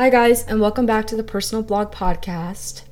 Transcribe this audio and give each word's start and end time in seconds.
Hi, 0.00 0.10
guys, 0.10 0.44
and 0.44 0.60
welcome 0.60 0.86
back 0.86 1.08
to 1.08 1.16
the 1.16 1.24
Personal 1.24 1.60
Blog 1.64 1.90
Podcast. 1.90 2.82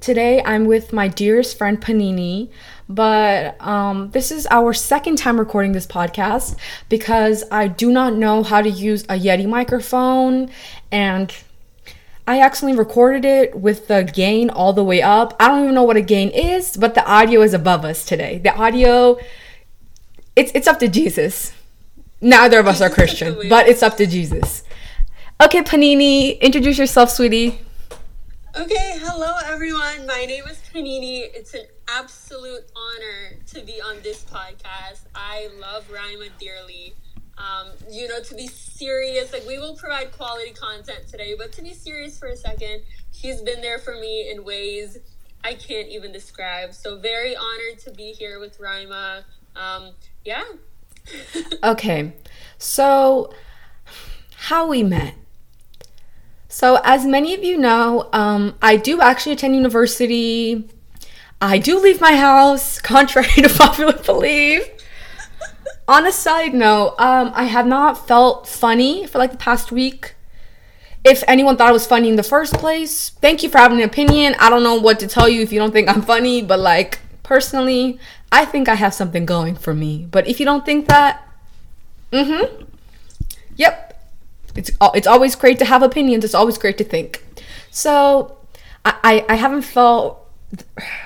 Today 0.00 0.42
I'm 0.42 0.64
with 0.64 0.92
my 0.92 1.06
dearest 1.06 1.56
friend 1.56 1.80
Panini, 1.80 2.50
but 2.88 3.54
um, 3.64 4.10
this 4.10 4.32
is 4.32 4.48
our 4.50 4.72
second 4.74 5.14
time 5.16 5.38
recording 5.38 5.70
this 5.70 5.86
podcast 5.86 6.56
because 6.88 7.44
I 7.52 7.68
do 7.68 7.92
not 7.92 8.14
know 8.14 8.42
how 8.42 8.62
to 8.62 8.68
use 8.68 9.04
a 9.04 9.16
Yeti 9.16 9.48
microphone 9.48 10.50
and 10.90 11.32
I 12.26 12.40
accidentally 12.40 12.76
recorded 12.76 13.24
it 13.24 13.54
with 13.54 13.86
the 13.86 14.02
gain 14.02 14.50
all 14.50 14.72
the 14.72 14.82
way 14.82 15.00
up. 15.00 15.36
I 15.38 15.46
don't 15.46 15.62
even 15.62 15.74
know 15.76 15.84
what 15.84 15.96
a 15.96 16.02
gain 16.02 16.30
is, 16.30 16.76
but 16.76 16.96
the 16.96 17.08
audio 17.08 17.42
is 17.42 17.54
above 17.54 17.84
us 17.84 18.04
today. 18.04 18.38
The 18.38 18.52
audio, 18.52 19.20
it's, 20.34 20.50
it's 20.52 20.66
up 20.66 20.80
to 20.80 20.88
Jesus. 20.88 21.52
Neither 22.20 22.58
of 22.58 22.66
us 22.66 22.80
are 22.80 22.90
Christian, 22.98 23.48
but 23.48 23.68
it's 23.68 23.84
up 23.84 23.96
to 23.98 24.06
Jesus. 24.08 24.64
Okay, 25.38 25.60
Panini, 25.60 26.40
introduce 26.40 26.78
yourself, 26.78 27.10
sweetie. 27.10 27.60
Okay, 28.58 28.98
hello 29.02 29.34
everyone. 29.44 30.06
My 30.06 30.24
name 30.24 30.44
is 30.50 30.58
Panini. 30.72 31.28
It's 31.34 31.52
an 31.52 31.66
absolute 31.88 32.64
honor 32.74 33.36
to 33.48 33.60
be 33.60 33.78
on 33.82 33.96
this 34.02 34.24
podcast. 34.24 35.02
I 35.14 35.50
love 35.60 35.90
Rima 35.90 36.30
dearly. 36.40 36.94
Um, 37.36 37.72
you 37.90 38.08
know, 38.08 38.18
to 38.20 38.34
be 38.34 38.46
serious, 38.46 39.30
like 39.34 39.46
we 39.46 39.58
will 39.58 39.76
provide 39.76 40.10
quality 40.10 40.52
content 40.52 41.06
today, 41.06 41.34
but 41.36 41.52
to 41.52 41.62
be 41.62 41.74
serious 41.74 42.18
for 42.18 42.28
a 42.28 42.36
second, 42.36 42.80
she's 43.12 43.42
been 43.42 43.60
there 43.60 43.78
for 43.78 43.94
me 43.94 44.30
in 44.30 44.42
ways 44.42 44.96
I 45.44 45.52
can't 45.52 45.88
even 45.88 46.12
describe. 46.12 46.72
So 46.72 46.98
very 46.98 47.36
honored 47.36 47.78
to 47.80 47.90
be 47.90 48.12
here 48.12 48.40
with 48.40 48.58
Rima. 48.58 49.26
Um, 49.54 49.90
yeah. 50.24 50.44
okay, 51.62 52.14
so 52.56 53.34
how 54.36 54.66
we 54.66 54.82
met. 54.82 55.14
So, 56.56 56.80
as 56.84 57.04
many 57.04 57.34
of 57.34 57.44
you 57.44 57.58
know, 57.58 58.08
um, 58.14 58.54
I 58.62 58.76
do 58.76 59.02
actually 59.02 59.32
attend 59.32 59.54
university. 59.54 60.66
I 61.38 61.58
do 61.58 61.78
leave 61.78 62.00
my 62.00 62.16
house, 62.16 62.80
contrary 62.94 63.28
to 63.28 63.50
popular 63.50 63.92
belief. 63.92 64.66
On 65.86 66.06
a 66.06 66.10
side 66.10 66.54
note, 66.54 66.94
um, 66.98 67.30
I 67.34 67.44
have 67.44 67.66
not 67.66 68.08
felt 68.08 68.48
funny 68.48 69.06
for 69.06 69.18
like 69.18 69.32
the 69.32 69.36
past 69.36 69.70
week. 69.70 70.14
If 71.04 71.22
anyone 71.28 71.58
thought 71.58 71.68
I 71.68 71.72
was 71.72 71.86
funny 71.86 72.08
in 72.08 72.16
the 72.16 72.22
first 72.22 72.54
place, 72.54 73.10
thank 73.10 73.42
you 73.42 73.50
for 73.50 73.58
having 73.58 73.76
an 73.82 73.84
opinion. 73.84 74.34
I 74.38 74.48
don't 74.48 74.62
know 74.62 74.76
what 74.76 74.98
to 75.00 75.06
tell 75.06 75.28
you 75.28 75.42
if 75.42 75.52
you 75.52 75.58
don't 75.58 75.72
think 75.72 75.90
I'm 75.90 76.00
funny, 76.00 76.40
but 76.40 76.58
like 76.58 77.00
personally, 77.22 78.00
I 78.32 78.46
think 78.46 78.66
I 78.66 78.76
have 78.76 78.94
something 78.94 79.26
going 79.26 79.56
for 79.56 79.74
me. 79.74 80.08
But 80.10 80.26
if 80.26 80.40
you 80.40 80.46
don't 80.46 80.64
think 80.64 80.88
that, 80.88 81.22
mm 82.12 82.26
hmm. 82.26 82.62
Yep, 83.56 83.85
it's 84.56 84.70
it's 84.94 85.06
always 85.06 85.34
great 85.34 85.58
to 85.58 85.64
have 85.64 85.82
opinions. 85.82 86.24
It's 86.24 86.34
always 86.34 86.58
great 86.58 86.78
to 86.78 86.84
think. 86.84 87.24
So 87.70 88.38
I 88.84 88.94
I, 89.04 89.32
I 89.32 89.34
haven't 89.36 89.62
felt 89.62 90.26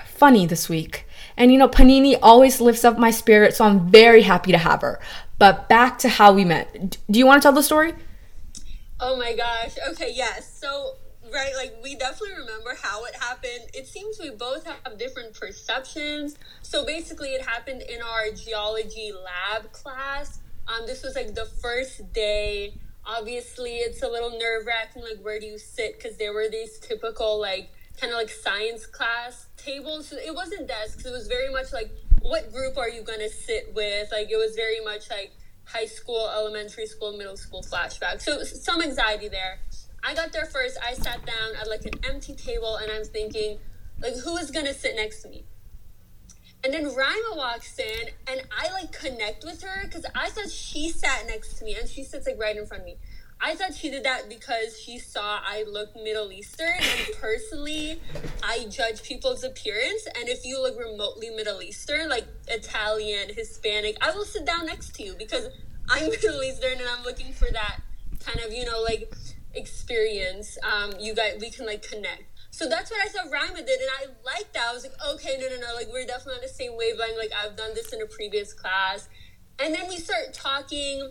funny 0.07 0.47
this 0.47 0.69
week. 0.69 1.07
And 1.37 1.51
you 1.51 1.59
know, 1.59 1.69
Panini 1.69 2.19
always 2.23 2.61
lifts 2.61 2.85
up 2.85 2.99
my 2.99 3.11
spirit, 3.11 3.57
so 3.57 3.65
I'm 3.65 3.89
very 3.91 4.23
happy 4.23 4.53
to 4.53 4.59
have 4.59 4.83
her. 4.83 5.01
But 5.39 5.69
back 5.71 5.99
to 6.01 6.09
how 6.09 6.33
we 6.35 6.45
met. 6.45 6.99
Do 7.11 7.19
you 7.19 7.27
want 7.27 7.41
to 7.41 7.47
tell 7.47 7.55
the 7.55 7.63
story? 7.63 7.95
Oh 9.01 9.17
my 9.17 9.35
gosh. 9.35 9.75
Okay, 9.93 10.13
yes. 10.15 10.59
So, 10.61 10.97
right, 11.33 11.53
like 11.57 11.75
we 11.83 11.95
definitely 11.95 12.37
remember 12.37 12.77
how 12.83 13.07
it 13.07 13.15
happened. 13.15 13.71
It 13.73 13.87
seems 13.87 14.21
we 14.21 14.29
both 14.29 14.67
have 14.67 14.99
different 14.99 15.33
perceptions. 15.33 16.37
So, 16.61 16.85
basically, 16.85 17.31
it 17.31 17.41
happened 17.41 17.81
in 17.81 18.03
our 18.03 18.31
geology 18.37 19.13
lab 19.13 19.73
class. 19.73 20.41
Um, 20.69 20.87
this 20.87 21.03
was 21.03 21.17
like 21.17 21.35
the 21.35 21.47
first 21.47 22.13
day 22.13 22.75
obviously 23.19 23.77
it's 23.77 24.03
a 24.03 24.09
little 24.09 24.31
nerve 24.31 24.67
wracking 24.67 25.03
like 25.03 25.19
where 25.23 25.41
do 25.41 25.47
you 25.47 25.59
sit? 25.59 25.97
Because 25.97 26.17
there 26.17 26.33
were 26.33 26.49
these 26.49 26.79
typical 26.79 27.41
like 27.41 27.71
kind 28.01 28.13
of 28.13 28.19
like 28.19 28.31
science 28.31 28.87
class 28.87 29.47
tables. 29.57 30.09
So 30.09 30.17
it 30.17 30.35
wasn't 30.35 30.69
desks 30.69 31.05
it 31.05 31.11
was 31.11 31.27
very 31.27 31.53
much 31.53 31.73
like 31.73 31.91
what 32.23 32.53
group 32.53 32.77
are 32.77 32.89
you 32.89 33.03
going 33.03 33.21
to 33.21 33.31
sit 33.31 33.73
with? 33.75 34.11
Like 34.13 34.31
it 34.31 34.37
was 34.37 34.55
very 34.55 34.81
much 34.85 35.11
like 35.11 35.33
high 35.65 35.87
school 35.87 36.29
elementary 36.35 36.87
school 36.87 37.17
middle 37.17 37.37
school 37.37 37.63
flashback. 37.63 38.21
So 38.21 38.43
some 38.45 38.83
anxiety 38.83 39.29
there. 39.29 39.59
I 40.03 40.15
got 40.15 40.33
there 40.33 40.47
first. 40.47 40.79
I 40.85 40.95
sat 40.95 41.25
down 41.27 41.57
at 41.61 41.69
like 41.69 41.85
an 41.85 41.93
empty 42.09 42.35
table 42.35 42.77
and 42.77 42.91
i'm 42.91 43.05
thinking 43.05 43.59
like 44.03 44.17
who 44.25 44.37
is 44.37 44.51
going 44.51 44.67
to 44.67 44.75
sit 44.75 44.97
next 44.97 45.23
to 45.23 45.29
me 45.29 45.45
and 46.63 46.75
then 46.75 46.85
Rima 46.85 47.37
walks 47.37 47.79
in, 47.79 48.09
and 48.27 48.43
I 48.57 48.71
like 48.73 48.93
connect 48.93 49.45
with 49.45 49.63
her 49.63 49.85
because 49.85 50.05
I 50.15 50.31
thought 50.31 50.51
she 50.51 50.91
sat 50.91 51.27
next 51.27 51.55
to 51.59 51.65
me, 51.65 51.77
and 51.79 51.89
she 51.89 52.05
sits 52.05 52.27
like 52.27 52.39
right 52.39 52.57
in 52.57 52.67
front 52.67 52.83
of 52.83 52.87
me. 52.87 52.97
I 53.43 53.55
thought 53.55 53.75
she 53.75 53.91
did 53.91 54.05
that 54.05 54.29
because 54.29 54.79
she 54.79 54.99
saw 54.99 55.41
I 55.43 55.65
look 55.67 55.95
Middle 55.97 56.31
Eastern, 56.31 56.75
and 56.79 57.17
personally, 57.21 58.01
I 58.43 58.67
judge 58.69 59.03
people's 59.03 59.45
appearance. 59.45 60.07
And 60.19 60.29
if 60.29 60.45
you 60.45 60.61
look 60.63 60.79
remotely 60.79 61.31
Middle 61.31 61.63
Eastern, 61.63 62.11
like 62.11 62.27
Italian, 62.49 63.35
Hispanic, 63.35 63.97
I 64.03 64.11
will 64.11 64.27
sit 64.27 64.45
down 64.45 64.67
next 64.67 64.95
to 64.97 65.03
you 65.03 65.15
because 65.19 65.49
I'm 65.89 66.11
Middle 66.11 66.43
Eastern, 66.43 66.79
and 66.79 66.89
I'm 66.89 67.03
looking 67.05 67.33
for 67.33 67.51
that 67.51 67.81
kind 68.21 68.41
of 68.41 68.53
you 68.53 68.67
know 68.67 68.83
like 68.83 69.11
experience. 69.55 70.59
Um, 70.63 70.93
you 71.01 71.15
guys, 71.15 71.39
we 71.41 71.51
can 71.51 71.65
like 71.65 71.83
connect. 71.83 72.25
So 72.61 72.69
that's 72.69 72.91
what 72.91 73.01
I 73.03 73.09
saw 73.09 73.23
Rima 73.23 73.63
did, 73.63 73.81
and 73.81 73.89
I 73.91 74.05
liked 74.23 74.53
that. 74.53 74.67
I 74.69 74.75
was 74.75 74.83
like, 74.83 74.93
okay, 75.15 75.39
no, 75.41 75.49
no, 75.49 75.67
no, 75.67 75.75
like 75.75 75.89
we're 75.91 76.05
definitely 76.05 76.35
on 76.35 76.41
the 76.43 76.49
same 76.49 76.77
wavelength. 76.77 77.17
Like 77.17 77.33
I've 77.33 77.57
done 77.57 77.73
this 77.73 77.91
in 77.95 78.03
a 78.03 78.07
previous 78.07 78.53
class, 78.53 79.09
and 79.59 79.73
then 79.75 79.89
we 79.89 79.97
start 79.97 80.35
talking, 80.35 81.11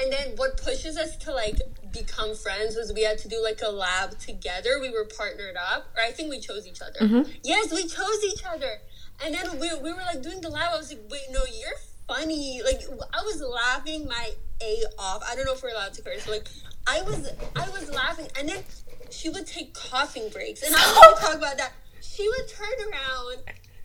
and 0.00 0.10
then 0.10 0.32
what 0.36 0.56
pushes 0.56 0.96
us 0.96 1.14
to 1.18 1.32
like 1.34 1.60
become 1.92 2.34
friends 2.34 2.74
was 2.74 2.90
we 2.94 3.02
had 3.02 3.18
to 3.18 3.28
do 3.28 3.38
like 3.42 3.60
a 3.62 3.68
lab 3.68 4.18
together. 4.18 4.78
We 4.80 4.88
were 4.88 5.04
partnered 5.04 5.56
up, 5.56 5.88
or 5.94 6.02
I 6.02 6.10
think 6.10 6.30
we 6.30 6.40
chose 6.40 6.66
each 6.66 6.80
other. 6.80 7.00
Mm-hmm. 7.02 7.30
Yes, 7.44 7.70
we 7.70 7.82
chose 7.82 8.24
each 8.24 8.42
other, 8.50 8.80
and 9.22 9.34
then 9.34 9.60
we 9.60 9.68
we 9.82 9.92
were 9.92 10.06
like 10.06 10.22
doing 10.22 10.40
the 10.40 10.48
lab. 10.48 10.72
I 10.72 10.78
was 10.78 10.88
like, 10.88 11.02
wait, 11.10 11.26
no, 11.32 11.40
you're 11.52 11.76
funny. 12.08 12.62
Like 12.64 12.80
I 13.12 13.20
was 13.24 13.42
laughing 13.42 14.06
my 14.06 14.30
a 14.62 14.84
off. 14.98 15.22
I 15.28 15.36
don't 15.36 15.44
know 15.44 15.52
if 15.52 15.62
we're 15.62 15.74
allowed 15.74 15.92
to 15.92 16.00
curse. 16.00 16.26
Like 16.26 16.48
I 16.86 17.02
was 17.02 17.28
I 17.54 17.68
was 17.68 17.92
laughing, 17.92 18.28
and 18.38 18.48
then 18.48 18.64
she 19.10 19.28
would 19.28 19.46
take 19.46 19.74
coughing 19.74 20.28
breaks, 20.30 20.62
and 20.62 20.74
I 20.74 20.78
want 20.78 21.16
to 21.16 21.22
talk 21.22 21.36
about 21.36 21.58
that. 21.58 21.72
She 22.00 22.28
would 22.28 22.48
turn 22.48 22.92
around, 22.92 23.38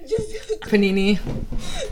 just 0.08 0.62
panini. 0.62 1.20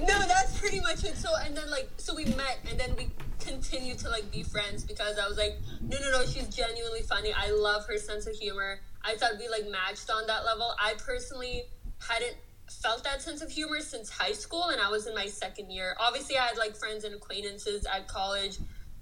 No, 0.01 0.19
that's 0.27 0.59
pretty 0.59 0.79
much 0.81 1.03
it. 1.03 1.17
So 1.17 1.29
and 1.43 1.55
then 1.55 1.69
like 1.69 1.89
so 1.97 2.15
we 2.15 2.25
met, 2.25 2.59
and 2.69 2.79
then 2.79 2.95
we 2.97 3.09
continued 3.39 3.97
to 3.99 4.09
like 4.09 4.29
be 4.31 4.43
friends 4.43 4.83
because 4.83 5.17
I 5.17 5.27
was 5.27 5.37
like, 5.37 5.57
no, 5.81 5.97
no, 5.99 6.11
no, 6.11 6.25
she's 6.25 6.47
genuinely 6.47 7.01
funny. 7.01 7.33
I 7.33 7.51
love 7.51 7.85
her 7.87 7.97
sense 7.97 8.27
of 8.27 8.35
humor. 8.35 8.79
I 9.03 9.15
thought 9.15 9.33
we 9.39 9.47
like 9.47 9.69
matched 9.69 10.09
on 10.09 10.27
that 10.27 10.45
level. 10.45 10.73
I 10.79 10.93
personally 10.97 11.63
hadn't 12.07 12.35
felt 12.69 13.03
that 13.03 13.21
sense 13.21 13.41
of 13.41 13.49
humor 13.49 13.79
since 13.79 14.09
high 14.09 14.31
school 14.31 14.65
and 14.65 14.79
I 14.79 14.89
was 14.89 15.07
in 15.07 15.15
my 15.15 15.25
second 15.25 15.71
year. 15.71 15.95
Obviously 15.99 16.37
I 16.37 16.45
had 16.45 16.57
like 16.57 16.75
friends 16.75 17.03
and 17.03 17.15
acquaintances 17.15 17.85
at 17.85 18.07
college, 18.07 18.57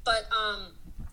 but 0.06 0.28
um 0.32 0.68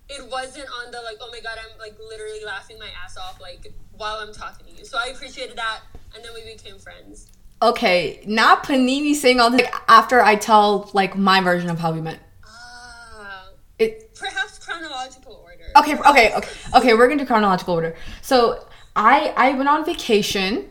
it 0.08 0.30
wasn't 0.30 0.66
on 0.84 0.90
the 0.90 1.00
like, 1.00 1.16
oh 1.20 1.30
my 1.30 1.40
god, 1.40 1.58
I'm 1.58 1.78
like 1.78 1.96
literally 1.98 2.44
laughing 2.44 2.78
my 2.78 2.88
ass 3.02 3.16
off 3.16 3.40
like 3.40 3.72
while 3.96 4.16
I'm 4.16 4.32
talking 4.32 4.66
to 4.66 4.72
you. 4.72 4.84
So 4.84 4.98
I 4.98 5.06
appreciated 5.06 5.56
that, 5.56 5.80
and 6.14 6.24
then 6.24 6.32
we 6.34 6.44
became 6.52 6.78
friends. 6.78 7.30
Okay, 7.62 8.22
not 8.26 8.64
Panini 8.64 9.14
saying 9.14 9.40
all 9.40 9.50
this 9.50 9.62
like, 9.62 9.74
after 9.88 10.20
I 10.20 10.36
tell 10.36 10.90
like 10.92 11.16
my 11.16 11.40
version 11.40 11.70
of 11.70 11.78
how 11.78 11.92
we 11.92 12.00
met. 12.00 12.18
Uh, 12.44 13.46
it 13.78 14.14
perhaps 14.14 14.58
chronological 14.58 15.42
order. 15.42 15.64
Okay, 15.76 15.96
okay, 15.96 16.34
okay, 16.34 16.50
okay. 16.74 16.94
We're 16.94 17.08
gonna 17.08 17.22
do 17.22 17.26
chronological 17.26 17.74
order. 17.74 17.96
So 18.20 18.66
I 18.94 19.32
I 19.36 19.52
went 19.52 19.68
on 19.68 19.84
vacation 19.84 20.68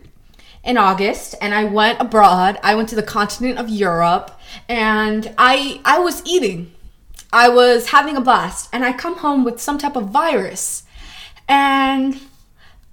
in 0.64 0.78
August 0.78 1.36
and 1.42 1.54
I 1.54 1.64
went 1.64 2.00
abroad. 2.00 2.60
I 2.64 2.76
went 2.76 2.90
to 2.90 2.96
the 2.96 3.04
continent 3.04 3.58
of 3.58 3.70
Europe 3.70 4.40
and 4.70 5.34
I 5.38 5.82
I 5.84 6.00
was 6.00 6.22
eating 6.26 6.73
I 7.34 7.50
was 7.50 7.90
having 7.90 8.16
a 8.16 8.22
blast 8.22 8.70
and 8.72 8.86
I 8.86 8.94
come 8.94 9.18
home 9.18 9.44
with 9.44 9.60
some 9.60 9.80
type 9.80 9.96
of 9.96 10.10
virus 10.10 10.84
and 11.50 12.22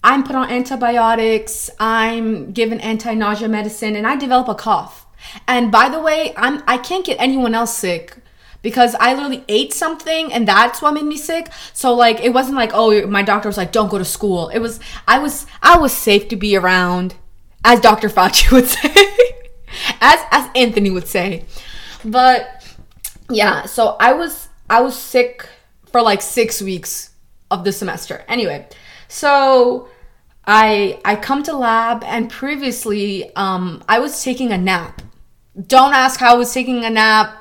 I'm 0.02 0.24
put 0.24 0.34
on 0.34 0.48
antibiotics, 0.48 1.68
I'm 1.78 2.52
given 2.52 2.80
anti-nausea 2.80 3.48
medicine 3.48 3.94
and 3.96 4.06
I 4.06 4.16
develop 4.16 4.48
a 4.48 4.54
cough. 4.54 5.06
And 5.46 5.70
by 5.70 5.90
the 5.90 6.00
way, 6.00 6.32
I'm 6.38 6.62
I 6.66 6.78
can't 6.78 7.04
get 7.04 7.20
anyone 7.20 7.54
else 7.54 7.76
sick 7.76 8.16
because 8.62 8.94
I 8.98 9.12
literally 9.12 9.44
ate 9.46 9.74
something 9.74 10.32
and 10.32 10.48
that's 10.48 10.80
what 10.80 10.94
made 10.94 11.04
me 11.04 11.18
sick. 11.18 11.48
So 11.74 11.94
like 11.94 12.20
it 12.20 12.32
wasn't 12.32 12.56
like 12.56 12.70
oh 12.72 13.06
my 13.06 13.22
doctor 13.22 13.50
was 13.50 13.58
like 13.58 13.72
don't 13.72 13.90
go 13.90 13.98
to 13.98 14.06
school. 14.06 14.48
It 14.48 14.60
was 14.60 14.80
I 15.06 15.18
was 15.18 15.46
I 15.62 15.76
was 15.76 15.92
safe 15.92 16.28
to 16.28 16.36
be 16.36 16.56
around 16.56 17.14
as 17.62 17.80
Dr. 17.80 18.08
Fauci 18.08 18.50
would 18.52 18.68
say. 18.68 18.94
as 20.00 20.20
as 20.30 20.48
Anthony 20.56 20.88
would 20.88 21.08
say. 21.08 21.44
But 22.02 22.59
yeah, 23.30 23.66
so 23.66 23.96
I 24.00 24.12
was 24.12 24.48
I 24.68 24.80
was 24.82 24.96
sick 24.96 25.48
for 25.90 26.02
like 26.02 26.22
6 26.22 26.62
weeks 26.62 27.10
of 27.50 27.64
the 27.64 27.72
semester. 27.72 28.24
Anyway, 28.28 28.68
so 29.08 29.88
I 30.46 31.00
I 31.04 31.16
come 31.16 31.42
to 31.44 31.56
lab 31.56 32.04
and 32.04 32.30
previously 32.30 33.34
um 33.36 33.82
I 33.88 33.98
was 34.00 34.22
taking 34.22 34.52
a 34.52 34.58
nap. 34.58 35.02
Don't 35.66 35.94
ask 35.94 36.20
how 36.20 36.34
I 36.34 36.38
was 36.38 36.52
taking 36.52 36.84
a 36.84 36.90
nap. 36.90 37.38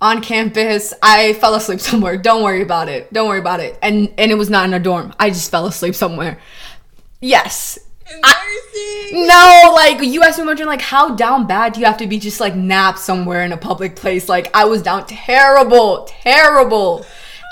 on 0.00 0.20
campus. 0.22 0.92
I 1.02 1.34
fell 1.34 1.54
asleep 1.54 1.80
somewhere. 1.90 2.16
Don't 2.18 2.42
worry 2.44 2.62
about 2.62 2.88
it. 2.88 3.12
Don't 3.12 3.28
worry 3.28 3.40
about 3.40 3.60
it. 3.60 3.78
And 3.82 4.12
and 4.18 4.30
it 4.32 4.36
was 4.36 4.50
not 4.50 4.66
in 4.68 4.74
a 4.74 4.80
dorm. 4.80 5.14
I 5.18 5.30
just 5.30 5.50
fell 5.50 5.66
asleep 5.66 5.94
somewhere. 5.94 6.38
Yes. 7.20 7.78
I, 8.22 9.10
no, 9.12 9.72
like 9.74 10.00
you 10.02 10.22
asked 10.22 10.38
me 10.38 10.44
wondering 10.44 10.68
like 10.68 10.80
how 10.80 11.14
down 11.14 11.46
bad 11.46 11.72
do 11.72 11.80
you 11.80 11.86
have 11.86 11.96
to 11.98 12.06
be 12.06 12.18
just 12.18 12.40
like 12.40 12.54
nap 12.54 12.98
somewhere 12.98 13.42
in 13.42 13.52
a 13.52 13.56
public 13.56 13.96
place? 13.96 14.28
Like 14.28 14.54
I 14.54 14.64
was 14.64 14.82
down 14.82 15.06
terrible, 15.06 16.04
terrible. 16.04 17.04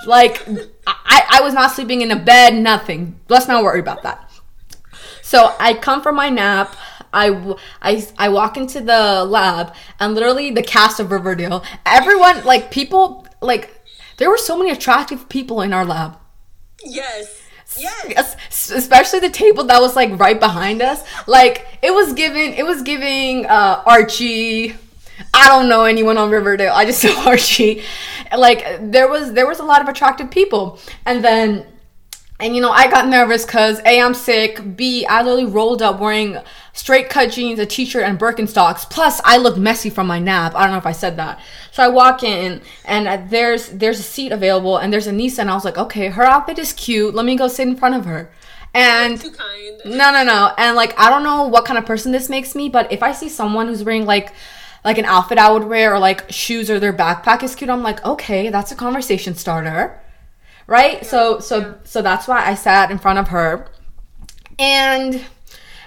Like 0.06 0.46
I, 0.86 1.26
I 1.30 1.40
was 1.42 1.54
not 1.54 1.72
sleeping 1.72 2.02
in 2.02 2.10
a 2.10 2.18
bed, 2.18 2.54
nothing. 2.54 3.18
Let's 3.28 3.48
not 3.48 3.64
worry 3.64 3.80
about 3.80 4.02
that. 4.02 4.30
So 5.22 5.54
I 5.58 5.74
come 5.74 6.02
from 6.02 6.16
my 6.16 6.28
nap. 6.28 6.76
I, 7.12 7.56
I, 7.80 8.06
I 8.18 8.28
walk 8.28 8.56
into 8.56 8.80
the 8.80 9.24
lab 9.24 9.72
and 10.00 10.14
literally 10.14 10.50
the 10.50 10.62
cast 10.62 10.98
of 10.98 11.12
Riverdale, 11.12 11.64
everyone, 11.86 12.44
like 12.44 12.72
people, 12.72 13.26
like 13.40 13.70
there 14.16 14.28
were 14.28 14.36
so 14.36 14.58
many 14.58 14.70
attractive 14.70 15.28
people 15.28 15.62
in 15.62 15.72
our 15.72 15.84
lab. 15.84 16.18
Yes. 16.84 17.43
Yes. 17.76 18.36
Especially 18.70 19.20
the 19.20 19.30
table 19.30 19.64
that 19.64 19.80
was 19.80 19.96
like 19.96 20.18
right 20.18 20.38
behind 20.38 20.82
us. 20.82 21.02
Like 21.26 21.66
it 21.82 21.92
was 21.92 22.12
giving, 22.12 22.54
it 22.54 22.64
was 22.64 22.82
giving 22.82 23.46
uh, 23.46 23.82
Archie. 23.84 24.74
I 25.32 25.48
don't 25.48 25.68
know 25.68 25.84
anyone 25.84 26.18
on 26.18 26.30
Riverdale. 26.30 26.72
I 26.72 26.84
just 26.84 27.00
saw 27.02 27.28
Archie. 27.28 27.82
Like 28.36 28.64
there 28.80 29.08
was 29.08 29.32
there 29.32 29.46
was 29.46 29.60
a 29.60 29.64
lot 29.64 29.82
of 29.82 29.88
attractive 29.88 30.30
people, 30.30 30.78
and 31.06 31.24
then 31.24 31.66
and 32.40 32.54
you 32.54 32.60
know, 32.60 32.70
I 32.70 32.90
got 32.90 33.08
nervous 33.08 33.44
because 33.44 33.80
A, 33.86 34.00
I'm 34.00 34.14
sick. 34.14 34.76
B, 34.76 35.06
I 35.06 35.22
literally 35.22 35.46
rolled 35.46 35.82
up 35.82 36.00
wearing 36.00 36.36
straight 36.74 37.08
cut 37.08 37.32
jeans, 37.32 37.58
a 37.58 37.64
t-shirt, 37.64 38.02
and 38.02 38.18
Birkenstocks. 38.18 38.88
Plus, 38.90 39.20
I 39.24 39.38
look 39.38 39.56
messy 39.56 39.88
from 39.88 40.06
my 40.06 40.18
nap. 40.18 40.54
I 40.54 40.64
don't 40.64 40.72
know 40.72 40.78
if 40.78 40.86
I 40.86 40.92
said 40.92 41.16
that. 41.16 41.40
So 41.72 41.82
I 41.82 41.88
walk 41.88 42.22
in, 42.22 42.60
and 42.84 43.30
there's 43.30 43.70
there's 43.70 43.98
a 43.98 44.02
seat 44.02 44.32
available, 44.32 44.76
and 44.76 44.92
there's 44.92 45.06
a 45.06 45.12
niece, 45.12 45.38
and 45.38 45.50
I 45.50 45.54
was 45.54 45.64
like, 45.64 45.78
okay, 45.78 46.08
her 46.08 46.24
outfit 46.24 46.58
is 46.58 46.74
cute. 46.74 47.14
Let 47.14 47.24
me 47.24 47.36
go 47.36 47.48
sit 47.48 47.66
in 47.66 47.76
front 47.76 47.94
of 47.94 48.04
her. 48.04 48.30
And 48.74 49.20
too 49.20 49.30
kind. 49.30 49.80
no, 49.84 50.10
no, 50.12 50.24
no. 50.24 50.52
And 50.58 50.76
like, 50.76 50.98
I 50.98 51.08
don't 51.08 51.22
know 51.22 51.46
what 51.46 51.64
kind 51.64 51.78
of 51.78 51.86
person 51.86 52.12
this 52.12 52.28
makes 52.28 52.54
me, 52.54 52.68
but 52.68 52.92
if 52.92 53.02
I 53.02 53.12
see 53.12 53.28
someone 53.28 53.68
who's 53.68 53.84
wearing 53.84 54.04
like 54.04 54.32
like 54.84 54.98
an 54.98 55.06
outfit 55.06 55.38
I 55.38 55.50
would 55.50 55.64
wear, 55.64 55.94
or 55.94 55.98
like 55.98 56.30
shoes, 56.30 56.68
or 56.70 56.78
their 56.78 56.92
backpack 56.92 57.42
is 57.42 57.54
cute, 57.54 57.70
I'm 57.70 57.82
like, 57.82 58.04
okay, 58.04 58.50
that's 58.50 58.70
a 58.72 58.76
conversation 58.76 59.34
starter 59.34 60.00
right? 60.66 60.98
Yeah, 61.02 61.08
so 61.08 61.38
so 61.40 61.58
yeah. 61.58 61.74
so 61.84 62.02
that's 62.02 62.28
why 62.28 62.44
I 62.46 62.54
sat 62.54 62.90
in 62.90 62.98
front 62.98 63.18
of 63.18 63.28
her. 63.28 63.68
And 64.58 65.24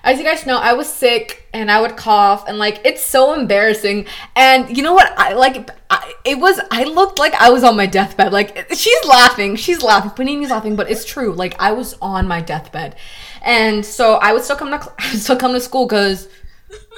as 0.08 0.18
you 0.18 0.24
guys 0.24 0.46
know, 0.46 0.58
I 0.58 0.72
was 0.72 0.92
sick 0.92 1.46
and 1.54 1.70
I 1.70 1.82
would 1.82 1.98
cough 1.98 2.48
and 2.48 2.58
like 2.58 2.80
it's 2.86 3.04
so 3.04 3.34
embarrassing. 3.34 4.06
And 4.38 4.76
you 4.76 4.82
know 4.82 4.94
what? 4.94 5.14
I 5.18 5.34
like 5.34 5.70
I, 5.90 6.14
it 6.24 6.40
was 6.40 6.62
I 6.72 6.86
looked 6.86 7.20
like 7.20 7.34
I 7.34 7.50
was 7.50 7.66
on 7.66 7.76
my 7.76 7.88
deathbed. 7.88 8.32
Like 8.32 8.74
she's 8.74 9.06
laughing, 9.06 9.58
she's 9.58 9.84
laughing, 9.84 10.12
Panini's 10.12 10.50
laughing, 10.50 10.78
but 10.78 10.90
it's 10.90 11.04
true. 11.04 11.34
Like 11.34 11.60
I 11.60 11.74
was 11.74 11.94
on 12.02 12.26
my 12.26 12.40
deathbed. 12.40 12.96
And 13.42 13.86
so 13.86 14.16
I 14.16 14.32
would 14.32 14.44
still 14.44 14.56
come 14.56 14.72
to 14.72 14.94
still 15.18 15.36
come 15.36 15.52
to 15.52 15.60
school 15.60 15.90
cuz 15.90 16.30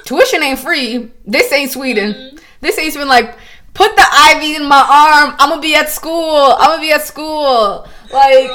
tuition 0.04 0.44
ain't 0.44 0.60
free. 0.60 1.10
This 1.26 1.50
ain't 1.50 1.72
Sweden. 1.72 2.12
Mm-hmm. 2.12 2.36
This 2.60 2.78
ain't 2.78 2.94
even 2.94 3.08
like 3.08 3.36
put 3.74 3.96
the 3.96 4.06
IV 4.36 4.60
in 4.60 4.68
my 4.68 4.86
arm. 4.88 5.34
I'm 5.40 5.48
gonna 5.48 5.60
be 5.60 5.74
at 5.74 5.88
school. 5.90 6.54
I'm 6.60 6.70
gonna 6.70 6.80
be 6.80 6.92
at 6.92 7.02
school. 7.02 7.88
Like 8.12 8.50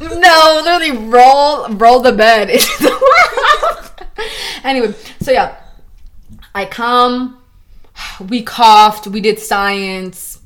no, 0.00 0.62
literally 0.64 1.08
roll 1.08 1.68
roll 1.68 2.00
the 2.00 2.12
bed 2.12 2.50
anyway, 4.64 4.94
so 5.20 5.30
yeah, 5.30 5.56
I 6.54 6.64
come. 6.64 7.38
We 8.28 8.42
coughed. 8.42 9.06
We 9.06 9.20
did 9.20 9.38
science. 9.38 10.40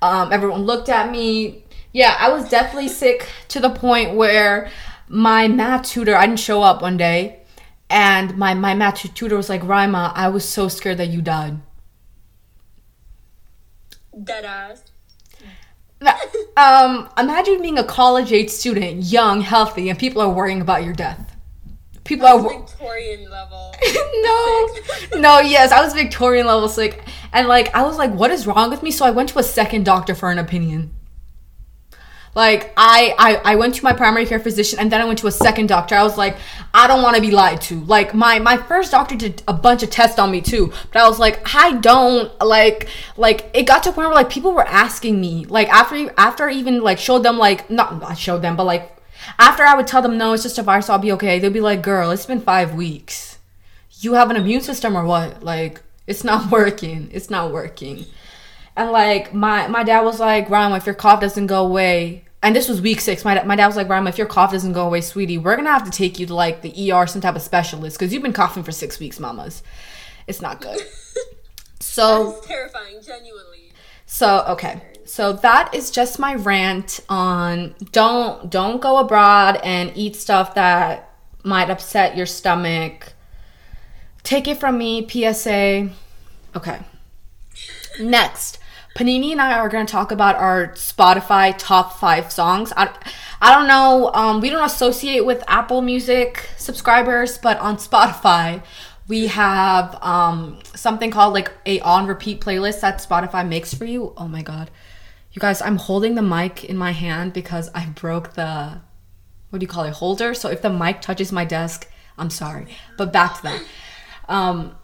Um, 0.00 0.32
everyone 0.32 0.62
looked 0.62 0.88
at 0.88 1.10
me. 1.10 1.64
Yeah, 1.92 2.16
I 2.18 2.30
was 2.30 2.48
definitely 2.48 2.88
sick 2.88 3.28
to 3.48 3.60
the 3.60 3.70
point 3.70 4.14
where 4.14 4.70
my 5.08 5.48
math 5.48 5.86
tutor. 5.86 6.16
I 6.16 6.26
didn't 6.26 6.40
show 6.40 6.62
up 6.62 6.82
one 6.82 6.96
day, 6.96 7.40
and 7.90 8.36
my 8.36 8.54
my 8.54 8.74
math 8.74 9.02
tutor 9.14 9.36
was 9.36 9.48
like, 9.48 9.62
"Rima, 9.62 10.12
I 10.14 10.28
was 10.28 10.48
so 10.48 10.68
scared 10.68 10.98
that 10.98 11.08
you 11.08 11.22
died." 11.22 11.60
Dead 14.22 14.44
ass. 14.44 14.84
Um, 16.56 17.08
imagine 17.18 17.62
being 17.62 17.78
a 17.78 17.84
college 17.84 18.32
age 18.32 18.50
student, 18.50 19.04
young, 19.04 19.40
healthy, 19.40 19.88
and 19.88 19.98
people 19.98 20.20
are 20.22 20.28
worrying 20.28 20.60
about 20.60 20.84
your 20.84 20.92
death. 20.92 21.36
People 22.04 22.26
are 22.26 22.40
Victorian 22.40 23.30
level. 23.30 23.74
no, 24.22 25.20
no, 25.20 25.40
yes, 25.40 25.72
I 25.72 25.82
was 25.82 25.94
Victorian 25.94 26.46
level 26.46 26.68
sick, 26.68 27.02
and 27.32 27.48
like 27.48 27.74
I 27.74 27.82
was 27.82 27.96
like, 27.96 28.12
what 28.12 28.30
is 28.30 28.46
wrong 28.46 28.70
with 28.70 28.82
me? 28.82 28.90
So 28.90 29.06
I 29.06 29.10
went 29.10 29.30
to 29.30 29.38
a 29.38 29.42
second 29.42 29.84
doctor 29.84 30.14
for 30.14 30.30
an 30.30 30.38
opinion. 30.38 30.94
Like 32.34 32.72
I, 32.76 33.14
I 33.16 33.52
I 33.52 33.54
went 33.54 33.76
to 33.76 33.84
my 33.84 33.92
primary 33.92 34.26
care 34.26 34.40
physician 34.40 34.80
and 34.80 34.90
then 34.90 35.00
I 35.00 35.04
went 35.04 35.20
to 35.20 35.28
a 35.28 35.32
second 35.32 35.68
doctor. 35.68 35.94
I 35.94 36.02
was 36.02 36.18
like, 36.18 36.36
I 36.72 36.88
don't 36.88 37.02
want 37.02 37.14
to 37.14 37.22
be 37.22 37.30
lied 37.30 37.60
to. 37.62 37.80
Like 37.84 38.12
my 38.12 38.40
my 38.40 38.56
first 38.56 38.90
doctor 38.90 39.14
did 39.14 39.42
a 39.46 39.52
bunch 39.52 39.84
of 39.84 39.90
tests 39.90 40.18
on 40.18 40.32
me 40.32 40.40
too, 40.40 40.72
but 40.92 41.00
I 41.00 41.08
was 41.08 41.20
like, 41.20 41.54
I 41.54 41.74
don't 41.74 42.32
like 42.40 42.88
like 43.16 43.50
it 43.54 43.66
got 43.66 43.84
to 43.84 43.90
a 43.90 43.92
point 43.92 44.08
where 44.08 44.16
like 44.16 44.30
people 44.30 44.52
were 44.52 44.66
asking 44.66 45.20
me 45.20 45.44
like 45.44 45.68
after 45.68 46.12
after 46.18 46.48
I 46.48 46.54
even 46.54 46.82
like 46.82 46.98
showed 46.98 47.22
them 47.22 47.38
like 47.38 47.70
not 47.70 48.00
not 48.00 48.18
showed 48.18 48.42
them 48.42 48.56
but 48.56 48.64
like 48.64 48.90
after 49.38 49.62
I 49.62 49.74
would 49.74 49.86
tell 49.86 50.02
them 50.02 50.18
no, 50.18 50.32
it's 50.32 50.42
just 50.42 50.58
a 50.58 50.62
virus, 50.62 50.90
I'll 50.90 50.98
be 50.98 51.12
okay. 51.12 51.38
They'd 51.38 51.52
be 51.52 51.60
like, 51.60 51.82
girl, 51.82 52.10
it's 52.10 52.26
been 52.26 52.40
five 52.40 52.74
weeks. 52.74 53.38
You 54.00 54.14
have 54.14 54.30
an 54.30 54.36
immune 54.36 54.60
system 54.60 54.96
or 54.96 55.04
what? 55.04 55.42
Like 55.42 55.82
it's 56.06 56.24
not 56.24 56.50
working. 56.50 57.10
It's 57.12 57.30
not 57.30 57.52
working. 57.52 58.06
And 58.76 58.90
like 58.90 59.32
my 59.32 59.68
my 59.68 59.84
dad 59.84 60.00
was 60.02 60.20
like, 60.20 60.50
Ram, 60.50 60.72
if 60.72 60.86
your 60.86 60.94
cough 60.94 61.20
doesn't 61.20 61.46
go 61.46 61.64
away, 61.64 62.23
and 62.44 62.54
this 62.54 62.68
was 62.68 62.80
week 62.80 63.00
six. 63.00 63.24
My, 63.24 63.42
my 63.42 63.56
dad 63.56 63.66
was 63.66 63.76
like, 63.76 63.88
Ram, 63.88 64.06
if 64.06 64.18
your 64.18 64.26
cough 64.28 64.52
doesn't 64.52 64.74
go 64.74 64.86
away, 64.86 65.00
sweetie, 65.00 65.38
we're 65.38 65.56
gonna 65.56 65.72
have 65.72 65.84
to 65.84 65.90
take 65.90 66.20
you 66.20 66.26
to 66.26 66.34
like 66.34 66.62
the 66.62 66.92
ER, 66.92 67.06
some 67.06 67.20
type 67.20 67.34
of 67.34 67.42
specialist, 67.42 67.98
because 67.98 68.12
you've 68.12 68.22
been 68.22 68.32
coughing 68.32 68.62
for 68.62 68.72
six 68.72 69.00
weeks, 69.00 69.18
mamas. 69.18 69.62
It's 70.26 70.40
not 70.40 70.60
good. 70.60 70.80
So 71.84 72.40
terrifying, 72.42 73.00
genuinely. 73.02 73.72
So 74.06 74.44
okay. 74.48 74.82
So 75.04 75.34
that 75.34 75.74
is 75.74 75.90
just 75.90 76.18
my 76.18 76.34
rant 76.34 77.00
on 77.08 77.74
don't 77.92 78.50
don't 78.50 78.80
go 78.80 78.96
abroad 78.96 79.60
and 79.62 79.92
eat 79.94 80.16
stuff 80.16 80.54
that 80.54 81.14
might 81.44 81.70
upset 81.70 82.16
your 82.16 82.26
stomach. 82.26 83.12
Take 84.22 84.48
it 84.48 84.58
from 84.58 84.78
me, 84.78 85.06
PSA. 85.06 85.90
Okay. 86.56 86.80
Next, 88.00 88.58
Panini 88.94 89.32
and 89.32 89.40
I 89.40 89.58
are 89.58 89.68
going 89.68 89.86
to 89.86 89.90
talk 89.90 90.12
about 90.12 90.36
our 90.36 90.68
Spotify 90.68 91.54
top 91.58 91.98
five 91.98 92.32
songs. 92.32 92.72
I, 92.76 92.94
I 93.40 93.52
don't 93.52 93.66
know, 93.66 94.12
um, 94.14 94.40
we 94.40 94.50
don't 94.50 94.64
associate 94.64 95.26
with 95.26 95.42
Apple 95.48 95.82
Music 95.82 96.48
subscribers, 96.56 97.36
but 97.38 97.58
on 97.58 97.76
Spotify, 97.76 98.62
we 99.08 99.26
have 99.26 100.00
um, 100.02 100.60
something 100.74 101.10
called 101.10 101.34
like 101.34 101.52
a 101.66 101.80
on 101.80 102.06
repeat 102.06 102.40
playlist 102.40 102.80
that 102.80 102.98
Spotify 102.98 103.46
makes 103.46 103.74
for 103.74 103.84
you. 103.84 104.14
Oh 104.16 104.28
my 104.28 104.42
god. 104.42 104.70
You 105.32 105.40
guys, 105.40 105.60
I'm 105.60 105.76
holding 105.76 106.14
the 106.14 106.22
mic 106.22 106.64
in 106.64 106.76
my 106.76 106.92
hand 106.92 107.32
because 107.32 107.68
I 107.74 107.86
broke 107.86 108.34
the 108.34 108.80
what 109.50 109.58
do 109.58 109.64
you 109.64 109.68
call 109.68 109.84
it 109.84 109.92
holder. 109.92 110.34
So 110.34 110.48
if 110.48 110.62
the 110.62 110.70
mic 110.70 111.00
touches 111.00 111.32
my 111.32 111.44
desk, 111.44 111.90
I'm 112.16 112.30
sorry. 112.30 112.68
But 112.96 113.12
back 113.12 113.36
to 113.36 113.42
that. 113.42 113.62
Um, 114.28 114.76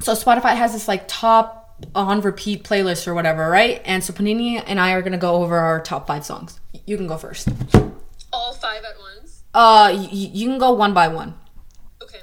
so 0.00 0.14
Spotify 0.14 0.56
has 0.56 0.72
this 0.72 0.88
like 0.88 1.06
top 1.06 1.63
on 1.94 2.20
repeat 2.20 2.64
playlist 2.64 3.06
or 3.06 3.14
whatever, 3.14 3.48
right? 3.50 3.80
And 3.84 4.02
so 4.02 4.12
Panini 4.12 4.62
and 4.66 4.80
I 4.80 4.92
are 4.92 5.02
gonna 5.02 5.18
go 5.18 5.36
over 5.42 5.56
our 5.58 5.80
top 5.80 6.06
five 6.06 6.24
songs. 6.24 6.60
You 6.86 6.96
can 6.96 7.06
go 7.06 7.16
first. 7.16 7.48
All 8.32 8.52
five 8.54 8.82
at 8.84 8.98
once. 8.98 9.42
Uh, 9.54 9.90
y- 9.94 10.08
you 10.10 10.48
can 10.48 10.58
go 10.58 10.72
one 10.72 10.92
by 10.94 11.08
one. 11.08 11.34
Okay. 12.02 12.20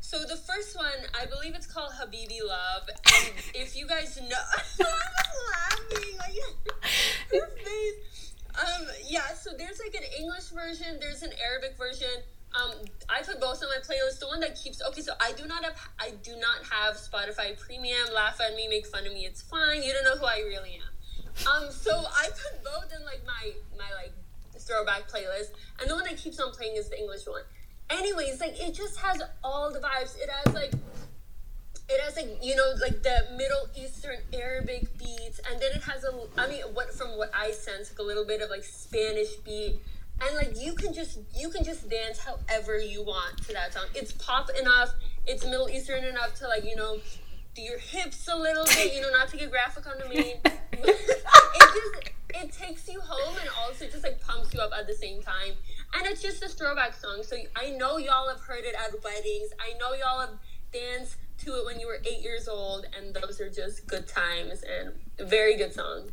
So 0.00 0.18
the 0.20 0.36
first 0.36 0.76
one, 0.76 0.86
I 1.20 1.26
believe 1.26 1.54
it's 1.54 1.66
called 1.66 1.92
Habibi 1.92 2.40
Love. 2.46 2.82
And 2.88 3.32
if 3.54 3.76
you 3.76 3.86
guys 3.86 4.18
know, 4.20 4.26
I 4.86 5.76
was 5.88 5.90
laughing 6.00 6.18
like 6.18 6.34
your 7.32 7.46
face. 7.46 8.32
Um, 8.58 8.86
yeah. 9.06 9.28
So 9.34 9.50
there's 9.56 9.80
like 9.80 9.94
an 9.94 10.06
English 10.18 10.48
version. 10.48 10.98
There's 11.00 11.22
an 11.22 11.30
Arabic 11.42 11.76
version. 11.78 12.22
Um, 12.54 12.72
I 13.08 13.22
put 13.22 13.40
both 13.40 13.62
on 13.62 13.68
my 13.68 13.80
playlist. 13.80 14.20
The 14.20 14.26
one 14.26 14.40
that 14.40 14.60
keeps 14.60 14.82
okay. 14.82 15.00
So 15.00 15.12
I 15.20 15.32
do 15.32 15.46
not 15.46 15.64
have 15.64 15.76
I 15.98 16.12
do 16.22 16.36
not 16.36 16.64
have 16.70 16.96
Spotify 16.96 17.58
Premium. 17.58 18.08
Laugh 18.14 18.40
at 18.40 18.54
me, 18.54 18.68
make 18.68 18.86
fun 18.86 19.06
of 19.06 19.12
me. 19.12 19.24
It's 19.24 19.40
fine. 19.40 19.82
You 19.82 19.92
don't 19.92 20.04
know 20.04 20.16
who 20.16 20.26
I 20.26 20.40
really 20.46 20.74
am. 20.76 20.92
Um, 21.46 21.70
so 21.70 21.90
I 21.90 22.28
put 22.28 22.62
both 22.62 22.92
in 22.94 23.04
like 23.04 23.22
my 23.26 23.52
my 23.76 23.90
like 23.94 24.12
throwback 24.58 25.08
playlist, 25.08 25.52
and 25.80 25.88
the 25.88 25.94
one 25.94 26.04
that 26.04 26.16
keeps 26.16 26.38
on 26.40 26.52
playing 26.52 26.76
is 26.76 26.88
the 26.88 26.98
English 26.98 27.26
one. 27.26 27.42
Anyways, 27.90 28.40
like 28.40 28.60
it 28.60 28.74
just 28.74 28.98
has 28.98 29.22
all 29.42 29.72
the 29.72 29.80
vibes. 29.80 30.16
It 30.16 30.28
has 30.30 30.54
like 30.54 30.72
it 31.88 32.00
has 32.00 32.16
like 32.16 32.38
you 32.42 32.54
know 32.54 32.72
like 32.80 33.02
the 33.02 33.28
Middle 33.36 33.68
Eastern 33.76 34.18
Arabic 34.32 34.98
beats, 34.98 35.40
and 35.50 35.60
then 35.60 35.72
it 35.74 35.82
has 35.82 36.04
a 36.04 36.12
I 36.38 36.48
mean 36.48 36.62
what 36.74 36.92
from 36.92 37.16
what 37.16 37.30
I 37.34 37.52
sense 37.52 37.90
like 37.90 37.98
a 37.98 38.02
little 38.02 38.26
bit 38.26 38.42
of 38.42 38.50
like 38.50 38.64
Spanish 38.64 39.36
beat 39.36 39.80
and 40.24 40.36
like 40.36 40.60
you 40.60 40.74
can 40.74 40.92
just 40.92 41.18
you 41.36 41.48
can 41.48 41.64
just 41.64 41.88
dance 41.88 42.18
however 42.18 42.78
you 42.78 43.02
want 43.02 43.38
to 43.46 43.52
that 43.52 43.72
song. 43.72 43.86
It's 43.94 44.12
pop 44.12 44.48
enough, 44.60 44.90
it's 45.26 45.44
Middle 45.44 45.68
Eastern 45.68 46.04
enough 46.04 46.34
to 46.36 46.48
like 46.48 46.64
you 46.64 46.76
know 46.76 46.98
do 47.54 47.62
your 47.62 47.78
hips 47.78 48.28
a 48.32 48.36
little 48.36 48.64
bit, 48.64 48.94
you 48.94 49.02
know, 49.02 49.10
not 49.10 49.28
to 49.28 49.36
get 49.36 49.50
graphic 49.50 49.86
on 49.86 49.98
the 49.98 50.08
main. 50.08 50.36
it 50.44 50.84
just 50.84 52.12
it 52.34 52.52
takes 52.52 52.88
you 52.88 53.00
home 53.00 53.36
and 53.40 53.48
also 53.62 53.86
just 53.86 54.02
like 54.02 54.20
pumps 54.20 54.54
you 54.54 54.60
up 54.60 54.72
at 54.78 54.86
the 54.86 54.94
same 54.94 55.22
time. 55.22 55.52
And 55.94 56.06
it's 56.06 56.22
just 56.22 56.42
a 56.42 56.48
throwback 56.48 56.94
song. 56.94 57.22
So 57.22 57.36
I 57.54 57.70
know 57.70 57.98
y'all 57.98 58.28
have 58.28 58.40
heard 58.40 58.64
it 58.64 58.74
at 58.74 58.92
weddings. 59.04 59.50
I 59.60 59.76
know 59.78 59.92
y'all 59.92 60.20
have 60.20 60.38
danced 60.72 61.16
to 61.44 61.56
it 61.56 61.66
when 61.66 61.78
you 61.78 61.86
were 61.86 61.98
eight 62.06 62.22
years 62.22 62.48
old, 62.48 62.86
and 62.96 63.14
those 63.14 63.40
are 63.40 63.50
just 63.50 63.86
good 63.86 64.08
times 64.08 64.62
and 64.62 65.28
very 65.28 65.56
good 65.56 65.74
song. 65.74 66.08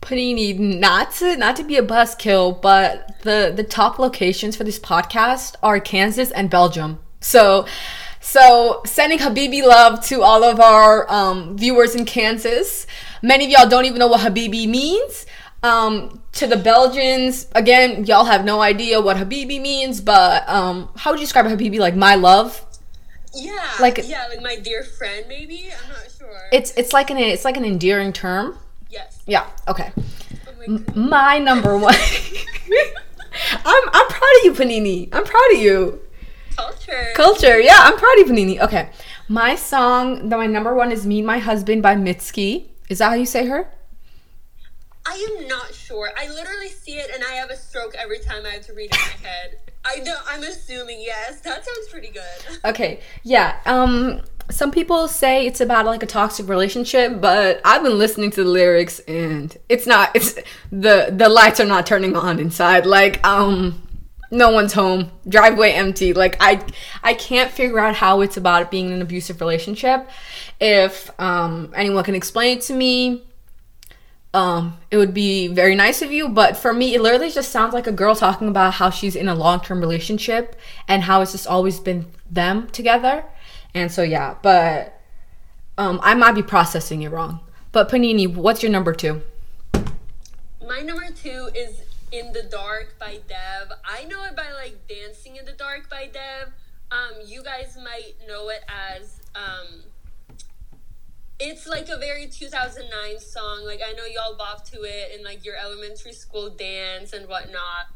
Panini, 0.00 0.58
not 0.58 1.12
to 1.16 1.36
not 1.36 1.56
to 1.56 1.64
be 1.64 1.76
a 1.76 1.82
buzzkill, 1.82 2.60
but 2.60 3.20
the 3.22 3.52
the 3.54 3.64
top 3.64 3.98
locations 3.98 4.56
for 4.56 4.64
this 4.64 4.78
podcast 4.78 5.56
are 5.62 5.78
Kansas 5.78 6.30
and 6.30 6.48
Belgium. 6.48 6.98
So 7.20 7.66
so 8.20 8.82
sending 8.84 9.18
Habibi 9.18 9.62
love 9.62 10.04
to 10.06 10.22
all 10.22 10.42
of 10.44 10.60
our 10.60 11.10
um, 11.10 11.56
viewers 11.56 11.94
in 11.94 12.04
Kansas. 12.04 12.86
Many 13.22 13.44
of 13.46 13.50
y'all 13.50 13.68
don't 13.68 13.84
even 13.84 13.98
know 13.98 14.08
what 14.08 14.20
Habibi 14.20 14.68
means. 14.68 15.26
Um, 15.62 16.22
to 16.32 16.46
the 16.46 16.56
Belgians, 16.56 17.46
again, 17.54 18.06
y'all 18.06 18.24
have 18.24 18.46
no 18.46 18.62
idea 18.62 18.98
what 18.98 19.18
Habibi 19.18 19.60
means, 19.60 20.00
but 20.00 20.48
um, 20.48 20.88
how 20.96 21.10
would 21.10 21.20
you 21.20 21.26
describe 21.26 21.44
Habibi? 21.44 21.78
Like 21.78 21.94
my 21.94 22.14
love? 22.14 22.64
Yeah, 23.34 23.70
like 23.78 24.00
yeah, 24.04 24.26
like 24.28 24.42
my 24.42 24.56
dear 24.56 24.82
friend, 24.82 25.26
maybe. 25.28 25.70
I'm 25.70 25.90
not 25.90 26.10
sure. 26.16 26.48
It's 26.52 26.72
it's 26.76 26.92
like 26.92 27.10
an 27.10 27.18
it's 27.18 27.44
like 27.44 27.56
an 27.56 27.64
endearing 27.64 28.12
term. 28.12 28.56
Yes. 28.90 29.22
Yeah. 29.26 29.46
Okay. 29.68 29.92
Oh 29.96 30.68
my, 30.68 30.94
my 30.94 31.38
number 31.38 31.78
one. 31.78 31.94
I'm 33.64 33.88
I'm 33.92 34.08
proud 34.08 34.34
of 34.38 34.44
you, 34.44 34.52
Panini. 34.52 35.08
I'm 35.12 35.24
proud 35.24 35.52
of 35.54 35.58
you. 35.58 36.00
Culture. 36.56 37.12
Culture. 37.14 37.60
Yeah, 37.60 37.78
I'm 37.78 37.96
proud 37.96 38.18
of 38.18 38.26
you, 38.28 38.34
Panini. 38.34 38.60
Okay. 38.60 38.90
My 39.28 39.54
song, 39.54 40.28
though 40.28 40.38
my 40.38 40.46
number 40.46 40.74
one 40.74 40.90
is 40.90 41.06
"Meet 41.06 41.22
My 41.22 41.38
Husband" 41.38 41.82
by 41.82 41.94
Mitski. 41.94 42.66
Is 42.88 42.98
that 42.98 43.10
how 43.10 43.14
you 43.14 43.26
say 43.26 43.46
her? 43.46 43.70
I 45.06 45.26
am 45.30 45.48
not 45.48 45.72
sure. 45.72 46.10
I 46.16 46.28
literally 46.28 46.68
see 46.68 46.98
it 46.98 47.10
and 47.14 47.22
I 47.24 47.34
have 47.34 47.50
a 47.50 47.56
stroke 47.56 47.94
every 47.96 48.18
time 48.18 48.44
I 48.44 48.50
have 48.50 48.66
to 48.66 48.74
read 48.74 48.90
it 48.92 48.96
in 48.96 49.22
my 49.22 49.28
head. 49.28 49.58
I 49.84 49.96
know. 50.00 50.16
I'm 50.28 50.42
assuming 50.42 51.00
yes. 51.00 51.40
That 51.40 51.64
sounds 51.64 51.88
pretty 51.90 52.08
good. 52.08 52.58
Okay. 52.64 53.00
Yeah. 53.22 53.58
Um. 53.66 54.22
Some 54.50 54.72
people 54.72 55.06
say 55.06 55.46
it's 55.46 55.60
about 55.60 55.86
like 55.86 56.02
a 56.02 56.06
toxic 56.06 56.48
relationship, 56.48 57.20
but 57.20 57.60
I've 57.64 57.84
been 57.84 57.98
listening 57.98 58.30
to 58.32 58.42
the 58.42 58.50
lyrics 58.50 58.98
and 59.00 59.56
it's 59.68 59.86
not. 59.86 60.10
It's 60.14 60.34
the 60.70 61.08
the 61.10 61.28
lights 61.28 61.60
are 61.60 61.66
not 61.66 61.86
turning 61.86 62.16
on 62.16 62.38
inside. 62.38 62.86
Like 62.86 63.24
um. 63.26 63.82
No 64.32 64.50
one's 64.50 64.72
home. 64.72 65.10
Driveway 65.28 65.72
empty. 65.72 66.12
Like 66.12 66.36
I, 66.38 66.64
I 67.02 67.14
can't 67.14 67.50
figure 67.50 67.80
out 67.80 67.96
how 67.96 68.20
it's 68.20 68.36
about 68.36 68.70
being 68.70 68.92
an 68.92 69.02
abusive 69.02 69.40
relationship. 69.40 70.08
If 70.60 71.10
um, 71.18 71.72
anyone 71.74 72.04
can 72.04 72.14
explain 72.14 72.58
it 72.58 72.62
to 72.64 72.72
me, 72.74 73.24
um, 74.32 74.78
it 74.90 74.96
would 74.96 75.12
be 75.12 75.48
very 75.48 75.74
nice 75.74 76.02
of 76.02 76.12
you. 76.12 76.28
But 76.28 76.56
for 76.56 76.72
me, 76.72 76.94
it 76.94 77.00
literally 77.00 77.30
just 77.30 77.50
sounds 77.50 77.74
like 77.74 77.86
a 77.86 77.92
girl 77.92 78.14
talking 78.14 78.48
about 78.48 78.74
how 78.74 78.90
she's 78.90 79.16
in 79.16 79.28
a 79.28 79.34
long 79.34 79.60
term 79.60 79.80
relationship 79.80 80.56
and 80.86 81.02
how 81.02 81.20
it's 81.20 81.32
just 81.32 81.46
always 81.46 81.80
been 81.80 82.06
them 82.30 82.68
together. 82.68 83.24
And 83.74 83.90
so, 83.90 84.02
yeah, 84.02 84.36
but 84.42 85.00
um, 85.78 86.00
I 86.02 86.14
might 86.14 86.32
be 86.32 86.42
processing 86.42 87.02
it 87.02 87.10
wrong. 87.10 87.40
But 87.72 87.88
Panini, 87.88 88.32
what's 88.32 88.62
your 88.62 88.72
number 88.72 88.92
two? 88.92 89.22
My 90.66 90.80
number 90.80 91.08
two 91.10 91.50
is 91.54 91.80
In 92.12 92.32
the 92.32 92.42
Dark 92.42 92.96
by 92.98 93.18
Dev. 93.28 93.72
I 93.84 94.04
know 94.04 94.24
it 94.24 94.36
by 94.36 94.52
like 94.52 94.76
Dancing 94.88 95.36
in 95.36 95.44
the 95.44 95.52
Dark 95.52 95.88
by 95.88 96.08
Dev. 96.12 96.52
Um, 96.92 97.20
you 97.24 97.42
guys 97.42 97.76
might 97.82 98.14
know 98.26 98.48
it 98.48 98.62
as 98.68 99.20
um, 99.34 99.82
it's 101.40 101.66
like 101.66 101.88
a 101.88 101.96
very 101.96 102.26
2009 102.28 103.18
song. 103.18 103.64
Like 103.64 103.80
I 103.86 103.92
know 103.92 104.04
y'all 104.04 104.36
bop 104.36 104.64
to 104.66 104.82
it 104.82 105.18
in 105.18 105.24
like 105.24 105.44
your 105.44 105.56
elementary 105.56 106.12
school 106.12 106.50
dance 106.50 107.14
and 107.14 107.28
whatnot. 107.28 107.88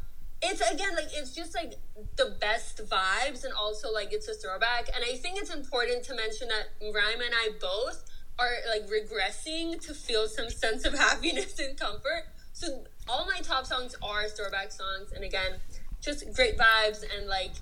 It's 0.43 0.61
again 0.61 0.95
like 0.97 1.09
it's 1.13 1.35
just 1.35 1.55
like 1.55 1.75
the 2.17 2.37
best 2.41 2.79
vibes 2.89 3.45
and 3.45 3.53
also 3.53 3.93
like 3.93 4.13
it's 4.13 4.29
a 4.29 4.35
throwback. 4.35 4.89
And 4.95 5.05
I 5.05 5.17
think 5.17 5.39
it's 5.39 5.55
important 5.55 6.05
to 6.05 6.15
mention 6.15 6.49
that 6.49 6.69
Rhyme 6.81 7.21
and 7.21 7.35
I 7.35 7.51
both 7.61 8.05
are 8.39 8.57
like 8.69 8.89
regressing 8.89 9.81
to 9.87 9.95
feel 9.95 10.27
some 10.27 10.49
sense 10.49 10.87
of 10.87 10.95
happiness 10.99 11.59
and 11.59 11.79
comfort. 11.79 12.25
So 12.55 12.85
all 13.09 13.27
my 13.27 13.41
top 13.41 13.67
songs 13.67 13.95
are 14.03 14.29
throwback 14.29 14.73
songs, 14.73 15.13
and 15.13 15.25
again, 15.25 15.55
just 16.01 16.33
great 16.35 16.57
vibes 16.57 17.05
and 17.17 17.27
like 17.29 17.53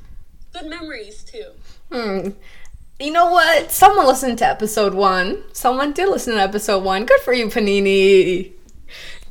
good 0.52 0.66
memories 0.66 1.24
too. 1.24 1.50
Hmm 1.90 2.30
you 3.02 3.10
know 3.10 3.30
what? 3.30 3.72
Someone 3.72 4.06
listened 4.06 4.38
to 4.38 4.46
episode 4.46 4.94
one. 4.94 5.42
Someone 5.52 5.92
did 5.92 6.08
listen 6.08 6.34
to 6.34 6.40
episode 6.40 6.84
one. 6.84 7.04
Good 7.04 7.20
for 7.20 7.32
you, 7.32 7.48
Panini. 7.48 8.52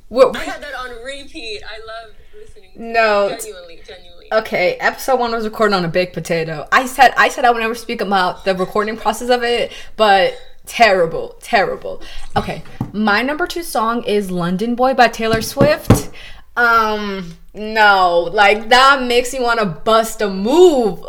What? 0.10 0.36
I 0.36 0.44
had 0.44 0.62
that 0.62 0.74
on 0.76 1.04
repeat. 1.04 1.62
I 1.64 1.80
love 1.80 2.16
listening. 2.38 2.72
No, 2.76 3.30
genuinely, 3.30 3.82
genuinely. 3.86 4.28
Okay, 4.34 4.74
episode 4.76 5.20
one 5.20 5.32
was 5.32 5.46
recorded 5.46 5.76
on 5.76 5.86
a 5.86 5.88
baked 5.88 6.14
potato. 6.14 6.68
I 6.72 6.86
said 6.86 7.14
I 7.16 7.30
said 7.30 7.46
I 7.46 7.52
would 7.52 7.60
never 7.60 7.76
speak 7.76 8.02
about 8.02 8.44
the 8.44 8.56
recording 8.56 8.98
process 8.98 9.30
of 9.30 9.44
it, 9.44 9.72
but 9.96 10.38
terrible, 10.66 11.38
terrible. 11.42 12.02
Okay, 12.36 12.64
my 12.92 13.22
number 13.22 13.48
two 13.48 13.64
song 13.64 14.04
is 14.04 14.32
"London 14.32 14.76
Boy" 14.76 14.94
by 14.94 15.08
Taylor 15.08 15.42
Swift. 15.42 16.10
Um, 16.58 17.38
no, 17.54 18.30
like 18.34 18.70
that 18.70 19.04
makes 19.04 19.32
me 19.34 19.40
want 19.40 19.60
to 19.62 19.66
bust 19.66 20.22
a 20.22 20.30
move. 20.30 21.06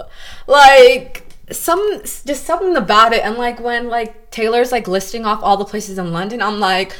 Like 0.46 1.31
some 1.52 2.00
just 2.02 2.44
something 2.44 2.76
about 2.76 3.12
it. 3.12 3.24
And 3.24 3.36
like 3.36 3.60
when 3.60 3.88
like 3.88 4.30
taylor's 4.30 4.72
like 4.72 4.88
listing 4.88 5.24
off 5.26 5.42
all 5.42 5.56
the 5.56 5.64
places 5.64 5.98
in 5.98 6.10
london 6.10 6.40
i'm 6.40 6.58
like 6.58 6.96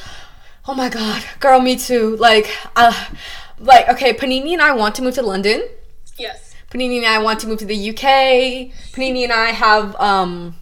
oh 0.67 0.75
my 0.75 0.89
god 0.89 1.25
girl 1.41 1.61
me 1.61 1.77
too. 1.77 2.17
Like 2.17 2.51
uh 2.77 2.93
like 3.59 3.89
okay 3.89 4.13
panini 4.13 4.53
and 4.53 4.63
i 4.63 4.73
want 4.73 4.95
to 4.97 5.03
move 5.03 5.15
to 5.15 5.23
london. 5.23 5.63
Yes. 6.19 6.55
Panini 6.71 6.99
and 6.99 7.07
i 7.07 7.19
want 7.19 7.41
to 7.41 7.47
move 7.47 7.59
to 7.59 7.65
the 7.65 7.91
uk 7.91 7.97
panini 7.97 9.25
and 9.25 9.33
i 9.33 9.51
have 9.51 9.95
um 9.97 10.57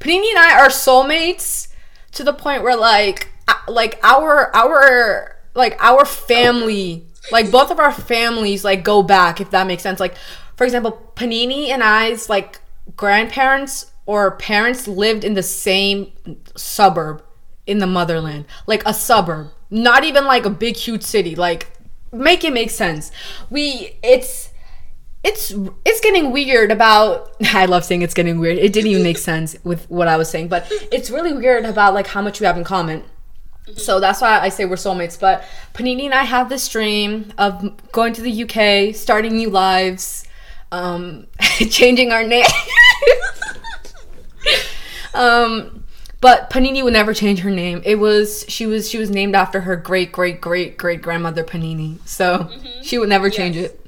panini 0.00 0.28
and 0.30 0.38
i 0.38 0.58
are 0.60 0.68
soulmates 0.68 1.68
to 2.12 2.24
the 2.24 2.32
point 2.32 2.62
where 2.62 2.76
like 2.76 3.28
like 3.68 3.98
our 4.02 4.54
our 4.54 5.36
like 5.54 5.76
our 5.80 6.04
family 6.04 7.06
like 7.32 7.50
both 7.50 7.70
of 7.70 7.78
our 7.78 7.92
families 7.92 8.64
like 8.64 8.84
go 8.84 9.02
back 9.02 9.40
if 9.40 9.50
that 9.50 9.66
makes 9.66 9.82
sense. 9.82 10.00
Like 10.00 10.16
for 10.56 10.64
example 10.64 11.12
panini 11.16 11.68
and 11.68 11.82
i's 11.82 12.28
like 12.28 12.60
grandparents 12.96 13.92
or 14.06 14.36
parents 14.36 14.86
lived 14.86 15.24
in 15.24 15.34
the 15.34 15.42
same 15.42 16.12
suburb 16.56 17.22
in 17.66 17.78
the 17.78 17.86
motherland, 17.86 18.44
like 18.66 18.82
a 18.84 18.92
suburb, 18.92 19.48
not 19.70 20.04
even 20.04 20.24
like 20.24 20.44
a 20.44 20.50
big 20.50 20.76
huge 20.76 21.02
city. 21.02 21.34
Like 21.34 21.68
make 22.12 22.44
it 22.44 22.52
make 22.52 22.70
sense. 22.70 23.10
We 23.50 23.96
it's 24.02 24.50
it's 25.22 25.54
it's 25.84 26.00
getting 26.00 26.32
weird 26.32 26.70
about 26.70 27.34
I 27.52 27.66
love 27.66 27.84
saying 27.84 28.02
it's 28.02 28.14
getting 28.14 28.38
weird. 28.38 28.58
It 28.58 28.72
didn't 28.72 28.90
even 28.90 29.02
make 29.02 29.18
sense 29.32 29.56
with 29.64 29.90
what 29.90 30.08
I 30.08 30.16
was 30.16 30.28
saying, 30.28 30.48
but 30.48 30.66
it's 30.92 31.10
really 31.10 31.32
weird 31.32 31.64
about 31.64 31.94
like 31.94 32.08
how 32.08 32.22
much 32.22 32.40
we 32.40 32.46
have 32.46 32.56
in 32.56 32.64
common. 32.64 33.04
So 33.76 33.94
mm-hmm. 33.94 34.00
that's 34.02 34.20
why 34.20 34.40
I 34.40 34.50
say 34.50 34.66
we're 34.66 34.76
soulmates. 34.76 35.18
But 35.18 35.42
Panini 35.72 36.04
and 36.04 36.14
I 36.14 36.24
have 36.24 36.48
this 36.48 36.68
dream 36.68 37.32
of 37.38 37.72
going 37.92 38.12
to 38.12 38.22
the 38.22 38.44
UK, 38.44 38.94
starting 38.94 39.36
new 39.36 39.48
lives, 39.48 40.26
um, 40.74 41.26
changing 41.70 42.12
our 42.12 42.24
name. 42.24 42.44
um, 45.14 45.84
but 46.20 46.50
Panini 46.50 46.82
would 46.82 46.92
never 46.92 47.14
change 47.14 47.40
her 47.40 47.50
name. 47.50 47.82
It 47.84 47.96
was 47.96 48.44
she 48.48 48.66
was 48.66 48.90
she 48.90 48.98
was 48.98 49.10
named 49.10 49.34
after 49.34 49.60
her 49.60 49.76
great 49.76 50.10
great 50.10 50.40
great 50.40 50.76
great 50.76 51.02
grandmother 51.02 51.44
Panini, 51.44 51.98
so 52.06 52.38
mm-hmm. 52.38 52.82
she 52.82 52.98
would 52.98 53.08
never 53.08 53.28
yes. 53.28 53.36
change 53.36 53.56
it. 53.56 53.80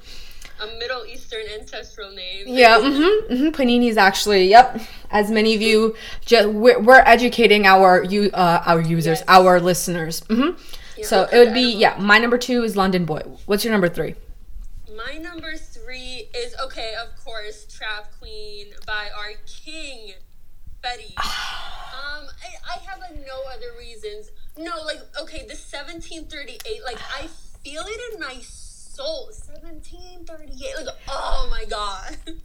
A 0.61 0.67
Middle 0.79 1.05
Eastern 1.07 1.47
ancestral 1.59 2.13
name. 2.13 2.45
Yeah, 2.47 2.79
mm-hmm, 2.79 3.33
mm-hmm. 3.33 3.49
Panini 3.49 3.89
is 3.89 3.97
actually 3.97 4.49
yep. 4.49 4.81
As 5.11 5.31
many 5.31 5.55
of 5.55 5.63
you, 5.63 5.95
just 6.25 6.49
we're, 6.49 6.81
we're 6.81 7.01
educating 7.01 7.67
our 7.67 8.03
you 8.05 8.31
uh, 8.33 8.63
our 8.65 8.81
users, 8.81 9.21
yes. 9.21 9.25
our 9.29 9.61
listeners. 9.61 10.21
Mm-hmm. 10.23 10.61
Yeah, 10.99 11.07
so 11.07 11.29
it 11.33 11.39
would 11.39 11.55
be 11.55 11.73
yeah. 11.73 11.97
My 11.99 12.19
number 12.19 12.39
two 12.39 12.63
is 12.63 12.77
London 12.77 13.05
Boy. 13.05 13.23
What's 13.47 13.65
your 13.65 13.73
number 13.73 13.89
three? 13.89 14.15
My 14.97 15.19
number 15.19 15.57
three 15.97 16.29
is 16.35 16.55
okay, 16.63 16.95
of 17.03 17.17
course, 17.25 17.67
Trap 17.67 18.13
Queen 18.19 18.69
by 18.87 19.09
our 19.17 19.33
king, 19.47 20.13
Fetty. 20.85 21.17
um, 21.19 22.27
I, 22.43 22.75
I 22.75 22.79
have 22.87 23.01
like 23.01 23.17
no 23.27 23.43
other 23.53 23.79
reasons. 23.79 24.31
No, 24.59 24.83
like 24.85 25.01
okay, 25.23 25.41
the 25.41 25.55
1738, 25.57 26.83
like 26.85 26.99
I 27.19 27.27
feel 27.63 27.83
it 27.87 28.15
in 28.15 28.21
my 28.21 28.37
soul. 28.41 29.27
1738, 29.27 30.87
like 30.87 30.95
oh 31.09 31.49
my 31.51 31.65
god. 31.65 32.17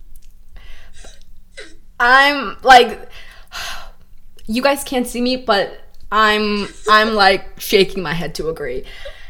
I'm 2.00 2.58
like, 2.64 3.10
you 4.48 4.62
guys 4.62 4.84
can't 4.84 5.08
see 5.08 5.22
me, 5.22 5.38
but 5.38 5.78
I'm 6.12 6.68
I'm 6.90 7.16
like 7.16 7.60
shaking 7.60 8.02
my 8.02 8.14
head 8.14 8.36
to 8.36 8.50
agree. 8.50 8.86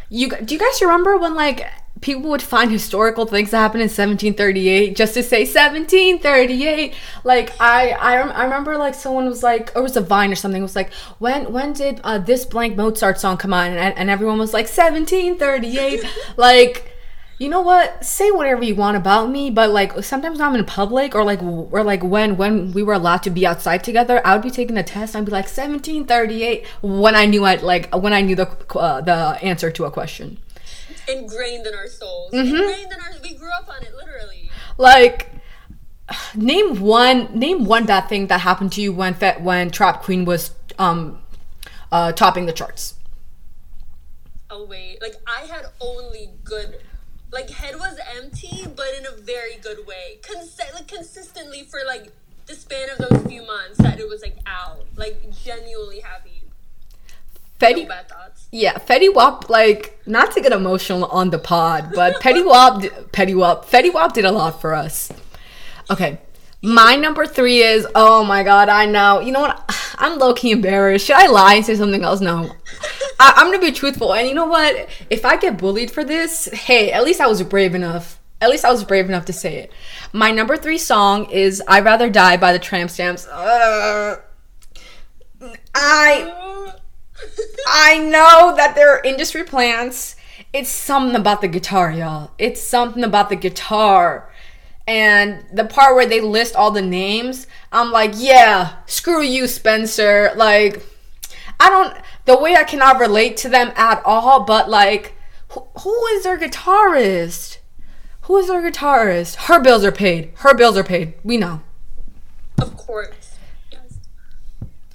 You 0.10 0.30
do 0.30 0.54
you 0.54 0.60
guys 0.60 0.82
remember 0.82 1.18
when 1.18 1.36
like 1.36 1.66
people 2.02 2.30
would 2.32 2.42
find 2.42 2.72
historical 2.72 3.26
things 3.26 3.52
that 3.52 3.60
happened 3.60 3.82
in 3.82 3.86
1738 3.86 4.96
just 4.96 5.14
to 5.14 5.24
say 5.24 5.42
1738 5.42 6.94
like 7.24 7.54
i 7.62 7.92
i, 7.92 8.18
rem- 8.18 8.32
I 8.32 8.44
remember 8.44 8.78
like 8.78 8.96
someone 8.96 9.28
was 9.28 9.44
like 9.44 9.72
or 9.76 9.80
it 9.82 9.84
was 9.84 9.96
a 9.96 10.02
vine 10.02 10.32
or 10.32 10.36
something 10.36 10.62
was 10.62 10.76
like 10.76 10.92
when 11.20 11.54
when 11.54 11.74
did 11.74 12.02
uh, 12.04 12.18
this 12.18 12.46
blank 12.46 12.76
mozart 12.76 13.20
song 13.20 13.38
come 13.38 13.54
on? 13.54 13.72
And, 13.72 13.98
and 13.98 14.10
everyone 14.10 14.40
was 14.40 14.54
like 14.54 14.66
1738 14.66 16.04
like 16.38 16.88
you 17.40 17.50
know 17.50 17.62
what? 17.62 18.06
Say 18.06 18.30
whatever 18.30 18.64
you 18.64 18.76
want 18.76 18.98
about 18.98 19.32
me 19.32 19.50
but 19.50 19.72
like 19.72 20.04
sometimes 20.04 20.38
when 20.38 20.48
i'm 20.48 20.56
in 20.56 20.66
public 20.66 21.16
or 21.16 21.24
like 21.24 21.42
or 21.42 21.84
like 21.84 22.04
when 22.04 22.38
when 22.38 22.72
we 22.72 22.84
were 22.84 22.94
allowed 22.94 23.24
to 23.24 23.30
be 23.32 23.48
outside 23.48 23.84
together 23.84 24.22
i 24.26 24.36
would 24.36 24.44
be 24.44 24.52
taking 24.52 24.78
a 24.78 24.84
test 24.84 25.16
and 25.16 25.24
i'd 25.24 25.26
be 25.26 25.32
like 25.32 25.46
1738 25.46 26.66
when 26.82 27.16
i 27.16 27.26
knew 27.26 27.44
i 27.44 27.56
like 27.56 27.94
when 27.96 28.14
i 28.14 28.22
knew 28.22 28.36
the 28.36 28.48
uh, 28.76 29.02
the 29.02 29.14
answer 29.42 29.72
to 29.72 29.86
a 29.86 29.92
question 29.92 30.38
ingrained 31.08 31.68
in 31.68 31.74
our 31.74 31.88
souls. 31.88 32.34
Mm-hmm. 32.34 32.56
Ingrained 32.56 32.92
in 32.92 33.00
our. 33.00 33.22
We 33.22 33.34
grew 33.36 33.52
up 33.52 33.70
on 33.70 33.84
it, 33.84 33.94
literally. 33.96 34.50
Like, 34.78 35.30
name 36.36 36.80
one. 36.80 37.38
Name 37.38 37.66
one 37.66 37.86
bad 37.86 38.10
thing 38.10 38.28
that 38.28 38.42
happened 38.42 38.72
to 38.74 38.82
you 38.82 38.94
when 38.94 39.14
when 39.16 39.72
Trap 39.72 40.04
Queen 40.04 40.26
was 40.26 40.52
um, 40.80 41.22
uh, 41.92 42.12
topping 42.12 42.46
the 42.46 42.54
charts. 42.54 42.96
Oh 44.50 44.66
wait, 44.66 45.02
like 45.02 45.16
I 45.28 45.46
had 45.46 45.66
only 45.80 46.32
good. 46.44 46.82
Like 47.32 47.50
head 47.50 47.76
was 47.76 47.98
empty, 48.18 48.68
but 48.76 48.88
in 48.98 49.06
a 49.06 49.12
very 49.22 49.56
good 49.62 49.88
way. 49.88 50.20
Cons- 50.22 50.60
like 50.74 50.88
consistently 50.88 51.64
for 51.64 51.80
like 51.88 52.12
the 52.48 52.54
span 52.54 52.90
of 52.90 52.98
those 52.98 53.26
few 53.26 53.46
months 53.46 53.78
that 53.78 54.00
it 54.00 54.10
was 54.10 54.22
like 54.22 54.38
out, 54.46 54.86
like 54.98 55.32
genuinely 55.32 56.02
happy. 56.02 56.41
Fetty, 57.62 57.88
no 57.88 57.96
yeah, 58.52 58.74
Fetty 58.78 59.14
Wap, 59.14 59.50
like, 59.50 60.00
not 60.06 60.32
to 60.34 60.42
get 60.42 60.52
emotional 60.52 61.06
on 61.06 61.30
the 61.30 61.40
pod, 61.40 61.92
but 61.96 62.20
Petty 62.20 62.42
Wap, 62.46 62.84
Petty 63.14 63.34
Wap, 63.34 63.66
Fetty 63.66 63.94
Wap 63.94 64.14
did 64.14 64.26
a 64.26 64.32
lot 64.32 64.60
for 64.60 64.74
us. 64.74 65.12
Okay, 65.90 66.20
my 66.62 66.96
number 66.96 67.26
three 67.26 67.60
is, 67.60 67.88
oh 67.96 68.24
my 68.24 68.44
god, 68.44 68.68
I 68.68 68.86
know. 68.86 69.20
You 69.20 69.32
know 69.32 69.42
what? 69.42 69.76
I'm 69.98 70.20
low 70.20 70.34
key 70.34 70.52
embarrassed. 70.52 71.06
Should 71.06 71.16
I 71.16 71.28
lie 71.28 71.56
and 71.56 71.66
say 71.66 71.76
something 71.76 72.04
else? 72.04 72.22
No. 72.22 72.52
I, 73.20 73.34
I'm 73.38 73.48
gonna 73.48 73.60
be 73.60 73.72
truthful. 73.72 74.14
And 74.14 74.28
you 74.28 74.34
know 74.34 74.46
what? 74.46 74.90
If 75.10 75.26
I 75.26 75.38
get 75.38 75.58
bullied 75.58 75.92
for 75.92 76.04
this, 76.04 76.46
hey, 76.46 76.92
at 76.92 77.04
least 77.04 77.22
I 77.22 77.28
was 77.28 77.42
brave 77.44 77.76
enough. 77.76 78.20
At 78.42 78.50
least 78.50 78.66
I 78.66 78.72
was 78.72 78.84
brave 78.84 79.08
enough 79.08 79.26
to 79.26 79.34
say 79.34 79.58
it. 79.58 79.72
My 80.14 80.32
number 80.32 80.58
three 80.58 80.80
song 80.80 81.30
is 81.30 81.62
I'd 81.68 81.86
Rather 81.86 82.10
Die 82.10 82.38
by 82.38 82.52
the 82.52 82.60
Tramp 82.60 82.90
Stamps. 82.90 83.28
Uh, 83.28 84.18
I 85.76 86.74
I 87.68 87.98
know 87.98 88.56
that 88.56 88.76
there 88.76 88.94
are 88.96 89.04
industry 89.04 89.44
plants. 89.44 90.16
It's 90.54 90.70
something 90.70 91.16
about 91.16 91.42
the 91.42 91.48
guitar, 91.48 91.92
y'all. 91.92 92.32
It's 92.38 92.62
something 92.62 93.04
about 93.04 93.30
the 93.30 93.36
guitar. 93.36 94.30
And 94.88 95.46
the 95.54 95.64
part 95.64 95.96
where 95.96 96.06
they 96.06 96.22
list 96.22 96.56
all 96.56 96.72
the 96.72 96.82
names, 96.82 97.48
I'm 97.72 97.92
like, 97.92 98.12
yeah, 98.16 98.78
screw 98.86 99.22
you, 99.22 99.48
Spencer. 99.48 100.32
Like, 100.36 100.86
I 101.60 101.70
don't, 101.70 101.96
the 102.26 102.38
way 102.38 102.56
I 102.56 102.64
cannot 102.64 103.00
relate 103.00 103.38
to 103.38 103.50
them 103.50 103.72
at 103.76 104.02
all, 104.04 104.44
but 104.44 104.70
like, 104.70 105.14
who, 105.50 105.68
who 105.82 106.06
is 106.08 106.24
their 106.24 106.38
guitarist? 106.38 107.60
Who 108.22 108.38
is 108.38 108.48
their 108.48 108.62
guitarist? 108.62 109.36
Her 109.36 109.60
bills 109.62 109.84
are 109.84 109.92
paid. 109.92 110.32
Her 110.38 110.54
bills 110.54 110.76
are 110.78 110.84
paid. 110.84 111.14
We 111.24 111.38
know. 111.38 111.62
Of 112.60 112.76
course. 112.76 113.38
Yes. 113.72 114.00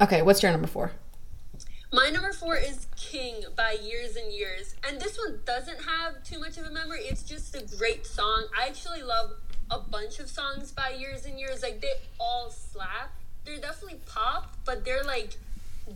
Okay, 0.01 0.23
what's 0.23 0.43
your 0.43 0.53
number 0.53 0.67
four? 0.67 0.93
My 1.93 2.11
number 2.11 2.33
four 2.33 2.57
is 2.57 2.89
King 2.97 3.45
by 3.57 3.77
Years 3.81 4.17
and 4.17 4.33
Years. 4.33 4.75
And 4.87 5.01
this 5.01 5.17
one 5.17 5.39
doesn't 5.47 5.79
have 5.83 6.23
too 6.25 6.41
much 6.41 6.59
of 6.59 6.67
a 6.67 6.71
memory. 6.71 7.03
It's 7.03 7.23
just 7.23 7.55
a 7.55 7.65
great 7.77 8.05
song. 8.05 8.47
I 8.59 8.67
actually 8.67 9.03
love 9.03 9.31
a 9.71 9.79
bunch 9.79 10.19
of 10.19 10.29
songs 10.29 10.73
by 10.73 10.91
Years 10.91 11.27
and 11.27 11.39
Years. 11.39 11.63
Like 11.63 11.81
they 11.81 11.93
all 12.19 12.51
slap. 12.51 13.13
They're 13.45 13.61
definitely 13.61 14.01
pop, 14.05 14.57
but 14.65 14.85
they're 14.85 15.05
like 15.05 15.37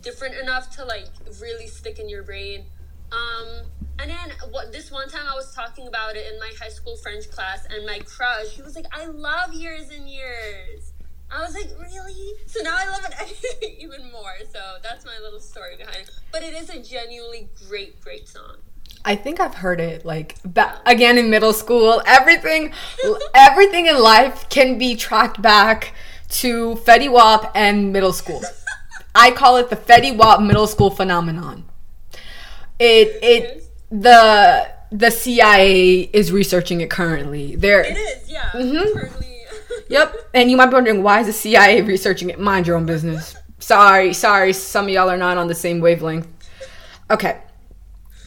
different 0.01 0.35
enough 0.35 0.73
to 0.77 0.85
like 0.85 1.09
really 1.41 1.67
stick 1.67 1.99
in 1.99 2.07
your 2.07 2.23
brain. 2.23 2.63
Um, 3.11 3.65
and 3.99 4.09
then 4.09 4.31
what 4.51 4.71
this 4.71 4.89
one 4.89 5.09
time 5.09 5.27
I 5.29 5.35
was 5.35 5.53
talking 5.53 5.87
about 5.87 6.15
it 6.15 6.31
in 6.31 6.39
my 6.39 6.51
high 6.57 6.69
school 6.69 6.95
French 6.95 7.29
class, 7.29 7.67
and 7.69 7.85
my 7.85 7.99
crush, 7.99 8.47
he 8.51 8.61
was 8.61 8.75
like, 8.75 8.85
"I 8.93 9.07
love 9.07 9.53
years 9.53 9.89
and 9.89 10.09
years." 10.09 10.90
I 11.33 11.41
was 11.43 11.53
like, 11.53 11.69
really? 11.79 12.33
So 12.45 12.61
now 12.61 12.75
I 12.77 12.89
love 12.89 13.05
it 13.09 13.75
even 13.79 14.11
more. 14.11 14.33
So 14.51 14.59
that's 14.83 15.05
my 15.05 15.17
little 15.23 15.39
story 15.39 15.77
behind 15.77 15.97
it. 15.97 16.11
But 16.31 16.43
it 16.43 16.53
is 16.53 16.69
a 16.69 16.79
genuinely 16.79 17.49
great, 17.67 18.01
great 18.01 18.27
song. 18.27 18.57
I 19.03 19.15
think 19.15 19.39
I've 19.39 19.55
heard 19.55 19.79
it 19.79 20.05
like 20.05 20.37
ba- 20.43 20.79
again 20.85 21.17
in 21.17 21.29
middle 21.29 21.53
school. 21.53 22.01
Everything, 22.05 22.73
everything 23.33 23.87
in 23.87 23.99
life 23.99 24.47
can 24.49 24.77
be 24.77 24.95
tracked 24.95 25.41
back 25.41 25.93
to 26.29 26.75
Fetty 26.75 27.11
Wap 27.11 27.51
and 27.55 27.91
middle 27.91 28.13
school. 28.13 28.41
I 29.15 29.31
call 29.31 29.57
it 29.57 29.69
the 29.69 29.75
Fetty 29.75 30.15
Wap 30.15 30.41
middle 30.41 30.67
school 30.67 30.89
phenomenon. 30.89 31.65
It 32.79 33.19
it 33.23 33.63
the 33.89 34.69
the 34.91 35.09
CIA 35.09 36.01
is 36.13 36.31
researching 36.31 36.81
it 36.81 36.89
currently. 36.89 37.55
There 37.55 37.81
it 37.81 37.97
is, 37.97 38.29
yeah. 38.29 38.49
Mm-hmm. 38.53 39.30
Yep. 39.91 40.29
And 40.33 40.49
you 40.49 40.55
might 40.55 40.67
be 40.67 40.73
wondering 40.73 41.03
why 41.03 41.19
is 41.19 41.27
the 41.27 41.33
CIA 41.33 41.81
researching 41.81 42.29
it? 42.29 42.39
Mind 42.39 42.65
your 42.65 42.77
own 42.77 42.85
business. 42.85 43.35
Sorry, 43.59 44.13
sorry. 44.13 44.53
Some 44.53 44.85
of 44.85 44.91
y'all 44.91 45.09
are 45.09 45.17
not 45.17 45.37
on 45.37 45.47
the 45.47 45.55
same 45.55 45.81
wavelength. 45.81 46.27
Okay. 47.09 47.41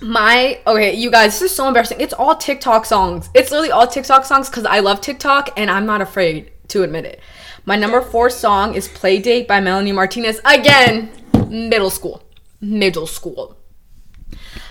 My 0.02 0.60
okay, 0.66 0.92
you 0.92 1.10
guys, 1.10 1.40
this 1.40 1.50
is 1.50 1.56
so 1.56 1.66
embarrassing. 1.66 2.00
It's 2.00 2.12
all 2.12 2.36
TikTok 2.36 2.84
songs. 2.84 3.30
It's 3.34 3.50
literally 3.50 3.70
all 3.70 3.86
TikTok 3.86 4.26
songs 4.26 4.50
because 4.50 4.66
I 4.66 4.80
love 4.80 5.00
TikTok 5.00 5.50
and 5.56 5.70
I'm 5.70 5.86
not 5.86 6.02
afraid 6.02 6.52
to 6.68 6.82
admit 6.82 7.06
it. 7.06 7.20
My 7.64 7.76
number 7.76 8.02
four 8.02 8.28
song 8.28 8.74
is 8.74 8.86
Playdate 8.86 9.46
by 9.46 9.60
Melanie 9.60 9.92
Martinez. 9.92 10.40
Again, 10.44 11.10
middle 11.48 11.88
school. 11.88 12.22
Middle 12.60 13.06
school. 13.06 13.56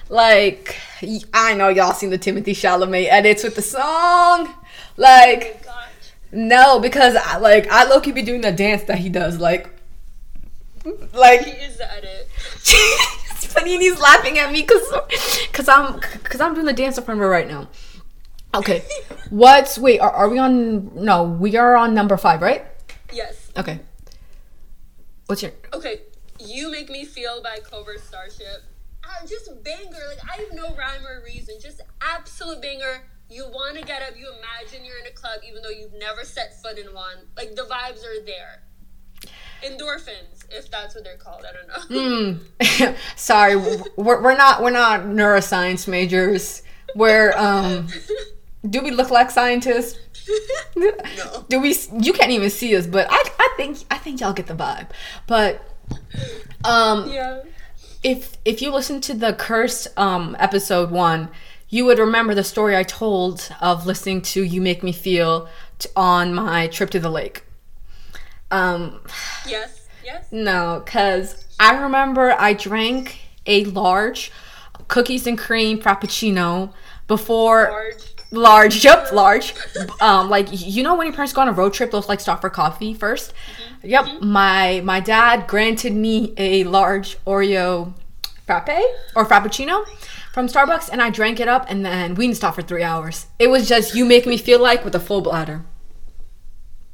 Like, 0.10 0.76
I 1.34 1.56
know 1.56 1.70
y'all 1.70 1.94
seen 1.94 2.12
the 2.12 2.20
Timothée 2.20 2.54
Chalamet 2.54 3.08
edits 3.10 3.44
with 3.44 3.56
the 3.56 3.64
song. 3.64 4.54
Like, 4.96 5.66
oh 5.68 5.74
no, 6.34 6.80
because 6.80 7.16
I, 7.16 7.38
like 7.38 7.70
I 7.70 7.86
low 7.86 8.02
key 8.02 8.12
be 8.12 8.22
doing 8.22 8.42
the 8.42 8.52
dance 8.52 8.84
that 8.84 8.98
he 8.98 9.10
does, 9.10 9.38
like, 9.40 9.70
like 11.14 11.46
he 11.46 11.52
is 11.52 11.80
at 11.80 12.04
it. 12.04 12.28
it's 12.56 13.46
funny, 13.54 13.74
and 13.74 13.82
he's 13.82 14.00
laughing 14.00 14.40
at 14.40 14.52
me 14.52 14.62
because, 14.62 14.84
because 15.48 15.68
I'm, 15.68 16.00
because 16.24 16.42
I'm 16.42 16.54
doing 16.54 16.66
the 16.66 16.74
dance 16.74 16.98
in 16.98 17.04
front 17.04 17.20
of 17.20 17.24
her 17.24 17.30
right 17.30 17.48
now. 17.48 17.70
Okay, 18.56 18.84
what's 19.30 19.78
wait? 19.78 20.00
Are, 20.00 20.12
are 20.12 20.30
we 20.30 20.40
on? 20.40 20.94
No, 20.96 21.24
we 21.24 21.56
are 21.56 21.76
on 21.76 21.94
number 21.94 22.18
five, 22.18 22.42
right? 22.42 22.66
Yes. 23.12 23.52
Okay. 23.56 23.80
What's 25.28 25.42
your? 25.42 25.52
Okay, 25.74 26.02
you 26.40 26.72
make 26.72 26.90
me 26.90 27.06
feel 27.06 27.42
by 27.42 27.60
Cobra 27.64 28.00
Starship. 28.00 28.64
Uh, 29.04 29.28
just 29.28 29.50
banger. 29.64 30.00
Like 30.08 30.20
I 30.30 30.42
have 30.42 30.54
no 30.54 30.76
rhyme 30.76 31.06
or 31.06 31.24
reason. 31.24 31.56
Just 31.62 31.82
absolute 32.02 32.62
banger 32.62 33.04
you 33.34 33.46
want 33.46 33.78
to 33.78 33.84
get 33.84 34.02
up. 34.04 34.18
You 34.18 34.28
imagine 34.28 34.86
you're 34.86 35.00
in 35.00 35.08
a 35.08 35.12
club, 35.12 35.40
even 35.48 35.64
though 35.64 35.70
you've 35.70 35.94
never 35.94 36.24
set 36.24 36.62
foot 36.62 36.78
in 36.78 36.94
one. 36.94 37.18
Like 37.36 37.56
the 37.56 37.64
vibes 37.64 38.06
are 38.06 38.24
there. 38.26 38.64
Endorphins, 39.64 40.46
if 40.52 40.70
that's 40.70 40.94
what 40.94 41.04
they're 41.04 41.18
called. 41.18 41.44
I 41.48 41.54
don't 41.54 41.90
know. 41.92 42.40
Mm. 42.82 42.96
Sorry, 43.16 43.56
we're, 43.56 44.22
we're 44.22 44.38
not 44.38 44.62
we're 44.62 44.72
not 44.72 45.02
neuroscience 45.02 45.88
majors. 45.88 46.62
We're 46.96 47.34
um. 47.34 47.88
do 48.70 48.82
we 48.82 48.92
look 48.92 49.10
like 49.10 49.32
scientists? 49.32 50.00
no. 50.76 51.46
Do 51.50 51.60
we? 51.60 51.76
You 52.00 52.14
can't 52.14 52.32
even 52.32 52.50
see 52.50 52.76
us, 52.76 52.86
but 52.86 53.08
I 53.10 53.24
I 53.40 53.54
think 53.58 53.80
I 53.90 53.98
think 53.98 54.20
y'all 54.20 54.34
get 54.34 54.48
the 54.48 54.56
vibe. 54.56 54.90
But 55.28 55.68
um. 56.64 57.10
Yeah. 57.10 57.42
If 58.04 58.38
if 58.44 58.62
you 58.62 58.70
listen 58.74 59.00
to 59.02 59.14
the 59.14 59.32
cursed 59.32 59.88
um 59.98 60.36
episode 60.38 60.92
one 60.92 61.30
you 61.74 61.86
would 61.86 61.98
remember 61.98 62.36
the 62.36 62.44
story 62.44 62.78
I 62.78 62.84
told 62.84 63.52
of 63.60 63.88
listening 63.88 64.22
to 64.22 64.44
You 64.44 64.62
Make 64.62 64.84
Me 64.84 64.92
Feel 64.92 65.50
t- 65.80 65.90
on 65.96 66.32
my 66.32 66.68
trip 66.68 66.92
to 66.92 67.00
the 67.00 67.10
lake. 67.10 67.42
Um, 68.52 69.02
yes, 69.48 69.88
yes. 70.06 70.28
No, 70.32 70.84
because 70.86 71.48
I 71.60 71.76
remember 71.82 72.36
I 72.38 72.54
drank 72.54 73.18
a 73.48 73.66
large 73.66 74.32
cookies 74.88 75.26
and 75.26 75.36
cream 75.36 75.82
frappuccino 75.82 76.72
before. 77.08 77.70
Large. 77.72 78.10
Large, 78.30 78.84
yep, 78.84 79.12
large. 79.12 79.54
um, 80.02 80.28
like 80.28 80.48
you 80.52 80.82
know 80.82 80.96
when 80.96 81.06
your 81.06 81.14
parents 81.14 81.34
go 81.34 81.42
on 81.42 81.50
a 81.50 81.52
road 81.52 81.74
trip, 81.74 81.92
they'll 81.92 82.06
like 82.08 82.20
stop 82.20 82.42
for 82.42 82.50
coffee 82.50 82.96
1st 82.96 83.32
mm-hmm. 83.32 83.88
Yep, 83.90 84.06
mm-hmm. 84.06 84.28
my 84.28 84.82
my 84.84 85.00
dad 85.00 85.46
granted 85.46 85.94
me 85.94 86.34
a 86.38 86.64
large 86.64 87.18
Oreo 87.26 87.94
frappe 88.46 88.82
or 89.16 89.26
frappuccino 89.26 89.86
from 90.34 90.48
Starbucks 90.48 90.90
and 90.92 91.02
I 91.02 91.12
drank 91.12 91.40
it 91.40 91.48
up 91.48 91.68
and 91.70 91.86
then 91.86 92.16
we 92.16 92.26
didn't 92.26 92.38
stop 92.38 92.56
for 92.56 92.64
three 92.64 92.84
hours. 92.84 93.28
It 93.38 93.48
was 93.48 93.70
just 93.70 93.96
you 93.96 94.04
make 94.04 94.26
me 94.26 94.38
feel 94.38 94.60
like 94.60 94.84
with 94.84 94.96
a 94.96 95.00
full 95.00 95.22
bladder. 95.22 95.64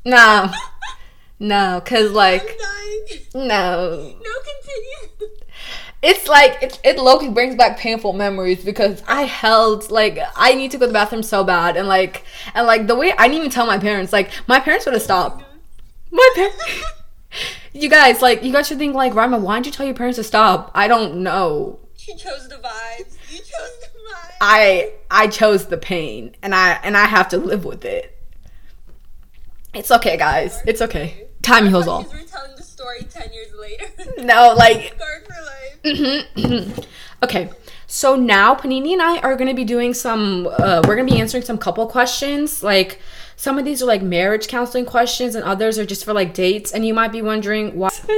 No. 0.05 0.51
No, 1.39 1.81
cause 1.85 2.11
like 2.11 2.59
no. 3.33 3.95
No, 3.95 4.31
continue. 4.49 5.35
it's 6.01 6.27
like 6.27 6.61
it, 6.61 6.81
it 6.83 6.99
low-key 6.99 7.29
brings 7.29 7.55
back 7.55 7.77
painful 7.77 8.11
memories 8.11 8.65
because 8.65 9.01
I 9.07 9.21
held 9.21 9.89
like 9.89 10.19
I 10.35 10.53
need 10.53 10.71
to 10.71 10.77
go 10.77 10.83
to 10.83 10.87
the 10.87 10.93
bathroom 10.93 11.23
so 11.23 11.45
bad 11.45 11.77
and 11.77 11.87
like 11.87 12.25
and 12.53 12.67
like 12.67 12.87
the 12.87 12.95
way 12.95 13.13
I 13.17 13.29
didn't 13.29 13.37
even 13.37 13.51
tell 13.51 13.65
my 13.65 13.77
parents 13.77 14.11
like 14.11 14.31
my 14.47 14.59
parents 14.59 14.85
would 14.85 14.95
have 14.95 15.01
stopped. 15.01 15.45
My 16.11 16.29
parents. 16.35 16.83
you 17.73 17.89
guys 17.89 18.21
like 18.21 18.43
you 18.43 18.51
guys 18.51 18.67
should 18.67 18.77
think 18.77 18.93
like 18.93 19.15
Rima, 19.15 19.39
why 19.39 19.55
didn't 19.55 19.67
you 19.67 19.71
tell 19.71 19.85
your 19.85 19.95
parents 19.95 20.17
to 20.17 20.25
stop? 20.25 20.71
I 20.75 20.89
don't 20.89 21.23
know. 21.23 21.79
She 21.95 22.15
chose 22.15 22.49
the 22.49 22.55
vibes. 22.55 23.15
You 23.39 23.45
chose 23.45 23.79
the 23.81 23.87
vibes. 23.87 24.35
I 24.41 24.93
I 25.09 25.27
chose 25.27 25.67
the 25.67 25.77
pain 25.77 26.35
and 26.41 26.53
I 26.53 26.73
and 26.83 26.97
I 26.97 27.05
have 27.05 27.29
to 27.29 27.37
live 27.37 27.65
with 27.65 27.85
it. 27.85 28.15
It's 29.73 29.91
okay, 29.91 30.17
guys. 30.17 30.61
It's 30.65 30.81
okay. 30.81 31.27
Time 31.41 31.67
heals 31.67 31.87
all. 31.87 32.03
We're 32.11 32.23
telling 32.23 32.55
the 32.55 32.63
story 32.63 33.03
ten 33.09 33.31
years 33.31 33.53
later. 33.59 33.85
No, 34.23 34.53
like 34.57 34.93
Scarred 34.95 35.27
for 35.27 35.85
life. 35.85 36.89
okay. 37.23 37.49
So 37.87 38.15
now 38.15 38.53
Panini 38.55 38.93
and 38.93 39.01
I 39.01 39.19
are 39.19 39.35
gonna 39.35 39.53
be 39.53 39.63
doing 39.63 39.93
some. 39.93 40.47
Uh, 40.47 40.81
we're 40.85 40.95
gonna 40.95 41.09
be 41.09 41.19
answering 41.19 41.43
some 41.43 41.57
couple 41.57 41.85
questions. 41.87 42.61
Like 42.61 42.99
some 43.35 43.57
of 43.57 43.65
these 43.65 43.81
are 43.81 43.85
like 43.85 44.01
marriage 44.01 44.47
counseling 44.47 44.85
questions, 44.85 45.33
and 45.35 45.45
others 45.45 45.79
are 45.79 45.85
just 45.85 46.03
for 46.03 46.13
like 46.13 46.33
dates. 46.33 46.71
And 46.73 46.85
you 46.85 46.93
might 46.93 47.11
be 47.11 47.21
wondering 47.21 47.75
why. 47.77 47.89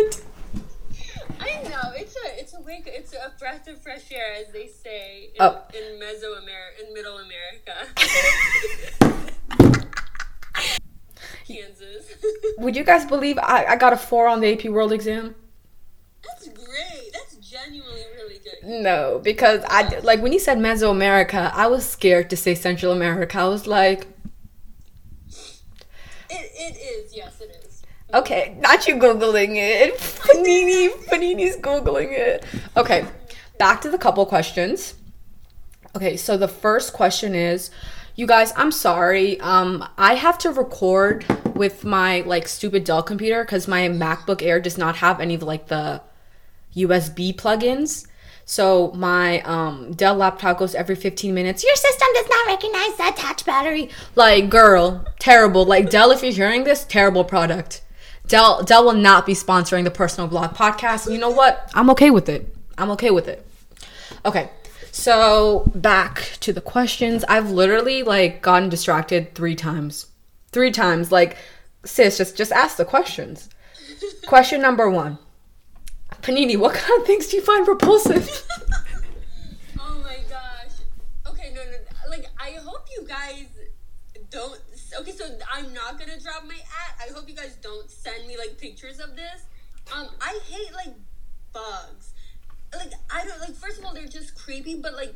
I 1.40 1.62
know 1.64 1.92
it's 1.96 2.16
a 2.16 2.40
it's 2.40 2.54
a 2.54 2.62
wake 2.62 2.84
it's 2.88 3.11
breath 3.42 3.68
of 3.68 3.82
fresh 3.82 4.10
air 4.12 4.36
as 4.40 4.54
they 4.54 4.68
say 4.68 5.32
in, 5.34 5.42
Oh. 5.42 5.64
in 5.74 6.00
Mesoamerica 6.00 6.88
in 6.88 6.94
Middle 6.94 7.18
America. 7.18 7.76
Kansas. 11.48 12.06
Would 12.60 12.76
you 12.76 12.84
guys 12.84 13.06
believe 13.06 13.40
I, 13.40 13.66
I 13.70 13.76
got 13.78 13.94
a 13.94 13.98
four 13.98 14.28
on 14.28 14.42
the 14.42 14.54
AP 14.54 14.66
World 14.72 14.92
exam? 14.94 15.34
That's 16.24 16.48
great. 16.50 17.12
That's 17.14 17.36
genuinely 17.38 18.04
really 18.16 18.40
good. 18.44 18.64
No, 18.84 19.20
because 19.24 19.64
I 19.68 19.98
like 20.00 20.22
when 20.22 20.34
you 20.34 20.40
said 20.40 20.60
Mesoamerica, 20.60 21.52
I 21.54 21.66
was 21.68 21.88
scared 21.90 22.30
to 22.30 22.38
say 22.38 22.54
Central 22.54 22.92
America. 22.92 23.40
I 23.40 23.48
was 23.48 23.66
like, 23.66 24.06
It, 26.30 26.52
it 26.56 26.78
is, 26.78 27.16
yes, 27.16 27.42
it 27.42 27.50
is. 27.66 27.82
okay, 28.14 28.56
not 28.60 28.88
you 28.88 28.96
googling 28.98 29.56
it. 29.58 29.98
Panini, 29.98 30.90
Panini's 31.08 31.58
googling 31.58 32.12
it. 32.12 32.46
Okay, 32.78 33.04
back 33.62 33.80
to 33.80 33.92
the 33.92 33.98
couple 34.00 34.26
questions. 34.26 34.96
Okay, 35.96 36.18
so 36.18 36.36
the 36.36 36.48
first 36.48 36.94
question 36.94 37.36
is, 37.36 37.70
you 38.16 38.26
guys, 38.26 38.52
I'm 38.56 38.72
sorry. 38.72 39.40
Um, 39.40 39.88
I 40.00 40.16
have 40.16 40.40
to 40.40 40.50
record 40.50 41.24
with 41.56 41.86
my 41.86 42.22
like 42.22 42.48
stupid 42.48 42.86
Dell 42.86 43.04
computer 43.04 43.44
because 43.44 43.68
my 43.68 43.82
MacBook 43.82 44.42
Air 44.42 44.60
does 44.60 44.80
not 44.80 44.96
have 44.96 45.20
any 45.20 45.36
of 45.36 45.44
like 45.44 45.68
the 45.68 46.02
USB 46.76 47.36
plugins. 47.36 48.08
So 48.46 48.94
my 48.96 49.42
um, 49.42 49.94
Dell 49.94 50.16
laptop 50.16 50.58
goes 50.58 50.74
every 50.74 50.96
15 50.96 51.32
minutes. 51.32 51.64
Your 51.64 51.76
system 51.76 52.08
does 52.16 52.30
not 52.30 52.48
recognize 52.48 52.98
the 52.98 53.10
attached 53.10 53.46
battery. 53.46 53.92
Like, 54.16 54.50
girl, 54.50 55.06
terrible. 55.20 55.66
Like 55.66 55.92
Dell, 55.92 56.10
if 56.10 56.24
you're 56.24 56.34
hearing 56.34 56.64
this, 56.64 56.84
terrible 56.84 57.24
product. 57.24 57.84
Dell 58.26 58.64
Dell 58.64 58.86
will 58.86 58.94
not 58.94 59.28
be 59.28 59.34
sponsoring 59.34 59.84
the 59.84 59.92
Personal 59.92 60.28
Blog 60.28 60.56
podcast. 60.56 61.12
You 61.12 61.20
know 61.20 61.30
what? 61.30 61.70
I'm 61.76 61.92
okay 61.92 62.10
with 62.10 62.28
it. 62.28 62.56
I'm 62.76 62.90
okay 62.90 63.12
with 63.12 63.28
it. 63.28 63.46
Okay. 64.26 64.50
So 64.92 65.72
back 65.74 66.38
to 66.42 66.52
the 66.52 66.62
questions. 66.62 67.24
I've 67.28 67.50
literally 67.50 68.04
like 68.04 68.42
gotten 68.42 68.70
distracted 68.70 69.34
three 69.36 69.56
times. 69.56 70.08
Three 70.52 70.72
times. 70.72 71.12
Like, 71.12 71.38
sis, 71.86 72.18
just 72.18 72.36
just 72.36 72.52
ask 72.52 72.78
the 72.78 72.86
questions. 72.86 73.50
Question 74.28 74.62
number 74.62 74.90
one. 74.90 75.18
Panini, 76.22 76.58
what 76.58 76.76
kind 76.76 77.02
of 77.02 77.08
things 77.08 77.28
do 77.28 77.38
you 77.38 77.44
find 77.44 77.68
repulsive? 77.68 78.46
Oh 79.80 80.00
my 80.04 80.18
gosh. 80.30 80.76
Okay, 81.28 81.52
no, 81.56 81.62
no. 81.64 81.78
Like, 82.10 82.28
I 82.40 82.52
hope 82.64 82.88
you 82.96 83.06
guys 83.08 83.46
don't. 84.30 84.60
Okay, 85.00 85.12
so 85.12 85.26
I'm 85.52 85.74
not 85.74 85.98
gonna 85.98 86.20
drop 86.20 86.44
my 86.46 86.56
at. 86.56 87.10
I 87.10 87.14
hope 87.14 87.28
you 87.28 87.36
guys 87.36 87.58
don't 87.62 87.90
send 87.90 88.28
me 88.28 88.38
like 88.38 88.58
pictures 88.58 89.00
of 89.00 89.16
this. 89.16 89.46
Um, 89.96 90.08
I 90.22 90.40
hate 90.48 90.74
like 90.74 90.94
bugs. 91.52 92.14
Like, 92.76 92.94
I 93.10 93.26
don't 93.26 93.40
like. 93.40 93.56
First 93.56 93.80
of 93.80 93.86
all, 93.86 93.94
they're 93.94 94.06
just 94.06 94.36
creepy, 94.36 94.76
but 94.76 94.94
like, 94.94 95.14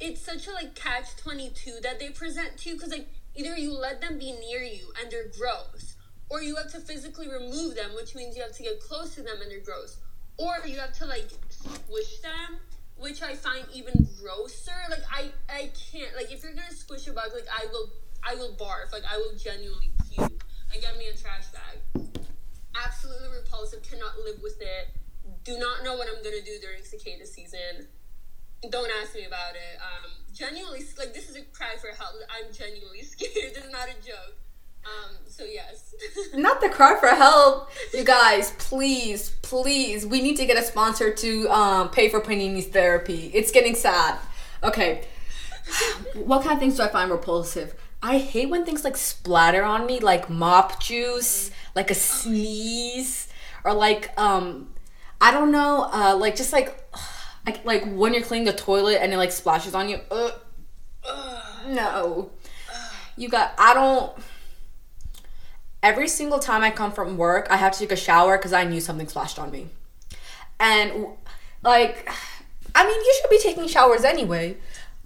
it's 0.00 0.20
such 0.20 0.46
a 0.46 0.52
like 0.52 0.74
catch 0.74 1.16
twenty 1.16 1.50
two 1.50 1.78
that 1.82 1.98
they 1.98 2.10
present 2.10 2.58
to 2.58 2.70
you 2.70 2.74
because 2.74 2.90
like 2.90 3.08
either 3.34 3.56
you 3.56 3.72
let 3.72 4.00
them 4.00 4.18
be 4.18 4.32
near 4.32 4.62
you 4.62 4.92
and 5.00 5.10
they're 5.10 5.30
gross, 5.38 5.94
or 6.28 6.42
you 6.42 6.56
have 6.56 6.70
to 6.72 6.80
physically 6.80 7.28
remove 7.28 7.74
them, 7.76 7.92
which 7.94 8.14
means 8.14 8.36
you 8.36 8.42
have 8.42 8.56
to 8.56 8.62
get 8.62 8.80
close 8.80 9.14
to 9.14 9.22
them 9.22 9.40
and 9.40 9.50
they're 9.50 9.60
gross, 9.60 9.96
or 10.36 10.56
you 10.66 10.78
have 10.78 10.92
to 10.98 11.06
like 11.06 11.28
squish 11.48 12.20
them 12.20 12.58
which 13.02 13.20
I 13.20 13.34
find 13.34 13.64
even 13.74 14.06
grosser. 14.20 14.78
Like 14.88 15.02
I, 15.12 15.30
I 15.52 15.70
can't. 15.90 16.14
Like 16.16 16.32
if 16.32 16.42
you're 16.42 16.52
gonna 16.52 16.70
squish 16.70 17.06
a 17.08 17.12
bug, 17.12 17.30
like 17.34 17.48
I 17.52 17.66
will, 17.66 17.90
I 18.22 18.36
will 18.36 18.54
barf. 18.54 18.92
Like 18.92 19.02
I 19.10 19.16
will 19.16 19.36
genuinely 19.36 19.90
puke. 20.08 20.44
Like 20.70 20.80
get 20.80 20.96
me 20.96 21.08
a 21.08 21.16
trash 21.16 21.46
bag. 21.48 22.06
Absolutely 22.74 23.28
repulsive. 23.36 23.82
Cannot 23.82 24.18
live 24.24 24.40
with 24.42 24.60
it. 24.60 24.88
Do 25.44 25.58
not 25.58 25.82
know 25.84 25.96
what 25.96 26.08
I'm 26.08 26.22
gonna 26.22 26.42
do 26.44 26.58
during 26.60 26.84
cicada 26.84 27.26
season. 27.26 27.88
Don't 28.70 28.90
ask 29.02 29.14
me 29.14 29.24
about 29.24 29.54
it. 29.54 29.78
Um, 29.80 30.10
genuinely, 30.32 30.84
like 30.98 31.14
this 31.14 31.28
is 31.28 31.36
a 31.36 31.42
cry 31.52 31.74
for 31.80 31.88
help. 31.88 32.14
I'm 32.30 32.52
genuinely 32.52 33.02
scared. 33.02 33.54
This 33.54 33.64
is 33.64 33.72
not 33.72 33.88
a 33.88 33.94
joke. 34.06 34.36
Um, 34.84 35.16
so 35.26 35.44
yes. 35.44 35.94
Not 36.34 36.60
the 36.60 36.68
cry 36.68 36.98
for 36.98 37.08
help. 37.08 37.70
You 37.94 38.02
guys, 38.02 38.52
please, 38.58 39.30
please, 39.42 40.04
we 40.04 40.20
need 40.20 40.36
to 40.38 40.44
get 40.44 40.58
a 40.58 40.62
sponsor 40.62 41.12
to 41.14 41.48
um, 41.50 41.90
pay 41.90 42.08
for 42.08 42.20
Panini's 42.20 42.66
therapy. 42.66 43.30
It's 43.32 43.52
getting 43.52 43.76
sad. 43.76 44.18
Okay. 44.64 45.06
what 46.14 46.42
kind 46.42 46.54
of 46.54 46.58
things 46.58 46.76
do 46.76 46.82
I 46.82 46.88
find 46.88 47.12
repulsive? 47.12 47.74
I 48.02 48.18
hate 48.18 48.50
when 48.50 48.64
things 48.64 48.82
like 48.82 48.96
splatter 48.96 49.62
on 49.62 49.86
me, 49.86 50.00
like 50.00 50.28
mop 50.28 50.80
juice, 50.80 51.52
like 51.76 51.90
a 51.90 51.94
sneeze, 51.94 53.28
or 53.64 53.72
like 53.74 54.10
um, 54.18 54.71
I 55.22 55.30
don't 55.30 55.52
know, 55.52 55.88
uh, 55.92 56.16
like 56.18 56.34
just 56.34 56.52
like 56.52 56.76
like 57.46 57.64
like 57.64 57.84
when 57.86 58.12
you're 58.12 58.24
cleaning 58.24 58.46
the 58.46 58.52
toilet 58.52 58.98
and 59.00 59.12
it 59.12 59.16
like 59.16 59.30
splashes 59.30 59.74
on 59.74 59.88
you. 59.88 60.00
Ugh. 60.10 60.32
No, 61.68 62.30
you 63.16 63.28
got. 63.28 63.54
I 63.56 63.72
don't. 63.72 64.12
Every 65.82 66.08
single 66.08 66.38
time 66.38 66.62
I 66.62 66.70
come 66.70 66.92
from 66.92 67.16
work, 67.16 67.46
I 67.50 67.56
have 67.56 67.72
to 67.72 67.78
take 67.78 67.92
a 67.92 67.96
shower 67.96 68.36
because 68.36 68.52
I 68.52 68.64
knew 68.64 68.80
something 68.80 69.08
splashed 69.08 69.38
on 69.38 69.50
me. 69.50 69.68
And 70.58 71.06
like, 71.62 72.08
I 72.74 72.84
mean, 72.84 72.96
you 72.96 73.14
should 73.20 73.30
be 73.30 73.38
taking 73.38 73.68
showers 73.68 74.04
anyway. 74.04 74.56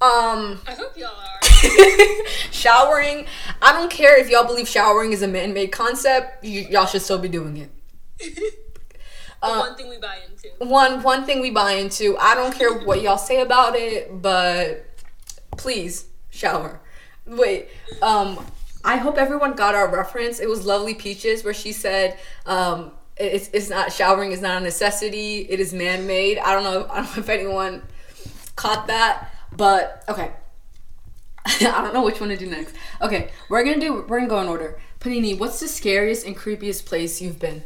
Um, 0.00 0.60
I 0.66 0.74
hope 0.78 0.96
y'all 0.96 1.08
are. 1.08 1.40
showering. 2.50 3.26
I 3.62 3.72
don't 3.72 3.90
care 3.90 4.18
if 4.18 4.30
y'all 4.30 4.46
believe 4.46 4.68
showering 4.68 5.12
is 5.12 5.22
a 5.22 5.28
man-made 5.28 5.72
concept. 5.72 6.42
Y- 6.44 6.68
y'all 6.70 6.86
should 6.86 7.02
still 7.02 7.18
be 7.18 7.28
doing 7.28 7.56
it. 7.56 8.52
The 9.42 9.48
one 9.48 9.76
thing 9.76 9.88
we 9.88 9.98
buy 9.98 10.18
into. 10.28 10.48
One 10.58 11.02
one 11.02 11.24
thing 11.24 11.40
we 11.40 11.50
buy 11.50 11.72
into. 11.72 12.16
I 12.18 12.34
don't 12.34 12.54
care 12.54 12.72
what 12.72 13.02
y'all 13.02 13.18
say 13.18 13.40
about 13.40 13.76
it, 13.76 14.22
but 14.22 14.86
please 15.56 16.06
shower. 16.30 16.80
Wait. 17.26 17.68
Um, 18.02 18.44
I 18.84 18.96
hope 18.96 19.18
everyone 19.18 19.54
got 19.54 19.74
our 19.74 19.92
reference. 19.92 20.38
It 20.38 20.48
was 20.48 20.64
Lovely 20.64 20.94
Peaches 20.94 21.44
where 21.44 21.54
she 21.54 21.72
said, 21.72 22.18
um, 22.46 22.92
it's, 23.16 23.50
it's 23.52 23.68
not 23.68 23.92
showering 23.92 24.32
is 24.32 24.40
not 24.40 24.58
a 24.58 24.64
necessity. 24.64 25.40
It 25.48 25.58
is 25.58 25.72
man 25.72 26.06
made. 26.06 26.38
I 26.38 26.52
don't 26.52 26.62
know. 26.62 26.86
I 26.90 27.02
don't 27.02 27.16
know 27.16 27.22
if 27.22 27.28
anyone 27.28 27.82
caught 28.54 28.86
that, 28.86 29.34
but 29.56 30.04
okay. 30.08 30.32
I 31.46 31.80
don't 31.82 31.94
know 31.94 32.04
which 32.04 32.20
one 32.20 32.28
to 32.28 32.36
do 32.36 32.46
next. 32.46 32.74
Okay, 33.00 33.30
we're 33.48 33.64
gonna 33.64 33.80
do. 33.80 34.04
We're 34.06 34.18
gonna 34.18 34.28
go 34.28 34.40
in 34.40 34.48
order. 34.48 34.78
Panini, 35.00 35.38
what's 35.38 35.60
the 35.60 35.68
scariest 35.68 36.26
and 36.26 36.36
creepiest 36.36 36.84
place 36.84 37.20
you've 37.20 37.38
been? 37.38 37.64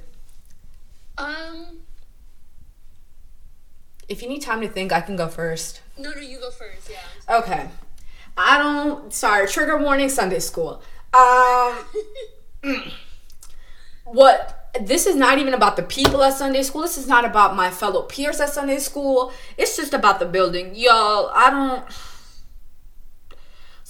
Um, 1.18 1.80
If 4.08 4.22
you 4.22 4.28
need 4.28 4.42
time 4.42 4.60
to 4.62 4.68
think, 4.68 4.92
I 4.92 5.00
can 5.00 5.16
go 5.16 5.28
first. 5.28 5.80
no, 5.98 6.10
no, 6.10 6.20
you 6.20 6.38
go 6.40 6.50
first. 6.50 6.90
Yeah. 6.90 7.38
Okay. 7.38 7.68
I 8.36 8.58
don't. 8.58 9.12
Sorry, 9.12 9.46
trigger 9.46 9.76
warning. 9.78 10.08
Sunday 10.08 10.38
school. 10.40 10.82
Um, 11.12 11.78
what? 14.04 14.56
This 14.80 15.06
is 15.06 15.16
not 15.16 15.38
even 15.38 15.52
about 15.52 15.74
the 15.76 15.82
people 15.82 16.22
at 16.22 16.34
Sunday 16.34 16.62
school. 16.62 16.82
This 16.82 16.96
is 16.96 17.08
not 17.08 17.24
about 17.24 17.56
my 17.56 17.70
fellow 17.70 18.02
peers 18.02 18.40
at 18.40 18.50
Sunday 18.50 18.78
school. 18.78 19.32
It's 19.58 19.76
just 19.76 19.92
about 19.94 20.20
the 20.20 20.26
building, 20.26 20.74
y'all. 20.76 21.30
I 21.34 21.50
don't. 21.50 21.84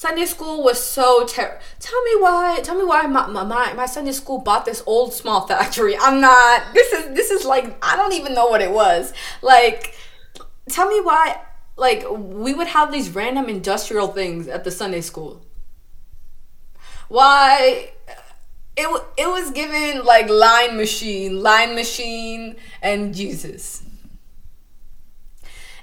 Sunday 0.00 0.24
school 0.24 0.62
was 0.64 0.82
so 0.82 1.26
terrible. 1.26 1.60
Tell 1.78 2.02
me 2.04 2.12
why. 2.20 2.60
Tell 2.62 2.74
me 2.74 2.86
why 2.86 3.02
my, 3.02 3.26
my 3.26 3.74
my 3.74 3.84
Sunday 3.84 4.12
school 4.12 4.38
bought 4.38 4.64
this 4.64 4.82
old 4.86 5.12
small 5.12 5.46
factory. 5.46 5.94
I'm 5.94 6.22
not. 6.22 6.72
This 6.72 6.90
is 6.94 7.14
this 7.14 7.30
is 7.30 7.44
like 7.44 7.76
I 7.84 7.96
don't 7.96 8.14
even 8.14 8.32
know 8.32 8.46
what 8.46 8.62
it 8.62 8.70
was. 8.70 9.12
Like, 9.42 9.94
tell 10.70 10.88
me 10.88 11.02
why. 11.02 11.42
Like 11.76 12.06
we 12.10 12.54
would 12.54 12.68
have 12.68 12.90
these 12.90 13.10
random 13.10 13.50
industrial 13.50 14.08
things 14.08 14.48
at 14.48 14.64
the 14.64 14.70
Sunday 14.70 15.02
school. 15.02 15.44
Why? 17.08 17.92
It 18.78 19.02
it 19.18 19.28
was 19.28 19.50
given 19.50 20.06
like 20.06 20.30
line 20.30 20.78
machine, 20.78 21.42
line 21.42 21.74
machine, 21.74 22.56
and 22.80 23.14
Jesus. 23.14 23.82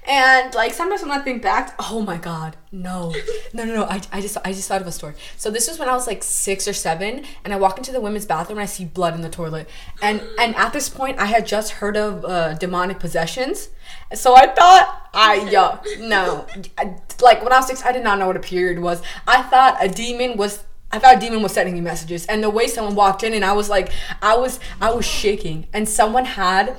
And 0.08 0.54
like 0.54 0.72
sometimes 0.72 1.02
when 1.02 1.10
I 1.10 1.18
think 1.18 1.42
back, 1.42 1.74
oh 1.78 2.00
my 2.00 2.16
god, 2.16 2.56
no, 2.72 3.14
no, 3.52 3.64
no, 3.64 3.74
no. 3.74 3.84
I, 3.84 4.00
I 4.10 4.20
just 4.22 4.38
I 4.44 4.52
just 4.52 4.66
thought 4.68 4.80
of 4.80 4.86
a 4.86 4.92
story. 4.92 5.14
So 5.36 5.50
this 5.50 5.68
was 5.68 5.78
when 5.78 5.88
I 5.88 5.92
was 5.92 6.06
like 6.06 6.24
six 6.24 6.66
or 6.66 6.72
seven, 6.72 7.24
and 7.44 7.52
I 7.52 7.56
walk 7.56 7.76
into 7.76 7.92
the 7.92 8.00
women's 8.00 8.24
bathroom 8.24 8.58
and 8.58 8.62
I 8.62 8.66
see 8.66 8.86
blood 8.86 9.14
in 9.14 9.20
the 9.20 9.28
toilet. 9.28 9.68
And 10.00 10.22
and 10.38 10.56
at 10.56 10.72
this 10.72 10.88
point, 10.88 11.18
I 11.18 11.26
had 11.26 11.46
just 11.46 11.72
heard 11.72 11.96
of 11.96 12.24
uh, 12.24 12.54
demonic 12.54 12.98
possessions, 12.98 13.68
so 14.14 14.34
I 14.34 14.46
thought 14.46 15.10
I 15.12 15.48
yeah 15.50 15.78
no, 15.98 16.46
I, 16.78 16.96
like 17.20 17.42
when 17.42 17.52
I 17.52 17.58
was 17.58 17.66
six, 17.66 17.84
I 17.84 17.92
did 17.92 18.02
not 18.02 18.18
know 18.18 18.26
what 18.26 18.36
a 18.36 18.40
period 18.40 18.78
was. 18.78 19.02
I 19.26 19.42
thought 19.42 19.76
a 19.84 19.88
demon 19.88 20.38
was 20.38 20.64
I 20.90 20.98
thought 20.98 21.16
a 21.16 21.20
demon 21.20 21.42
was 21.42 21.52
sending 21.52 21.74
me 21.74 21.80
messages, 21.82 22.24
and 22.26 22.42
the 22.42 22.50
way 22.50 22.66
someone 22.66 22.94
walked 22.94 23.22
in, 23.22 23.34
and 23.34 23.44
I 23.44 23.52
was 23.52 23.68
like, 23.68 23.92
I 24.22 24.36
was, 24.36 24.58
I 24.80 24.90
was 24.90 25.04
shaking, 25.04 25.66
and 25.72 25.88
someone 25.88 26.24
had. 26.24 26.76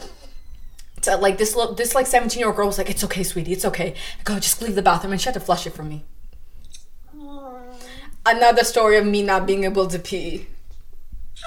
To, 1.04 1.16
like 1.18 1.38
this, 1.38 1.56
little, 1.56 1.74
this 1.76 1.96
like 1.96 2.08
seventeen 2.08 2.40
year 2.40 2.48
old 2.48 2.56
girl 2.56 2.68
was 2.68 2.78
like, 2.78 2.90
"It's 2.90 3.04
okay, 3.04 3.24
sweetie, 3.24 3.54
it's 3.54 3.66
okay. 3.66 3.96
Go, 4.24 4.36
just 4.36 4.62
leave 4.62 4.76
the 4.76 4.82
bathroom," 4.82 5.14
and 5.14 5.22
she 5.22 5.26
had 5.26 5.34
to 5.36 5.40
flush 5.40 5.66
it 5.66 5.74
for 5.74 5.84
me. 5.84 6.04
Another 8.26 8.64
story 8.64 8.98
of 8.98 9.06
me 9.06 9.24
not 9.24 9.48
being 9.48 9.64
able 9.64 9.88
to 9.88 9.98
pee. 9.98 10.48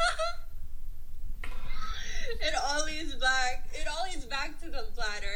it 2.40 2.54
all 2.66 2.84
leads 2.84 3.14
back. 3.16 3.68
It 3.72 3.86
all 3.86 4.04
leads 4.10 4.24
back 4.24 4.58
to 4.60 4.66
the 4.70 4.86
bladder. 4.94 5.26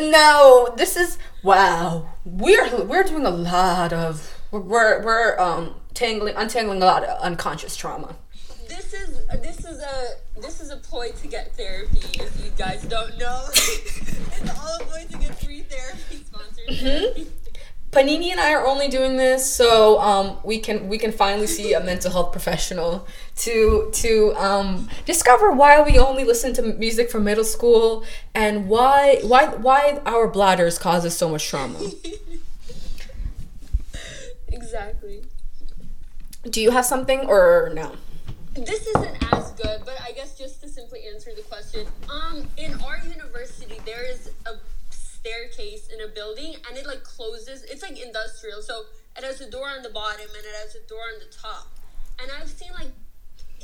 No, 0.10 0.74
this 0.76 0.96
is 0.96 1.18
wow. 1.42 2.08
We're 2.24 2.84
we're 2.84 3.04
doing 3.04 3.24
a 3.24 3.30
lot 3.30 3.92
of 3.92 4.38
we're 4.50 5.02
we're 5.02 5.38
um 5.38 5.74
tangling 5.94 6.34
untangling 6.36 6.82
a 6.82 6.86
lot 6.86 7.04
of 7.04 7.20
unconscious 7.22 7.76
trauma. 7.76 8.16
This 8.82 9.08
is 9.08 9.26
this 9.40 9.64
is 9.64 9.80
a 9.80 10.40
this 10.40 10.60
is 10.60 10.70
a 10.70 10.76
ploy 10.76 11.12
to 11.12 11.28
get 11.28 11.54
therapy. 11.56 12.00
If 12.14 12.44
you 12.44 12.50
guys 12.56 12.82
don't 12.82 13.16
know, 13.16 13.46
it's 13.52 14.58
all 14.58 14.80
a 14.80 14.84
ploy 14.84 15.04
to 15.08 15.18
get 15.18 15.38
free 15.38 15.62
therapy 15.62 16.24
sponsored. 16.24 17.28
Panini 17.92 18.30
and 18.30 18.40
I 18.40 18.54
are 18.54 18.66
only 18.66 18.88
doing 18.88 19.18
this 19.18 19.50
so 19.50 20.00
um, 20.00 20.38
we 20.42 20.58
can 20.58 20.88
we 20.88 20.98
can 20.98 21.12
finally 21.12 21.46
see 21.46 21.74
a 21.74 21.80
mental 21.80 22.10
health 22.10 22.32
professional 22.32 23.06
to 23.36 23.88
to 23.92 24.34
um, 24.36 24.88
discover 25.06 25.52
why 25.52 25.80
we 25.80 25.98
only 25.98 26.24
listen 26.24 26.52
to 26.54 26.62
music 26.62 27.10
from 27.10 27.24
middle 27.24 27.44
school 27.44 28.04
and 28.34 28.68
why 28.68 29.20
why 29.22 29.46
why 29.46 30.00
our 30.06 30.26
bladders 30.26 30.78
cause 30.78 31.06
us 31.06 31.16
so 31.16 31.28
much 31.28 31.46
trauma. 31.46 31.78
exactly. 34.48 35.22
Do 36.50 36.60
you 36.60 36.72
have 36.72 36.84
something 36.84 37.20
or 37.26 37.70
no? 37.74 37.92
This 38.54 38.86
isn't 38.86 39.32
as 39.32 39.52
good, 39.52 39.80
but 39.86 39.96
I 40.06 40.12
guess 40.12 40.36
just 40.36 40.60
to 40.60 40.68
simply 40.68 41.04
answer 41.10 41.30
the 41.34 41.40
question, 41.42 41.86
um, 42.10 42.46
in 42.58 42.74
our 42.84 42.98
university 42.98 43.80
there 43.86 44.04
is 44.04 44.30
a 44.44 44.56
staircase 44.90 45.88
in 45.88 46.02
a 46.02 46.08
building, 46.08 46.56
and 46.68 46.76
it 46.76 46.86
like 46.86 47.02
closes. 47.02 47.62
It's 47.64 47.82
like 47.82 47.98
industrial, 47.98 48.60
so 48.60 48.82
it 49.16 49.24
has 49.24 49.40
a 49.40 49.50
door 49.50 49.68
on 49.68 49.82
the 49.82 49.88
bottom 49.88 50.26
and 50.26 50.44
it 50.44 50.54
has 50.62 50.74
a 50.74 50.86
door 50.86 51.00
on 51.14 51.20
the 51.20 51.34
top. 51.34 51.68
And 52.20 52.30
I've 52.30 52.50
seen 52.50 52.72
like, 52.72 52.90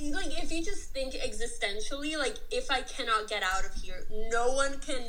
like 0.01 0.43
if 0.43 0.51
you 0.51 0.65
just 0.65 0.91
think 0.95 1.13
existentially, 1.13 2.17
like 2.17 2.39
if 2.51 2.71
I 2.71 2.81
cannot 2.81 3.29
get 3.29 3.43
out 3.43 3.67
of 3.67 3.75
here, 3.75 4.07
no 4.31 4.53
one 4.53 4.81
can 4.81 5.03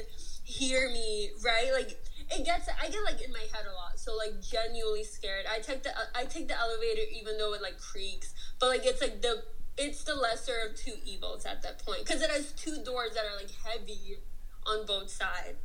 hear 0.44 0.90
me, 0.90 1.30
right? 1.42 1.72
Like 1.72 1.92
it 2.32 2.46
gets 2.46 2.68
I 2.68 2.90
get 2.90 3.02
like 3.06 3.22
in 3.22 3.32
my 3.32 3.46
head 3.54 3.66
a 3.66 3.74
lot. 3.74 3.98
So 3.98 4.18
like 4.18 4.42
genuinely 4.42 5.06
scared. 5.06 5.46
I 5.50 5.60
take 5.60 5.84
the 5.84 5.92
I 6.14 6.26
take 6.26 6.50
the 6.50 6.60
elevator 6.60 7.04
even 7.18 7.38
though 7.38 7.54
it 7.54 7.62
like 7.62 7.80
creaks, 7.80 8.34
but 8.60 8.68
like 8.68 8.86
it's 8.86 9.02
like 9.02 9.22
the 9.22 9.42
it's 9.80 10.04
the 10.04 10.14
lesser 10.16 10.54
of 10.70 10.76
two 10.76 10.94
evils 11.06 11.46
at 11.46 11.64
that 11.64 11.84
point 11.86 12.06
because 12.06 12.22
it 12.22 12.30
has 12.30 12.52
two 12.52 12.78
doors 12.84 13.12
that 13.16 13.24
are 13.26 13.38
like 13.38 13.52
heavy 13.66 14.18
on 14.68 14.86
both 14.86 15.10
sides. 15.10 15.58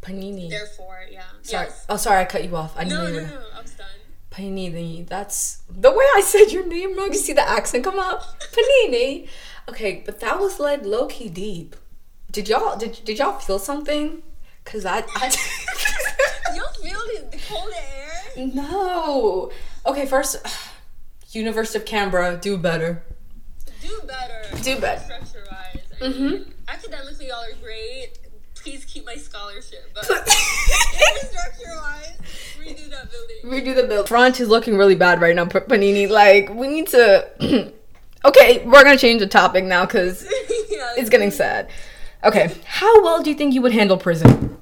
Panini. 0.00 0.48
Therefore, 0.48 1.00
yeah. 1.10 1.22
Sorry. 1.42 1.66
Yes. 1.66 1.84
Oh, 1.88 1.96
sorry, 1.96 2.20
I 2.20 2.24
cut 2.26 2.44
you 2.44 2.54
off. 2.56 2.74
I 2.78 2.84
No, 2.84 3.06
no, 3.08 3.12
were- 3.12 3.20
no. 3.22 3.40
I'm 3.56 3.64
done. 3.64 4.00
Panini. 4.30 5.06
That's 5.06 5.62
the 5.68 5.90
way 5.90 6.04
I 6.14 6.20
said 6.24 6.52
your 6.52 6.66
name 6.66 6.96
wrong. 6.96 7.08
You 7.12 7.18
see 7.18 7.32
the 7.32 7.48
accent 7.48 7.84
come 7.84 7.98
up. 7.98 8.22
Panini. 8.52 9.28
Okay, 9.68 10.02
but 10.06 10.20
that 10.20 10.38
was 10.38 10.60
like 10.60 10.84
low 10.84 11.06
key 11.06 11.28
deep. 11.28 11.74
Did 12.30 12.48
y'all 12.48 12.76
did, 12.76 13.00
did 13.04 13.18
y'all 13.18 13.38
feel 13.38 13.58
something? 13.58 14.22
Cause 14.64 14.84
I, 14.84 14.98
I 15.14 15.26
You 16.54 16.64
feel 16.82 16.98
the, 17.14 17.28
the 17.36 17.38
cold 17.48 17.72
air? 17.76 18.46
no. 18.54 19.50
Okay, 19.86 20.06
first, 20.06 20.36
University 21.32 21.78
of 21.78 21.84
Canberra, 21.84 22.36
do 22.36 22.56
better. 22.58 23.02
Do 23.82 24.00
better. 24.06 24.62
Do 24.62 24.80
better. 24.80 25.04
Structure 25.04 25.44
wise. 25.50 25.82
I 26.00 26.04
mm-hmm. 26.04 26.26
mean, 26.26 26.54
academically, 26.68 27.28
y'all 27.28 27.42
are 27.42 27.62
great. 27.62 28.18
Please 28.54 28.84
keep 28.84 29.06
my 29.06 29.14
scholarship. 29.14 29.90
But 29.94 30.08
infrastructure 30.10 31.74
wise, 31.76 32.18
redo 32.58 32.90
that 32.90 33.08
building. 33.10 33.36
Redo 33.44 33.74
the 33.74 33.86
building. 33.86 34.06
Front 34.06 34.40
is 34.40 34.48
looking 34.48 34.76
really 34.76 34.96
bad 34.96 35.20
right 35.20 35.34
now, 35.34 35.44
Panini. 35.44 36.08
Like 36.08 36.50
we 36.50 36.68
need 36.68 36.88
to. 36.88 37.28
okay, 38.24 38.64
we're 38.64 38.82
gonna 38.82 38.98
change 38.98 39.20
the 39.20 39.26
topic 39.26 39.64
now 39.64 39.86
because 39.86 40.24
yeah, 40.70 40.94
it's 40.96 41.10
getting 41.10 41.30
sad. 41.30 41.70
Okay, 42.24 42.52
how 42.64 43.02
well 43.02 43.22
do 43.22 43.30
you 43.30 43.36
think 43.36 43.54
you 43.54 43.62
would 43.62 43.72
handle 43.72 43.96
prison? 43.96 44.56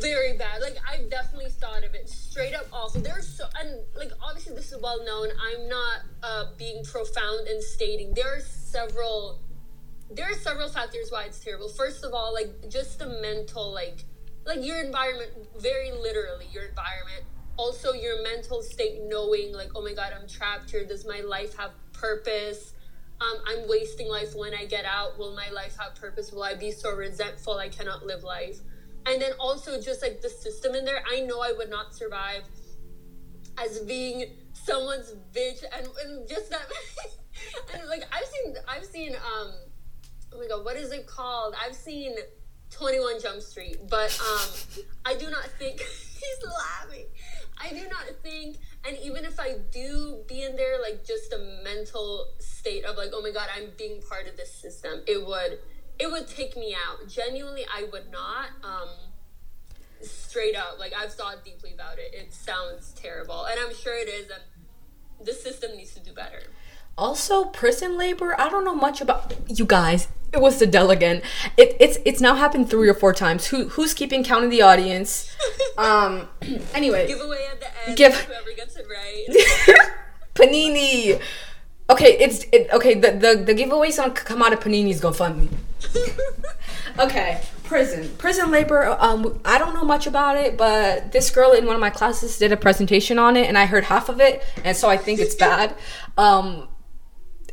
very 0.00 0.36
bad. 0.36 0.60
Like 0.60 0.76
I've 0.88 1.10
definitely 1.10 1.50
thought 1.50 1.84
of 1.84 1.94
it. 1.94 2.08
Straight 2.38 2.54
up 2.54 2.68
awful. 2.72 3.00
There's 3.00 3.26
so 3.26 3.46
and 3.58 3.80
like 3.96 4.12
obviously 4.22 4.54
this 4.54 4.70
is 4.70 4.80
well 4.80 5.04
known. 5.04 5.30
I'm 5.42 5.68
not 5.68 6.02
uh, 6.22 6.44
being 6.56 6.84
profound 6.84 7.48
in 7.48 7.60
stating 7.60 8.14
there 8.14 8.36
are 8.36 8.40
several 8.40 9.40
there 10.08 10.30
are 10.30 10.34
several 10.34 10.68
factors 10.68 11.10
why 11.10 11.24
it's 11.24 11.40
terrible. 11.40 11.68
First 11.68 12.04
of 12.04 12.14
all, 12.14 12.32
like 12.32 12.68
just 12.68 13.00
the 13.00 13.08
mental 13.20 13.74
like 13.74 14.04
like 14.46 14.64
your 14.64 14.80
environment 14.80 15.32
very 15.58 15.90
literally 15.90 16.46
your 16.52 16.66
environment. 16.66 17.24
Also 17.56 17.92
your 17.92 18.22
mental 18.22 18.62
state 18.62 19.00
knowing 19.02 19.52
like 19.52 19.70
oh 19.74 19.82
my 19.82 19.92
god 19.92 20.12
I'm 20.16 20.28
trapped 20.28 20.70
here. 20.70 20.84
Does 20.84 21.04
my 21.04 21.22
life 21.22 21.56
have 21.56 21.72
purpose? 21.92 22.74
Um, 23.20 23.38
I'm 23.48 23.68
wasting 23.68 24.06
life 24.06 24.36
when 24.36 24.54
I 24.54 24.64
get 24.64 24.84
out. 24.84 25.18
Will 25.18 25.34
my 25.34 25.50
life 25.50 25.76
have 25.80 25.96
purpose? 25.96 26.32
Will 26.32 26.44
I 26.44 26.54
be 26.54 26.70
so 26.70 26.94
resentful 26.94 27.54
I 27.54 27.68
cannot 27.68 28.06
live 28.06 28.22
life? 28.22 28.60
And 29.08 29.22
then 29.22 29.32
also 29.40 29.80
just 29.80 30.02
like 30.02 30.20
the 30.20 30.28
system 30.28 30.74
in 30.74 30.84
there. 30.84 31.02
I 31.10 31.20
know 31.20 31.40
I 31.40 31.52
would 31.56 31.70
not 31.70 31.94
survive 31.94 32.42
as 33.56 33.80
being 33.80 34.26
someone's 34.52 35.14
bitch 35.34 35.64
and, 35.76 35.88
and 36.04 36.28
just 36.28 36.50
that 36.50 36.60
and 37.74 37.88
like 37.88 38.02
I've 38.12 38.26
seen 38.26 38.54
I've 38.68 38.84
seen 38.84 39.14
um 39.14 39.52
oh 40.32 40.38
my 40.38 40.46
god 40.48 40.64
what 40.64 40.76
is 40.76 40.92
it 40.92 41.06
called 41.06 41.54
I've 41.64 41.74
seen 41.74 42.14
21 42.70 43.20
Jump 43.20 43.40
Street 43.40 43.78
but 43.88 44.16
um 44.20 44.48
I 45.04 45.14
do 45.14 45.30
not 45.30 45.44
think 45.58 45.80
he's 45.80 46.46
laughing 46.46 47.06
I 47.60 47.70
do 47.70 47.88
not 47.88 48.04
think 48.22 48.58
and 48.86 48.96
even 49.02 49.24
if 49.24 49.40
I 49.40 49.56
do 49.72 50.22
be 50.28 50.42
in 50.42 50.54
there 50.56 50.80
like 50.80 51.04
just 51.04 51.32
a 51.32 51.60
mental 51.64 52.26
state 52.38 52.84
of 52.84 52.96
like 52.96 53.10
oh 53.14 53.22
my 53.22 53.30
god 53.30 53.48
I'm 53.56 53.70
being 53.76 54.02
part 54.02 54.28
of 54.28 54.36
this 54.36 54.52
system 54.52 55.02
it 55.06 55.24
would 55.24 55.58
it 55.98 56.10
would 56.10 56.26
take 56.28 56.56
me 56.56 56.74
out 56.74 57.08
genuinely 57.08 57.64
I 57.72 57.84
would 57.92 58.10
not 58.10 58.46
um 58.62 58.88
straight 60.00 60.56
up 60.56 60.78
like 60.78 60.92
I've 60.96 61.12
thought 61.14 61.44
deeply 61.44 61.72
about 61.74 61.98
it 61.98 62.14
it 62.14 62.32
sounds 62.32 62.92
terrible 62.96 63.44
and 63.44 63.58
I'm 63.58 63.74
sure 63.74 63.94
it 63.94 64.08
is 64.08 64.30
and 64.30 64.42
the 65.26 65.32
system 65.32 65.76
needs 65.76 65.94
to 65.94 66.00
do 66.00 66.12
better 66.12 66.42
Also, 66.98 67.44
prison 67.44 67.96
labor. 67.96 68.34
I 68.40 68.48
don't 68.50 68.64
know 68.64 68.74
much 68.74 69.00
about 69.00 69.32
you 69.46 69.64
guys. 69.64 70.08
It 70.34 70.40
was 70.40 70.58
the 70.58 70.66
delegate. 70.66 71.22
It, 71.56 71.76
it's 71.78 71.96
it's 72.04 72.20
now 72.20 72.34
happened 72.34 72.66
three 72.70 72.88
or 72.90 72.94
four 73.02 73.12
times. 73.14 73.46
Who 73.50 73.68
who's 73.74 73.94
keeping 73.94 74.24
count 74.24 74.44
of 74.44 74.50
the 74.50 74.62
audience? 74.62 75.30
Um. 75.78 76.26
Anyway, 76.74 77.06
giveaway 77.06 77.42
at 77.52 77.60
the 77.64 77.70
end 77.86 77.96
Give- 77.96 78.18
whoever 78.26 78.52
gets 78.60 78.74
it 78.80 78.86
right 78.90 79.26
Panini. 80.34 81.20
Okay, 81.90 82.12
it's 82.18 82.44
it, 82.52 82.66
okay. 82.72 82.94
The 82.94 83.10
the 83.24 83.30
the 83.46 83.54
giveaway's 83.54 83.96
gonna 83.96 84.10
come 84.12 84.42
out 84.42 84.52
of 84.52 84.58
Panini's 84.60 85.00
GoFundMe. 85.00 85.48
Okay, 86.98 87.40
prison. 87.64 88.10
Prison 88.18 88.50
labor. 88.50 88.84
Um, 88.98 89.40
I 89.44 89.58
don't 89.58 89.72
know 89.74 89.84
much 89.84 90.08
about 90.08 90.36
it, 90.36 90.56
but 90.56 91.12
this 91.12 91.30
girl 91.30 91.52
in 91.52 91.64
one 91.66 91.76
of 91.76 91.80
my 91.80 91.90
classes 91.90 92.36
did 92.38 92.50
a 92.50 92.56
presentation 92.56 93.20
on 93.20 93.36
it, 93.36 93.46
and 93.46 93.56
I 93.56 93.66
heard 93.66 93.84
half 93.84 94.08
of 94.08 94.20
it, 94.20 94.42
and 94.64 94.76
so 94.76 94.88
I 94.88 94.96
think 94.96 95.20
it's 95.20 95.34
bad. 95.34 95.74
Um, 96.18 96.66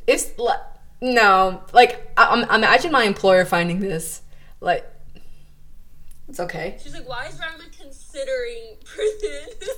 it's 0.07 0.35
like 0.39 0.57
no, 1.01 1.61
like 1.71 2.11
I, 2.17 2.25
I'm, 2.29 2.43
imagine 2.49 2.91
my 2.91 3.03
employer 3.03 3.45
finding 3.45 3.79
this. 3.79 4.23
Like, 4.59 4.83
it's 6.27 6.39
okay. 6.39 6.77
she's 6.81 6.95
like 6.95 7.07
why 7.07 7.27
is 7.27 7.39
Rama 7.39 7.63
considering 7.79 8.77
prison 8.83 9.69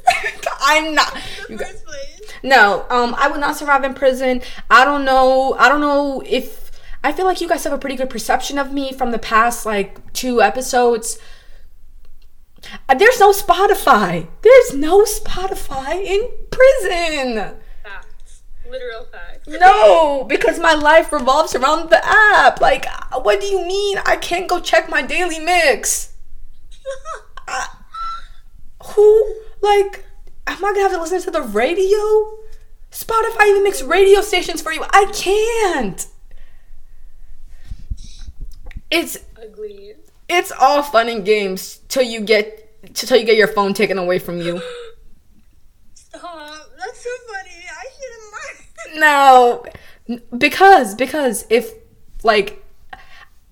I'm 0.62 0.96
not. 0.96 1.14
in 1.16 1.22
you 1.50 1.58
the 1.58 1.64
guys- 1.66 1.72
first 1.74 1.86
place 1.86 2.22
No, 2.44 2.86
um, 2.90 3.14
I 3.18 3.28
would 3.28 3.42
not 3.42 3.58
survive 3.58 3.84
in 3.84 3.94
prison. 3.94 4.42
I 4.70 4.86
don't 4.86 5.04
know. 5.04 5.54
I 5.60 5.68
don't 5.68 5.82
know 5.82 6.24
if 6.26 6.67
I 7.08 7.14
feel 7.14 7.24
like 7.26 7.40
you 7.40 7.48
guys 7.48 7.64
have 7.64 7.72
a 7.72 7.78
pretty 7.78 7.96
good 7.96 8.10
perception 8.10 8.58
of 8.58 8.74
me 8.74 8.92
from 8.92 9.12
the 9.12 9.18
past 9.18 9.66
like 9.66 10.12
two 10.12 10.42
episodes. 10.42 11.18
Uh, 12.90 12.96
There's 12.96 13.18
no 13.18 13.32
Spotify. 13.32 14.28
There's 14.42 14.74
no 14.74 15.06
Spotify 15.06 16.04
in 16.04 16.30
prison. 16.52 17.56
facts 17.82 18.44
literal 18.70 19.06
facts 19.06 19.48
No, 19.48 20.26
because 20.26 20.60
my 20.60 20.74
life 20.74 21.14
revolves 21.14 21.56
around 21.56 21.92
the 21.92 22.06
app. 22.06 22.60
Like, 22.60 22.86
uh, 22.86 23.22
what 23.22 23.40
do 23.40 23.48
you 23.48 23.66
mean 23.66 24.00
I 24.06 24.18
can't 24.18 24.50
go 24.50 24.60
check 24.60 24.90
my 24.90 25.02
daily 25.02 25.40
mix? 25.40 26.12
who 28.84 29.36
like 29.62 30.04
am 30.46 30.58
I 30.58 30.74
gonna 30.74 30.82
have 30.82 30.92
to 30.92 31.00
listen 31.00 31.22
to 31.22 31.32
the 31.32 31.42
radio? 31.42 32.38
Spotify 32.92 33.48
even 33.48 33.64
makes 33.64 33.82
radio 33.82 34.20
stations 34.20 34.62
for 34.62 34.74
you. 34.74 34.84
I 34.90 35.06
can't. 35.14 36.06
It's 38.90 39.18
Ugly. 39.42 39.96
it's 40.30 40.52
all 40.60 40.82
fun 40.82 41.10
and 41.10 41.26
games 41.26 41.80
till 41.90 42.04
you 42.04 42.22
get 42.22 42.94
till 42.94 43.18
you 43.18 43.26
get 43.26 43.36
your 43.36 43.48
phone 43.48 43.74
taken 43.74 43.98
away 43.98 44.20
from 44.20 44.40
you. 44.40 44.62
Stop. 45.94 46.24
That's 46.78 47.04
so 47.04 47.10
funny. 47.34 47.66
I 47.70 47.86
shouldn't 47.98 49.00
mind. 49.00 49.00
No, 49.00 49.66
because 50.38 50.96
because 50.96 51.46
if 51.50 51.72
like 52.24 52.64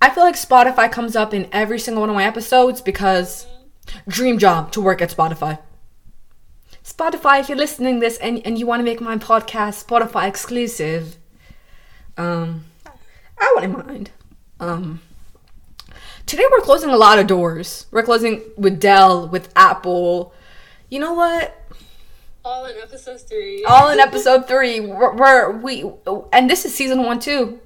I 0.01 0.09
feel 0.09 0.23
like 0.23 0.35
Spotify 0.35 0.91
comes 0.91 1.15
up 1.15 1.33
in 1.33 1.47
every 1.51 1.79
single 1.79 2.01
one 2.01 2.09
of 2.09 2.15
my 2.15 2.25
episodes 2.25 2.81
because 2.81 3.45
dream 4.07 4.37
job 4.37 4.71
to 4.73 4.81
work 4.81 5.01
at 5.01 5.09
Spotify. 5.09 5.59
Spotify, 6.83 7.39
if 7.39 7.49
you're 7.49 7.57
listening 7.57 7.99
this 7.99 8.17
and, 8.19 8.45
and 8.45 8.59
you 8.59 8.67
want 8.67 8.79
to 8.79 8.83
make 8.83 9.01
my 9.01 9.17
podcast 9.17 9.83
Spotify 9.83 10.27
exclusive, 10.27 11.17
um, 12.15 12.65
I 13.39 13.51
wouldn't 13.55 13.87
mind. 13.87 14.11
Um, 14.59 15.01
today 16.25 16.43
we're 16.51 16.61
closing 16.61 16.89
a 16.89 16.97
lot 16.97 17.19
of 17.19 17.27
doors. 17.27 17.85
We're 17.91 18.03
closing 18.03 18.41
with 18.57 18.79
Dell, 18.79 19.27
with 19.27 19.51
Apple. 19.55 20.33
You 20.89 20.99
know 20.99 21.13
what? 21.13 21.61
All 22.43 22.65
in 22.65 22.77
episode 22.77 23.21
three. 23.21 23.63
all 23.65 23.89
in 23.89 23.99
episode 24.07 24.47
three. 24.47 24.79
We're, 24.79 25.15
we're 25.15 25.51
we 25.51 25.91
and 26.31 26.49
this 26.49 26.65
is 26.65 26.75
season 26.75 27.03
one 27.03 27.19
too. 27.19 27.59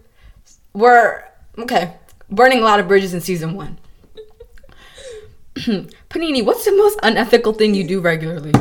We're 0.73 1.23
okay. 1.57 1.95
Burning 2.29 2.59
a 2.59 2.63
lot 2.63 2.79
of 2.79 2.87
bridges 2.87 3.13
in 3.13 3.21
season 3.21 3.55
one. 3.55 3.79
Panini, 5.55 6.45
what's 6.45 6.63
the 6.63 6.75
most 6.75 6.99
unethical 7.03 7.53
thing 7.53 7.73
you 7.73 7.83
do 7.83 7.99
regularly? 7.99 8.53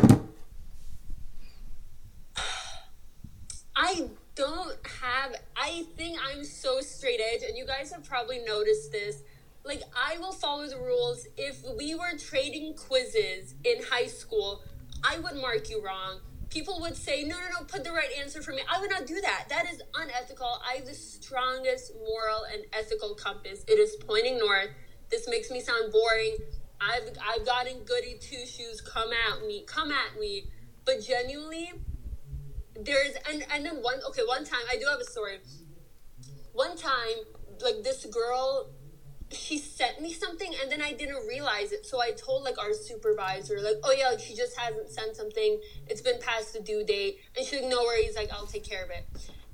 I 3.76 4.08
don't 4.34 4.76
have. 5.02 5.36
I 5.56 5.84
think 5.96 6.18
I'm 6.28 6.44
so 6.44 6.80
straight 6.80 7.20
edge, 7.20 7.42
and 7.46 7.56
you 7.56 7.66
guys 7.66 7.92
have 7.92 8.02
probably 8.04 8.40
noticed 8.40 8.90
this. 8.90 9.22
Like, 9.68 9.82
I 9.94 10.16
will 10.16 10.32
follow 10.32 10.66
the 10.66 10.78
rules. 10.78 11.26
If 11.36 11.62
we 11.76 11.94
were 11.94 12.16
trading 12.18 12.74
quizzes 12.74 13.54
in 13.64 13.82
high 13.90 14.06
school, 14.06 14.62
I 15.04 15.18
would 15.18 15.36
mark 15.36 15.68
you 15.68 15.84
wrong. 15.84 16.20
People 16.48 16.80
would 16.80 16.96
say, 16.96 17.24
no, 17.24 17.36
no, 17.36 17.60
no, 17.60 17.66
put 17.66 17.84
the 17.84 17.92
right 17.92 18.08
answer 18.18 18.40
for 18.40 18.52
me. 18.52 18.62
I 18.66 18.80
would 18.80 18.88
not 18.88 19.06
do 19.06 19.20
that. 19.20 19.44
That 19.50 19.70
is 19.70 19.82
unethical. 19.94 20.62
I 20.66 20.76
have 20.76 20.86
the 20.86 20.94
strongest 20.94 21.92
moral 21.96 22.44
and 22.50 22.64
ethical 22.72 23.14
compass. 23.14 23.62
It 23.68 23.78
is 23.78 23.94
pointing 23.96 24.38
north. 24.38 24.70
This 25.10 25.28
makes 25.28 25.50
me 25.50 25.60
sound 25.60 25.92
boring. 25.92 26.38
I've, 26.80 27.10
I've 27.22 27.44
gotten 27.44 27.84
goody 27.84 28.16
two 28.18 28.46
shoes. 28.46 28.80
Come 28.80 29.10
at 29.12 29.46
me. 29.46 29.64
Come 29.66 29.92
at 29.92 30.18
me. 30.18 30.44
But 30.86 31.02
genuinely, 31.06 31.72
there's 32.80 33.14
and 33.28 33.44
and 33.52 33.66
then 33.66 33.82
one 33.82 34.00
okay 34.08 34.22
one 34.26 34.44
time 34.44 34.62
I 34.70 34.76
do 34.76 34.86
have 34.88 35.00
a 35.00 35.04
story. 35.04 35.38
One 36.54 36.76
time, 36.76 37.18
like 37.60 37.82
this 37.82 38.06
girl, 38.06 38.70
she 39.30 39.58
sent 39.58 40.00
me 40.00 40.12
something 40.12 40.52
and 40.60 40.70
then 40.70 40.80
I 40.80 40.92
didn't 40.92 41.26
realize 41.26 41.72
it. 41.72 41.86
So 41.86 42.00
I 42.00 42.12
told 42.12 42.44
like 42.44 42.58
our 42.58 42.72
supervisor, 42.72 43.60
like, 43.60 43.76
oh 43.84 43.92
yeah, 43.92 44.10
like 44.10 44.20
she 44.20 44.34
just 44.34 44.56
hasn't 44.56 44.90
sent 44.90 45.16
something. 45.16 45.60
It's 45.86 46.00
been 46.00 46.18
past 46.20 46.54
the 46.54 46.60
due 46.60 46.84
date, 46.84 47.18
and 47.36 47.44
she's 47.46 47.60
like, 47.60 47.70
no 47.70 47.82
worries, 47.82 48.16
like 48.16 48.30
I'll 48.32 48.46
take 48.46 48.64
care 48.64 48.84
of 48.84 48.90
it. 48.90 49.06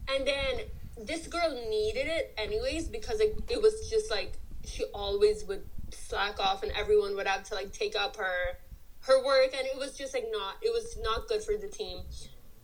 And 0.08 0.26
then 0.26 0.66
this 1.06 1.26
girl 1.26 1.50
needed 1.68 2.06
it 2.06 2.34
anyways 2.38 2.88
because 2.88 3.18
like 3.18 3.34
it 3.50 3.60
was 3.60 3.88
just 3.90 4.10
like 4.10 4.34
she 4.64 4.84
always 4.94 5.44
would 5.44 5.64
slack 5.90 6.38
off 6.38 6.62
and 6.62 6.72
everyone 6.72 7.16
would 7.16 7.26
have 7.26 7.42
to 7.44 7.54
like 7.54 7.72
take 7.72 7.96
up 7.96 8.16
her 8.16 8.58
her 9.00 9.24
work 9.24 9.52
and 9.56 9.66
it 9.66 9.76
was 9.76 9.96
just 9.96 10.14
like 10.14 10.26
not 10.30 10.54
it 10.62 10.72
was 10.72 10.96
not 11.02 11.26
good 11.26 11.42
for 11.42 11.56
the 11.56 11.66
team 11.66 12.00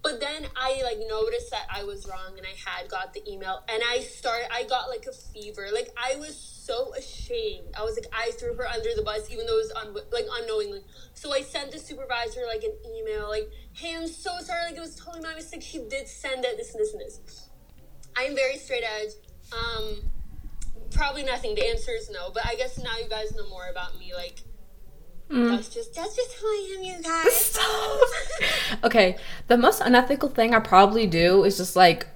but 0.02 0.20
then 0.20 0.46
I 0.56 0.80
like 0.82 0.98
noticed 1.08 1.50
that 1.50 1.66
I 1.70 1.84
was 1.84 2.06
wrong 2.06 2.38
and 2.38 2.46
I 2.46 2.70
had 2.70 2.88
got 2.88 3.12
the 3.12 3.28
email 3.30 3.62
and 3.68 3.82
I 3.86 4.00
started 4.00 4.46
I 4.52 4.64
got 4.64 4.88
like 4.88 5.06
a 5.06 5.12
fever. 5.12 5.68
Like 5.72 5.90
I 5.96 6.16
was 6.16 6.34
so 6.60 6.92
ashamed. 6.94 7.68
I 7.78 7.82
was 7.82 7.96
like 7.96 8.12
I 8.12 8.30
threw 8.32 8.54
her 8.54 8.66
under 8.66 8.90
the 8.94 9.02
bus 9.02 9.30
even 9.30 9.46
though 9.46 9.58
it 9.58 9.66
was 9.68 9.72
un- 9.72 10.04
like 10.12 10.26
unknowingly. 10.40 10.82
So 11.14 11.32
I 11.32 11.42
sent 11.42 11.72
the 11.72 11.78
supervisor 11.78 12.42
like 12.46 12.62
an 12.62 12.72
email 12.96 13.28
like, 13.28 13.48
"Hey, 13.72 13.96
I'm 13.96 14.06
so 14.06 14.38
sorry. 14.40 14.66
Like 14.66 14.76
it 14.76 14.80
was 14.80 14.96
totally 14.96 15.22
my 15.22 15.34
mistake. 15.34 15.62
She 15.62 15.78
did 15.78 16.06
send 16.06 16.44
it. 16.44 16.56
This 16.56 16.74
and 16.74 16.80
this 16.80 16.92
and 16.92 17.00
this." 17.00 17.48
I 18.16 18.22
am 18.24 18.34
very 18.34 18.56
straight 18.56 18.84
edge. 18.84 19.12
Um, 19.52 20.10
probably 20.90 21.22
nothing. 21.22 21.54
The 21.54 21.66
answer 21.68 21.92
is 21.92 22.10
no. 22.10 22.30
But 22.32 22.46
I 22.46 22.54
guess 22.56 22.78
now 22.78 22.96
you 23.02 23.08
guys 23.08 23.34
know 23.34 23.48
more 23.48 23.68
about 23.68 23.98
me. 23.98 24.12
Like 24.14 24.40
that's 25.30 25.68
just 25.68 25.94
that's 25.94 26.16
just 26.16 26.32
who 26.34 26.46
I 26.46 26.76
am, 26.76 26.84
you 26.84 27.02
guys. 27.02 27.58
okay, 28.84 29.16
the 29.46 29.56
most 29.56 29.80
unethical 29.80 30.28
thing 30.28 30.54
I 30.54 30.58
probably 30.58 31.06
do 31.06 31.44
is 31.44 31.56
just 31.56 31.76
like 31.76 32.08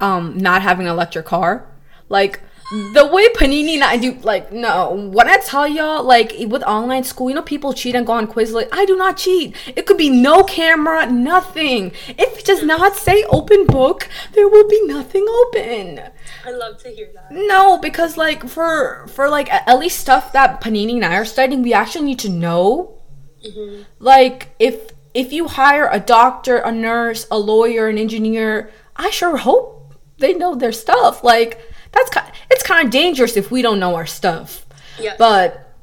um 0.00 0.38
not 0.38 0.62
having 0.62 0.86
an 0.86 0.92
electric 0.92 1.26
car. 1.26 1.68
Like 2.08 2.40
the 2.72 3.06
way 3.06 3.28
Panini 3.34 3.74
and 3.74 3.84
I 3.84 3.98
do 3.98 4.14
like 4.22 4.50
no, 4.50 5.10
when 5.12 5.28
I 5.28 5.36
tell 5.36 5.68
y'all 5.68 6.02
like 6.02 6.34
with 6.46 6.62
online 6.62 7.04
school, 7.04 7.28
you 7.28 7.34
know 7.34 7.42
people 7.42 7.74
cheat 7.74 7.94
and 7.94 8.06
go 8.06 8.14
on 8.14 8.26
Quizlet. 8.26 8.68
I 8.72 8.86
do 8.86 8.96
not 8.96 9.18
cheat. 9.18 9.54
It 9.76 9.84
could 9.84 9.98
be 9.98 10.08
no 10.08 10.42
camera, 10.42 11.10
nothing. 11.10 11.92
If 12.08 12.38
it 12.38 12.44
does 12.46 12.62
not 12.62 12.96
say 12.96 13.24
open 13.24 13.66
book, 13.66 14.08
there 14.32 14.48
will 14.48 14.66
be 14.66 14.80
nothing 14.86 15.26
open. 15.28 16.00
I 16.46 16.50
love 16.50 16.78
to 16.82 16.88
hear 16.88 17.10
that. 17.14 17.30
No, 17.30 17.76
because 17.76 18.16
like 18.16 18.48
for 18.48 19.06
for 19.08 19.28
like 19.28 19.52
at 19.52 19.78
least 19.78 20.00
stuff 20.00 20.32
that 20.32 20.62
Panini 20.62 20.94
and 20.94 21.04
I 21.04 21.16
are 21.16 21.26
studying, 21.26 21.62
we 21.62 21.74
actually 21.74 22.06
need 22.06 22.20
to 22.20 22.30
know. 22.30 23.02
Mm-hmm. 23.44 23.82
Like 23.98 24.54
if 24.58 24.92
if 25.12 25.30
you 25.30 25.46
hire 25.46 25.90
a 25.92 26.00
doctor, 26.00 26.56
a 26.56 26.72
nurse, 26.72 27.26
a 27.30 27.38
lawyer, 27.38 27.88
an 27.88 27.98
engineer, 27.98 28.70
I 28.96 29.10
sure 29.10 29.36
hope 29.36 29.94
they 30.16 30.32
know 30.32 30.54
their 30.54 30.72
stuff. 30.72 31.22
Like 31.22 31.60
that's 31.92 32.10
kind 32.10 32.30
it's 32.50 32.62
kind 32.62 32.84
of 32.84 32.90
dangerous 32.90 33.36
if 33.36 33.50
we 33.50 33.62
don't 33.62 33.78
know 33.78 33.94
our 33.94 34.06
stuff. 34.06 34.66
Yes. 34.98 35.16
But 35.18 35.74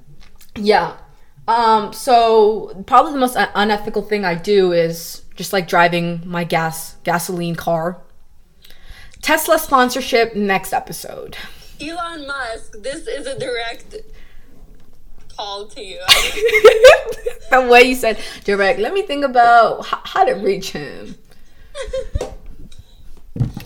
yeah. 0.55 0.97
Um 1.47 1.93
so 1.93 2.83
probably 2.85 3.13
the 3.13 3.19
most 3.19 3.35
un- 3.35 3.49
unethical 3.55 4.01
thing 4.01 4.25
I 4.25 4.35
do 4.35 4.71
is 4.71 5.23
just 5.35 5.53
like 5.53 5.67
driving 5.67 6.21
my 6.25 6.43
gas 6.43 6.95
gasoline 7.03 7.55
car. 7.55 8.01
Tesla 9.21 9.59
sponsorship 9.59 10.35
next 10.35 10.73
episode. 10.73 11.37
Elon 11.81 12.27
Musk, 12.27 12.81
this 12.81 13.07
is 13.07 13.25
a 13.25 13.37
direct 13.39 13.95
call 15.35 15.67
to 15.67 15.81
you. 15.81 15.99
the 17.49 17.67
way 17.69 17.83
you 17.83 17.95
said 17.95 18.19
direct. 18.43 18.79
Let 18.79 18.93
me 18.93 19.01
think 19.01 19.23
about 19.23 19.85
how, 19.85 20.01
how 20.03 20.25
to 20.25 20.33
reach 20.33 20.71
him. 20.71 21.15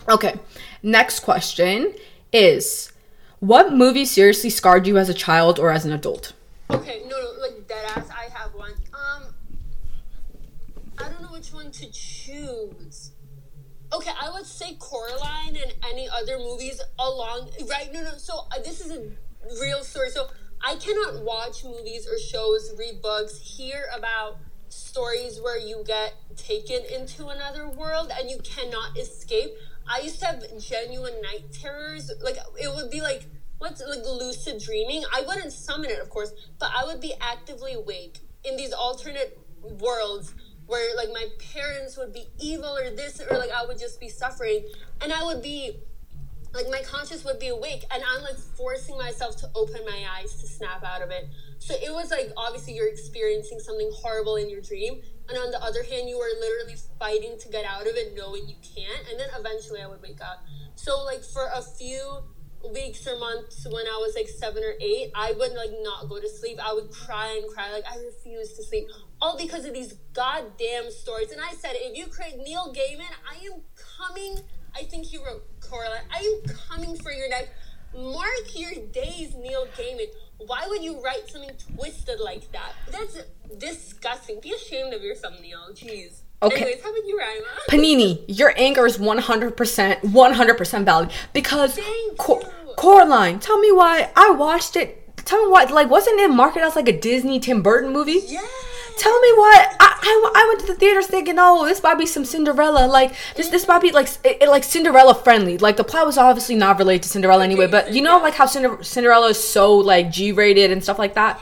Okay. 0.09 0.35
Next 0.81 1.21
question 1.21 1.93
is 2.33 2.91
what 3.39 3.73
movie 3.73 4.05
seriously 4.05 4.49
scarred 4.49 4.87
you 4.87 4.97
as 4.97 5.09
a 5.09 5.13
child 5.13 5.59
or 5.59 5.71
as 5.71 5.85
an 5.85 5.91
adult? 5.91 6.33
okay, 6.69 7.03
no, 7.07 7.17
no, 7.17 7.31
like 7.41 7.67
dead 7.67 7.85
ass. 7.95 8.09
I 8.09 8.29
have 8.37 8.53
one. 8.53 8.71
Um, 8.93 9.23
I 10.97 11.09
don't 11.09 11.21
know 11.21 11.31
which 11.31 11.53
one 11.53 11.71
to 11.71 11.91
choose. 11.91 13.11
Okay, 13.93 14.11
I 14.19 14.31
would 14.31 14.45
say 14.45 14.75
Coraline 14.79 15.55
and 15.55 15.73
any 15.87 16.09
other 16.09 16.39
movies 16.39 16.81
along. 16.97 17.49
Right? 17.69 17.93
No, 17.93 18.01
no. 18.01 18.11
So 18.17 18.47
uh, 18.51 18.61
this 18.63 18.81
is 18.81 18.91
a 18.91 19.03
real 19.61 19.83
story. 19.83 20.09
So 20.09 20.27
I 20.65 20.75
cannot 20.75 21.23
watch 21.23 21.63
movies 21.63 22.07
or 22.07 22.17
shows, 22.17 22.73
read 22.77 23.01
books, 23.01 23.37
hear 23.37 23.85
about 23.95 24.37
stories 24.69 25.39
where 25.39 25.57
you 25.57 25.83
get 25.85 26.15
taken 26.37 26.79
into 26.85 27.27
another 27.27 27.67
world 27.67 28.11
and 28.17 28.29
you 28.31 28.39
cannot 28.39 28.97
escape. 28.97 29.51
I 29.87 29.99
used 30.01 30.19
to 30.19 30.25
have 30.25 30.43
genuine 30.59 31.21
night 31.21 31.51
terrors. 31.51 32.11
Like 32.21 32.37
it 32.59 32.73
would 32.73 32.89
be 32.89 33.01
like 33.01 33.27
what's 33.57 33.81
like 33.81 34.05
lucid 34.05 34.61
dreaming. 34.61 35.03
I 35.13 35.21
wouldn't 35.21 35.53
summon 35.53 35.89
it, 35.89 35.99
of 35.99 36.09
course, 36.09 36.31
but 36.59 36.71
I 36.75 36.85
would 36.85 37.01
be 37.01 37.13
actively 37.21 37.73
awake 37.73 38.19
in 38.43 38.57
these 38.57 38.73
alternate 38.73 39.37
worlds 39.61 40.33
where 40.65 40.95
like 40.95 41.09
my 41.09 41.27
parents 41.53 41.97
would 41.97 42.13
be 42.13 42.27
evil 42.39 42.77
or 42.77 42.89
this 42.89 43.21
or 43.21 43.37
like 43.37 43.51
I 43.51 43.65
would 43.65 43.79
just 43.79 43.99
be 43.99 44.09
suffering 44.09 44.65
and 45.01 45.11
I 45.11 45.23
would 45.23 45.41
be 45.41 45.77
like 46.53 46.69
my 46.69 46.81
conscious 46.83 47.25
would 47.25 47.39
be 47.39 47.47
awake 47.47 47.83
and 47.91 48.03
I'm 48.03 48.21
like 48.21 48.37
forcing 48.37 48.97
myself 48.97 49.37
to 49.37 49.49
open 49.55 49.81
my 49.85 50.05
eyes 50.17 50.35
to 50.41 50.47
snap 50.47 50.83
out 50.83 51.01
of 51.01 51.09
it. 51.09 51.27
So 51.57 51.73
it 51.73 51.91
was 51.91 52.11
like 52.11 52.31
obviously 52.37 52.75
you're 52.75 52.87
experiencing 52.87 53.59
something 53.59 53.89
horrible 53.95 54.35
in 54.35 54.49
your 54.49 54.61
dream 54.61 55.01
and 55.29 55.37
on 55.37 55.51
the 55.51 55.61
other 55.61 55.83
hand 55.83 56.09
you 56.09 56.17
are 56.17 56.39
literally 56.39 56.77
fighting 56.99 57.37
to 57.39 57.49
get 57.49 57.65
out 57.65 57.87
of 57.87 57.95
it 57.95 58.15
knowing 58.15 58.47
you 58.47 58.55
can't 58.61 59.09
and 59.09 59.19
then 59.19 59.29
eventually 59.37 59.81
I 59.81 59.87
would 59.87 60.01
wake 60.01 60.21
up. 60.21 60.43
So 60.75 61.03
like 61.03 61.23
for 61.23 61.49
a 61.53 61.61
few 61.61 62.23
weeks 62.71 63.05
or 63.07 63.17
months 63.19 63.65
when 63.65 63.85
I 63.87 63.97
was 63.99 64.15
like 64.15 64.29
seven 64.29 64.63
or 64.63 64.73
eight, 64.79 65.11
I 65.15 65.33
would 65.33 65.53
like 65.53 65.71
not 65.81 66.07
go 66.07 66.19
to 66.19 66.29
sleep. 66.29 66.59
I 66.63 66.73
would 66.73 66.91
cry 66.91 67.39
and 67.41 67.51
cry, 67.51 67.71
like 67.71 67.85
I 67.89 67.97
refuse 67.97 68.53
to 68.53 68.63
sleep. 68.63 68.87
All 69.21 69.37
because 69.37 69.65
of 69.65 69.73
these 69.73 69.93
goddamn 70.13 70.91
stories. 70.91 71.31
And 71.31 71.41
I 71.41 71.53
said, 71.53 71.71
if 71.75 71.97
you 71.97 72.07
create 72.07 72.37
Neil 72.37 72.73
Gaiman, 72.73 73.11
I 73.29 73.45
am 73.45 73.61
coming. 73.97 74.39
I 74.75 74.83
think 74.83 75.05
he 75.05 75.17
wrote 75.17 75.43
Coraline. 75.73 76.01
I 76.13 76.19
am 76.19 76.55
coming 76.69 76.95
for 76.97 77.11
your 77.11 77.29
neck. 77.29 77.49
Mark 77.95 78.45
your 78.53 78.71
days, 78.91 79.33
Neil 79.35 79.67
Gaiman. 79.77 80.07
Why 80.37 80.65
would 80.67 80.83
you 80.83 81.01
write 81.01 81.29
something 81.29 81.51
twisted 81.75 82.19
like 82.19 82.51
that? 82.51 82.73
That's 82.91 83.17
disgusting. 83.57 84.39
Be 84.41 84.53
ashamed 84.53 84.93
of 84.93 85.01
yourself, 85.01 85.39
Neil. 85.41 85.59
Jeez. 85.73 86.21
Okay. 86.43 86.55
Anyways, 86.57 86.83
how 86.83 86.91
about 86.91 87.05
you, 87.07 87.17
Rima? 87.17 87.47
Panini, 87.69 88.23
your 88.27 88.53
anger 88.57 88.85
is 88.85 88.97
100%, 88.97 89.55
100% 90.01 90.85
valid. 90.85 91.11
Because, 91.31 91.79
Cor- 92.17 92.43
Coraline, 92.77 93.39
tell 93.39 93.57
me 93.59 93.71
why 93.71 94.11
I 94.15 94.31
watched 94.31 94.75
it. 94.75 94.99
Tell 95.17 95.43
me 95.45 95.51
why, 95.51 95.63
like, 95.63 95.89
wasn't 95.89 96.19
it 96.19 96.29
marketed 96.29 96.63
as 96.67 96.75
like 96.75 96.89
a 96.89 96.99
Disney 96.99 97.39
Tim 97.39 97.61
Burton 97.61 97.93
movie? 97.93 98.21
Yeah. 98.25 98.41
Tell 98.97 99.19
me 99.19 99.33
what 99.33 99.75
I, 99.79 99.97
I, 100.01 100.31
I 100.35 100.45
went 100.47 100.59
to 100.61 100.67
the 100.67 100.75
theaters 100.75 101.07
thinking, 101.07 101.35
oh, 101.39 101.65
this 101.65 101.81
might 101.81 101.95
be 101.97 102.05
some 102.05 102.23
Cinderella. 102.25 102.85
Like, 102.87 103.13
this 103.35 103.49
this 103.49 103.67
might 103.67 103.81
be 103.81 103.91
like 103.91 104.07
it, 104.23 104.37
it- 104.41 104.49
like 104.49 104.63
Cinderella 104.63 105.15
friendly. 105.15 105.57
Like, 105.57 105.77
the 105.77 105.83
plot 105.83 106.05
was 106.05 106.17
obviously 106.17 106.55
not 106.55 106.77
related 106.77 107.03
to 107.03 107.09
Cinderella 107.09 107.43
anyway, 107.43 107.67
but 107.67 107.93
you 107.93 108.01
know, 108.01 108.19
like 108.19 108.35
how 108.35 108.45
Cinder- 108.45 108.83
Cinderella 108.83 109.29
is 109.29 109.43
so 109.43 109.75
like 109.75 110.11
G 110.11 110.31
rated 110.31 110.71
and 110.71 110.83
stuff 110.83 110.99
like 110.99 111.15
that. 111.15 111.39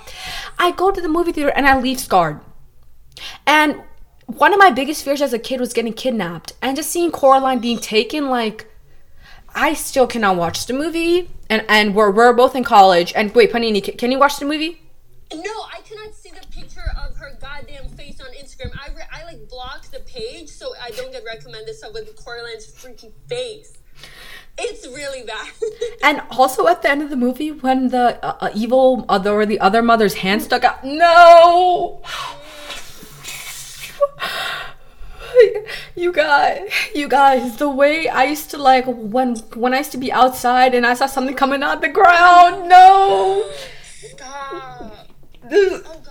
I 0.57 0.71
go 0.71 0.91
to 0.91 1.01
the 1.01 1.09
movie 1.09 1.31
theater 1.33 1.51
and 1.55 1.67
I 1.67 1.79
leave 1.79 1.99
scarred. 1.99 2.39
And 3.45 3.81
one 4.27 4.53
of 4.53 4.59
my 4.59 4.69
biggest 4.71 5.03
fears 5.03 5.21
as 5.21 5.33
a 5.33 5.39
kid 5.39 5.59
was 5.59 5.73
getting 5.73 5.93
kidnapped. 5.93 6.53
And 6.61 6.75
just 6.77 6.89
seeing 6.89 7.11
Coraline 7.11 7.59
being 7.59 7.79
taken, 7.79 8.29
like, 8.29 8.67
I 9.53 9.73
still 9.73 10.07
cannot 10.07 10.37
watch 10.37 10.65
the 10.67 10.73
movie. 10.73 11.29
And, 11.49 11.65
and 11.67 11.93
we're, 11.95 12.11
we're 12.11 12.31
both 12.33 12.55
in 12.55 12.63
college. 12.63 13.11
And 13.13 13.35
wait, 13.35 13.51
Panini, 13.51 13.83
can, 13.83 13.97
can 13.97 14.11
you 14.11 14.17
watch 14.19 14.39
the 14.39 14.45
movie? 14.45 14.81
No, 15.33 15.39
I 15.41 15.81
cannot 15.87 16.13
see 16.13 16.29
the 16.29 16.45
picture 16.47 16.83
of 17.05 17.17
her 17.17 17.37
goddamn 17.61 17.89
face 17.89 18.19
on 18.21 18.27
Instagram. 18.33 18.71
I, 18.79 18.93
re- 18.93 19.03
I 19.11 19.23
like 19.25 19.47
block 19.49 19.85
the 19.91 19.99
page 20.01 20.49
so 20.49 20.73
I 20.81 20.89
don't 20.91 21.11
get 21.11 21.23
recommended 21.25 21.75
stuff 21.75 21.93
with 21.93 22.15
Coraline's 22.15 22.65
freaky 22.65 23.11
face. 23.27 23.77
It's 24.57 24.85
really 24.87 25.23
bad. 25.23 25.49
And 26.03 26.21
also 26.31 26.67
at 26.67 26.81
the 26.81 26.89
end 26.89 27.01
of 27.03 27.09
the 27.09 27.15
movie, 27.15 27.51
when 27.51 27.89
the 27.89 28.23
uh, 28.25 28.37
uh, 28.41 28.49
evil 28.55 29.05
other 29.07 29.31
or 29.31 29.45
the 29.45 29.59
other 29.59 29.81
mother's 29.81 30.15
hand 30.15 30.41
stuck 30.41 30.63
out, 30.63 30.83
no. 30.83 32.01
You 35.95 36.11
guys, 36.11 36.69
you 36.95 37.07
guys, 37.07 37.57
the 37.57 37.69
way 37.69 38.07
I 38.07 38.23
used 38.25 38.49
to 38.51 38.57
like 38.57 38.85
when 38.87 39.35
when 39.55 39.73
I 39.73 39.77
used 39.79 39.91
to 39.93 39.97
be 39.97 40.11
outside 40.11 40.73
and 40.75 40.85
I 40.85 40.93
saw 40.93 41.05
something 41.05 41.35
coming 41.35 41.63
out 41.63 41.81
the 41.81 41.89
ground, 41.89 42.67
no. 42.67 43.49
Stop. 43.93 45.07
This- 45.49 45.81
Oh 45.85 46.01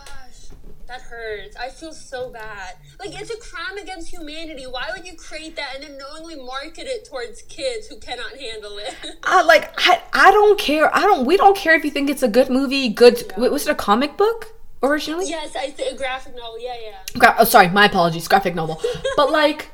that 0.90 1.02
hurts. 1.02 1.56
I 1.56 1.68
feel 1.68 1.92
so 1.92 2.30
bad. 2.30 2.74
Like 2.98 3.18
it's 3.18 3.30
a 3.30 3.36
crime 3.36 3.78
against 3.78 4.08
humanity. 4.12 4.64
Why 4.64 4.90
would 4.94 5.06
you 5.06 5.14
create 5.16 5.54
that 5.54 5.76
and 5.76 5.84
then 5.84 5.96
knowingly 5.96 6.34
market 6.34 6.86
it 6.88 7.04
towards 7.08 7.42
kids 7.42 7.86
who 7.86 7.98
cannot 7.98 8.36
handle 8.36 8.76
it? 8.78 8.94
I 9.22 9.42
like 9.42 9.72
I, 9.78 10.02
I 10.12 10.30
don't 10.32 10.58
care. 10.58 10.94
I 10.94 11.02
don't 11.02 11.24
we 11.26 11.36
don't 11.36 11.56
care 11.56 11.74
if 11.74 11.84
you 11.84 11.92
think 11.92 12.10
it's 12.10 12.24
a 12.24 12.28
good 12.28 12.50
movie, 12.50 12.88
good 12.88 13.32
wait, 13.36 13.52
was 13.52 13.68
it 13.68 13.70
a 13.70 13.74
comic 13.76 14.16
book 14.16 14.52
originally? 14.82 15.28
yes, 15.28 15.54
I 15.54 15.70
th- 15.70 15.92
a 15.92 15.96
graphic 15.96 16.34
novel. 16.34 16.58
Yeah, 16.60 16.74
yeah. 16.82 17.18
Gra- 17.18 17.36
oh, 17.38 17.44
sorry, 17.44 17.68
my 17.68 17.86
apologies, 17.86 18.26
graphic 18.26 18.56
novel. 18.56 18.82
But 19.16 19.30
like, 19.30 19.70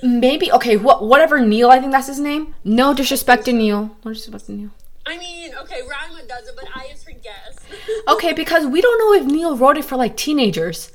maybe 0.00 0.52
okay, 0.52 0.76
what 0.76 1.02
whatever 1.02 1.40
Neil, 1.40 1.70
I 1.70 1.80
think 1.80 1.90
that's 1.90 2.06
his 2.06 2.20
name. 2.20 2.54
No 2.62 2.94
disrespect 2.94 3.46
to 3.46 3.52
Neil. 3.52 3.96
No 4.04 4.12
disrespect 4.12 4.46
to 4.46 4.52
Neil. 4.52 4.70
I 5.06 5.16
mean, 5.16 5.54
okay, 5.62 5.80
Rima 5.80 6.22
does 6.28 6.46
it, 6.48 6.54
but 6.54 6.68
I 6.74 6.88
is 6.92 7.02
her 7.04 7.12
guess. 7.12 7.57
Okay, 8.08 8.32
because 8.32 8.66
we 8.66 8.80
don't 8.80 8.98
know 8.98 9.12
if 9.20 9.26
Neil 9.30 9.56
wrote 9.56 9.76
it 9.78 9.84
for 9.84 9.96
like 9.96 10.16
teenagers, 10.16 10.92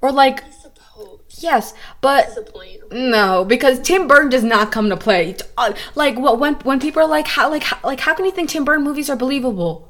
or 0.00 0.10
like 0.12 0.44
I 0.44 0.50
suppose. 0.50 1.20
yes, 1.38 1.74
but 2.00 2.24
That's 2.24 2.34
the 2.34 2.42
point. 2.42 2.92
no, 2.92 3.44
because 3.44 3.80
Tim 3.80 4.06
Burton 4.08 4.30
does 4.30 4.44
not 4.44 4.72
come 4.72 4.88
to 4.90 4.96
play. 4.96 5.36
Uh, 5.56 5.72
like 5.94 6.18
what 6.18 6.38
when 6.38 6.54
when 6.56 6.80
people 6.80 7.02
are 7.02 7.08
like 7.08 7.26
how 7.28 7.50
like 7.50 7.62
how, 7.64 7.78
like 7.84 8.00
how 8.00 8.14
can 8.14 8.24
you 8.24 8.32
think 8.32 8.50
Tim 8.50 8.64
Burton 8.64 8.84
movies 8.84 9.08
are 9.10 9.16
believable? 9.16 9.88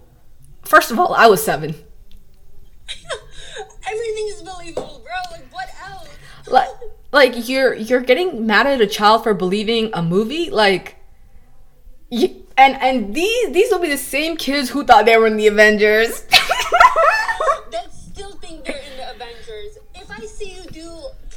First 0.62 0.90
of 0.90 0.98
all, 0.98 1.14
I 1.14 1.26
was 1.26 1.42
seven. 1.42 1.74
Everything 3.88 4.26
is 4.28 4.42
believable, 4.42 5.02
bro. 5.04 5.36
Like 5.36 5.52
what 5.52 5.68
else? 5.88 6.08
like 6.48 6.68
like 7.12 7.48
you're 7.48 7.74
you're 7.74 8.00
getting 8.00 8.46
mad 8.46 8.66
at 8.66 8.80
a 8.80 8.86
child 8.86 9.22
for 9.22 9.34
believing 9.34 9.90
a 9.92 10.02
movie 10.02 10.50
like 10.50 10.96
you, 12.10 12.41
and 12.62 12.80
and 12.80 13.14
these 13.14 13.52
these 13.52 13.70
will 13.70 13.80
be 13.80 13.88
the 13.88 13.96
same 13.96 14.36
kids 14.36 14.70
who 14.70 14.84
thought 14.84 15.04
they 15.04 15.16
were 15.16 15.26
in 15.26 15.36
the 15.36 15.46
avengers 15.48 16.22
that 17.72 17.92
still 17.92 18.32
think 18.32 18.64
they're 18.64 18.76
in 18.76 18.96
the 18.96 19.10
Avengers. 19.10 19.78
If 19.94 20.10
I 20.10 20.24
see 20.26 20.54
you 20.54 20.62
do 20.70 20.88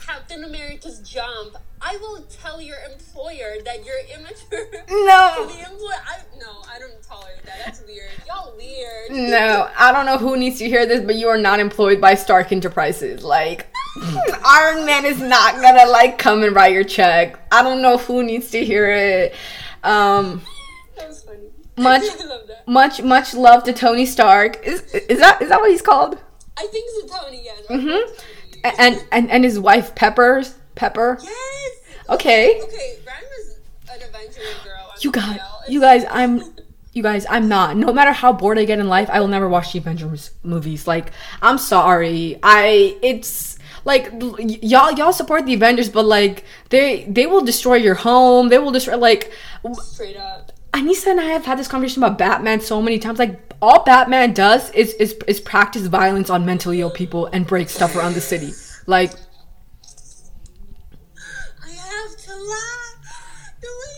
Captain 0.06 0.44
America's 0.44 1.00
jump, 1.00 1.56
I 1.82 1.98
will 1.98 2.22
tell 2.42 2.62
your 2.62 2.78
employer 2.92 3.56
that 3.64 3.84
you're 3.86 3.96
immature. 4.16 4.68
no 4.90 5.48
the 5.52 5.60
employer, 5.72 6.02
I, 6.06 6.18
no, 6.40 6.62
I 6.74 6.80
don't 6.80 7.02
tolerate 7.02 7.44
that. 7.46 7.58
That's 7.66 7.82
weird. 7.86 8.10
Y'all 8.28 8.54
weird. 8.58 9.12
no 9.32 9.70
i 9.78 9.92
don't 9.92 10.06
know 10.06 10.18
who 10.18 10.38
needs 10.38 10.58
to 10.60 10.68
hear 10.68 10.86
this 10.86 11.02
but 11.06 11.16
you 11.16 11.28
are 11.28 11.38
not 11.38 11.60
employed 11.60 12.00
by 12.02 12.16
stark 12.16 12.52
enterprises 12.52 13.24
like 13.24 13.68
iron 14.46 14.86
man 14.86 15.06
is 15.06 15.20
not 15.20 15.62
gonna 15.62 15.86
like 15.90 16.18
come 16.18 16.44
and 16.44 16.56
write 16.56 16.74
your 16.74 16.84
check 16.84 17.38
i 17.52 17.62
don't 17.62 17.82
know 17.82 17.98
who 17.98 18.24
needs 18.24 18.50
to 18.52 18.64
hear 18.64 18.90
it 18.92 19.36
um 19.84 20.42
That 20.98 21.08
was 21.10 21.24
funny. 21.24 21.50
Much- 21.78 22.04
love 22.26 22.42
much 22.68 23.02
much 23.02 23.34
love 23.34 23.64
to 23.66 23.74
tony 23.74 24.06
stark 24.06 24.66
is 24.66 24.82
is 24.94 25.20
that 25.20 25.42
is 25.42 25.50
that 25.50 25.60
what 25.60 25.70
he's 25.70 25.82
called 25.82 26.18
I 26.58 26.66
think 26.68 26.90
so, 27.10 27.20
Tony. 27.20 27.42
Yes. 27.44 27.62
mm-hmm 27.70 28.14
and 28.80 29.06
and 29.12 29.30
and 29.30 29.44
his 29.44 29.60
wife 29.60 29.94
peppers 29.94 30.56
pepper 30.76 31.18
Yes. 31.22 31.72
okay 32.10 32.62
Okay, 32.62 32.98
Ryan 33.06 33.24
was 33.38 33.58
an 33.90 34.64
girl. 34.64 34.90
I'm 34.90 34.98
You 35.02 35.12
guys, 35.12 35.40
you 35.68 35.82
guys, 35.82 36.06
I'm, 36.10 36.42
you 36.94 37.04
guys, 37.04 37.26
I'm 37.30 37.48
not. 37.50 37.76
No 37.76 37.92
matter 37.92 38.14
how 38.14 38.32
bored 38.32 38.58
I 38.58 38.64
get 38.66 38.80
in 38.80 38.88
life, 38.88 39.10
I 39.12 39.20
will 39.20 39.28
never 39.28 39.50
watch 39.50 39.74
the 39.74 39.80
Avengers 39.80 40.32
movies. 40.44 40.88
Like, 40.88 41.12
I'm 41.42 41.58
sorry, 41.58 42.40
I, 42.42 42.98
it's 43.02 43.60
like 43.84 44.10
y- 44.14 44.60
y'all, 44.62 44.92
y'all 44.94 45.12
support 45.14 45.46
the 45.46 45.54
Avengers, 45.54 45.90
but 45.90 46.06
like 46.06 46.46
they, 46.70 47.04
they 47.04 47.26
will 47.28 47.42
destroy 47.44 47.76
your 47.76 47.96
home. 47.96 48.48
They 48.50 48.58
will 48.60 48.72
destroy 48.72 48.98
like. 48.98 49.32
straight 49.84 50.16
up. 50.18 50.52
Anissa 50.76 51.08
and 51.08 51.22
I 51.22 51.26
have 51.26 51.46
had 51.46 51.58
this 51.58 51.70
conversation 51.70 52.04
about 52.04 52.18
Batman 52.18 52.60
so 52.60 52.82
many 52.82 53.00
times. 53.00 53.18
Like, 53.18 53.40
all 53.62 53.84
Batman 53.86 54.34
does 54.34 54.70
is 54.72 54.94
is 54.96 55.14
is 55.26 55.40
practice 55.40 55.88
violence 55.88 56.30
on 56.30 56.46
mentally 56.46 56.82
ill 56.82 56.92
people 56.92 57.28
and 57.28 57.48
break 57.48 57.70
stuff 57.70 57.96
around 57.96 58.14
the 58.14 58.20
city. 58.22 58.52
Like, 58.86 59.12
I 61.64 61.70
have 61.72 62.18
to 62.18 62.36
laugh. 62.36 62.98
The 63.62 63.68
way 63.68 63.96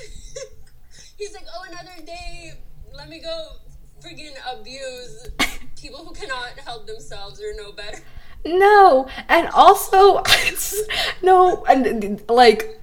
he- 0.00 1.24
he's 1.24 1.34
like, 1.34 1.46
oh, 1.54 1.64
another 1.70 2.04
day. 2.04 2.52
Let 2.96 3.08
me 3.08 3.20
go 3.20 3.50
friggin' 4.02 4.34
abuse 4.52 5.28
people 5.80 6.04
who 6.04 6.12
cannot 6.12 6.58
help 6.64 6.88
themselves 6.88 7.40
or 7.40 7.54
know 7.54 7.70
better. 7.70 8.02
No, 8.44 9.06
and 9.28 9.48
also 9.48 10.22
no, 11.22 11.64
and 11.66 12.22
like 12.28 12.80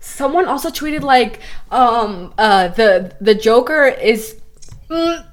someone 0.00 0.46
also 0.46 0.70
tweeted 0.70 1.02
like 1.02 1.40
um 1.70 2.32
uh 2.38 2.68
the 2.68 3.14
the 3.20 3.34
Joker 3.34 3.86
is. 3.86 4.36
Mm, 4.88 5.26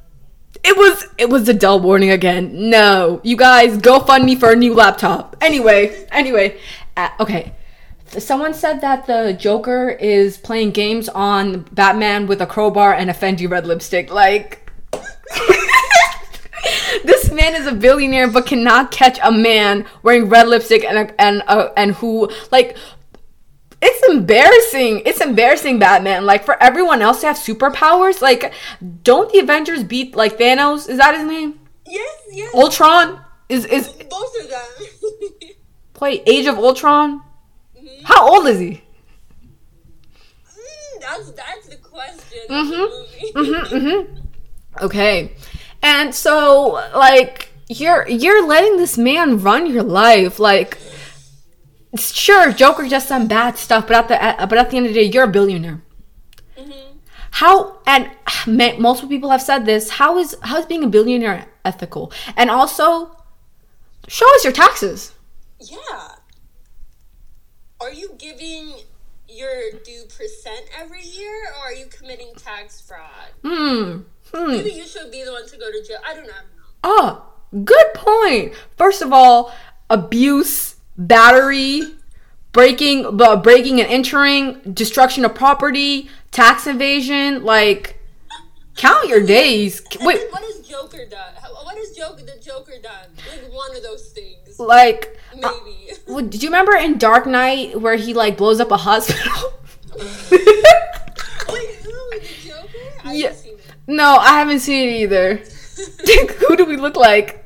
it 0.65 0.75
was 0.75 1.07
it 1.17 1.29
was 1.29 1.47
a 1.47 1.53
Dell 1.53 1.79
warning 1.79 2.09
again. 2.09 2.69
No, 2.69 3.21
you 3.23 3.37
guys 3.37 3.77
go 3.77 3.99
fund 3.99 4.25
me 4.25 4.35
for 4.35 4.51
a 4.51 4.55
new 4.55 4.73
laptop. 4.73 5.37
Anyway, 5.39 6.07
anyway, 6.11 6.57
uh, 6.97 7.09
okay. 7.19 7.53
Someone 8.07 8.53
said 8.53 8.81
that 8.81 9.07
the 9.07 9.35
Joker 9.37 9.89
is 9.89 10.37
playing 10.37 10.71
games 10.71 11.09
on 11.09 11.61
Batman 11.71 12.27
with 12.27 12.41
a 12.41 12.45
crowbar 12.45 12.93
and 12.93 13.09
a 13.09 13.13
Fendi 13.13 13.49
red 13.49 13.67
lipstick. 13.67 14.09
Like, 14.09 14.71
this 17.03 17.29
man 17.31 17.55
is 17.55 17.67
a 17.67 17.73
billionaire 17.73 18.29
but 18.29 18.45
cannot 18.45 18.91
catch 18.91 19.19
a 19.21 19.31
man 19.31 19.85
wearing 20.01 20.29
red 20.29 20.47
lipstick 20.47 20.83
and 20.83 20.97
a, 20.97 21.21
and 21.21 21.43
uh, 21.47 21.69
and 21.77 21.93
who 21.95 22.29
like. 22.51 22.77
It's 23.87 24.09
embarrassing. 24.09 25.03
It's 25.05 25.21
embarrassing, 25.21 25.77
Batman. 25.79 26.25
Like 26.25 26.43
for 26.43 26.61
everyone 26.61 27.01
else 27.03 27.21
to 27.21 27.27
have 27.27 27.35
superpowers, 27.37 28.19
like 28.21 28.51
don't 29.03 29.31
the 29.31 29.39
Avengers 29.39 29.83
beat 29.83 30.15
like 30.15 30.37
Thanos? 30.39 30.89
Is 30.89 30.97
that 30.97 31.15
his 31.15 31.25
name? 31.25 31.59
Yes, 31.85 32.11
yes. 32.31 32.53
Ultron 32.55 33.21
is 33.47 33.65
is 33.65 33.89
Both 33.89 34.33
of 34.41 34.49
them. 34.49 34.87
wait 36.01 36.23
Age 36.25 36.47
of 36.47 36.57
Ultron. 36.57 37.21
How 38.03 38.27
old 38.33 38.47
is 38.47 38.59
he? 38.59 38.81
Mm, 40.49 41.01
that's 41.01 41.31
that's 41.31 41.67
the 41.67 41.75
question 41.77 42.39
Mm 42.49 42.71
Mhm. 42.71 42.83
of 42.83 43.71
the 43.71 43.79
movie. 43.79 44.05
hmm 44.07 44.19
Okay. 44.81 45.31
And 45.83 46.13
so 46.13 46.81
like 46.95 47.49
you're 47.69 48.07
you're 48.09 48.45
letting 48.47 48.77
this 48.77 48.97
man 48.97 49.39
run 49.41 49.67
your 49.71 49.83
life 49.83 50.39
like 50.39 50.77
sure 51.97 52.51
Joker 52.51 52.87
does 52.87 53.05
some 53.05 53.27
bad 53.27 53.57
stuff 53.57 53.87
but 53.87 53.95
at 53.95 54.07
the 54.07 54.21
at, 54.21 54.49
but 54.49 54.57
at 54.57 54.69
the 54.69 54.77
end 54.77 54.85
of 54.87 54.93
the 54.93 54.99
day 55.01 55.05
you're 55.11 55.25
a 55.25 55.27
billionaire. 55.27 55.81
Mhm. 56.57 56.97
How 57.31 57.79
and 57.85 58.09
ma- 58.47 58.77
multiple 58.77 59.09
people 59.09 59.29
have 59.29 59.41
said 59.41 59.65
this 59.65 59.89
how 59.91 60.17
is 60.17 60.35
how 60.43 60.57
is 60.57 60.65
being 60.65 60.83
a 60.83 60.87
billionaire 60.87 61.45
ethical? 61.63 62.11
And 62.35 62.49
also 62.49 63.15
show 64.07 64.25
us 64.35 64.43
your 64.43 64.53
taxes. 64.53 65.13
Yeah. 65.59 66.09
Are 67.81 67.91
you 67.91 68.11
giving 68.17 68.73
your 69.27 69.71
due 69.83 70.03
percent 70.05 70.65
every 70.79 71.01
year, 71.01 71.43
or 71.59 71.65
are 71.67 71.73
you 71.73 71.85
committing 71.87 72.31
tax 72.37 72.81
fraud? 72.81 73.29
Hmm. 73.43 73.99
Hmm. 74.33 74.47
Maybe 74.51 74.71
you 74.71 74.85
should 74.85 75.11
be 75.11 75.23
the 75.23 75.31
one 75.31 75.45
to 75.47 75.57
go 75.57 75.71
to 75.71 75.83
jail. 75.85 75.97
I 76.07 76.13
don't 76.15 76.25
know. 76.27 76.33
Oh, 76.83 77.33
good 77.63 77.87
point. 77.93 78.53
First 78.77 79.01
of 79.01 79.11
all, 79.11 79.53
abuse, 79.89 80.74
battery, 80.97 81.83
breaking, 82.51 83.21
uh, 83.21 83.35
breaking 83.37 83.79
and 83.81 83.89
entering, 83.89 84.59
destruction 84.73 85.25
of 85.25 85.35
property, 85.35 86.09
tax 86.31 86.67
evasion. 86.67 87.43
Like, 87.43 87.99
count 88.75 89.07
your 89.07 89.25
days. 89.25 89.81
Wait, 90.01 90.21
what 90.31 90.43
has 90.43 90.59
Joker 90.67 91.05
done? 91.09 91.33
What 91.63 91.77
has 91.77 91.91
Joker 91.95 92.23
the 92.23 92.39
Joker 92.41 92.73
done? 92.81 93.09
Like 93.29 93.51
one 93.53 93.75
of 93.75 93.83
those 93.83 94.09
things, 94.09 94.59
like, 94.59 95.17
uh, 95.43 95.51
maybe. 95.65 95.91
well, 96.07 96.25
did 96.25 96.41
you 96.43 96.49
remember 96.49 96.75
in 96.75 96.97
Dark 96.97 97.25
Knight 97.25 97.79
where 97.81 97.95
he 97.95 98.13
like 98.13 98.37
blows 98.37 98.59
up 98.59 98.71
a 98.71 98.77
hospital? 98.77 99.53
Wait, 99.95 101.75
who 101.75 102.09
the 102.11 102.27
Joker? 102.43 102.67
I 103.03 103.13
Yeah. 103.13 103.27
haven't 103.27 103.37
seen 103.43 103.53
it. 103.53 103.59
no, 103.87 104.17
I 104.17 104.39
haven't 104.39 104.59
seen 104.59 104.89
it 104.89 104.93
either. 105.01 105.35
Who 106.47 106.55
do 106.55 106.65
we 106.65 106.77
look 106.77 106.95
like? 106.95 107.44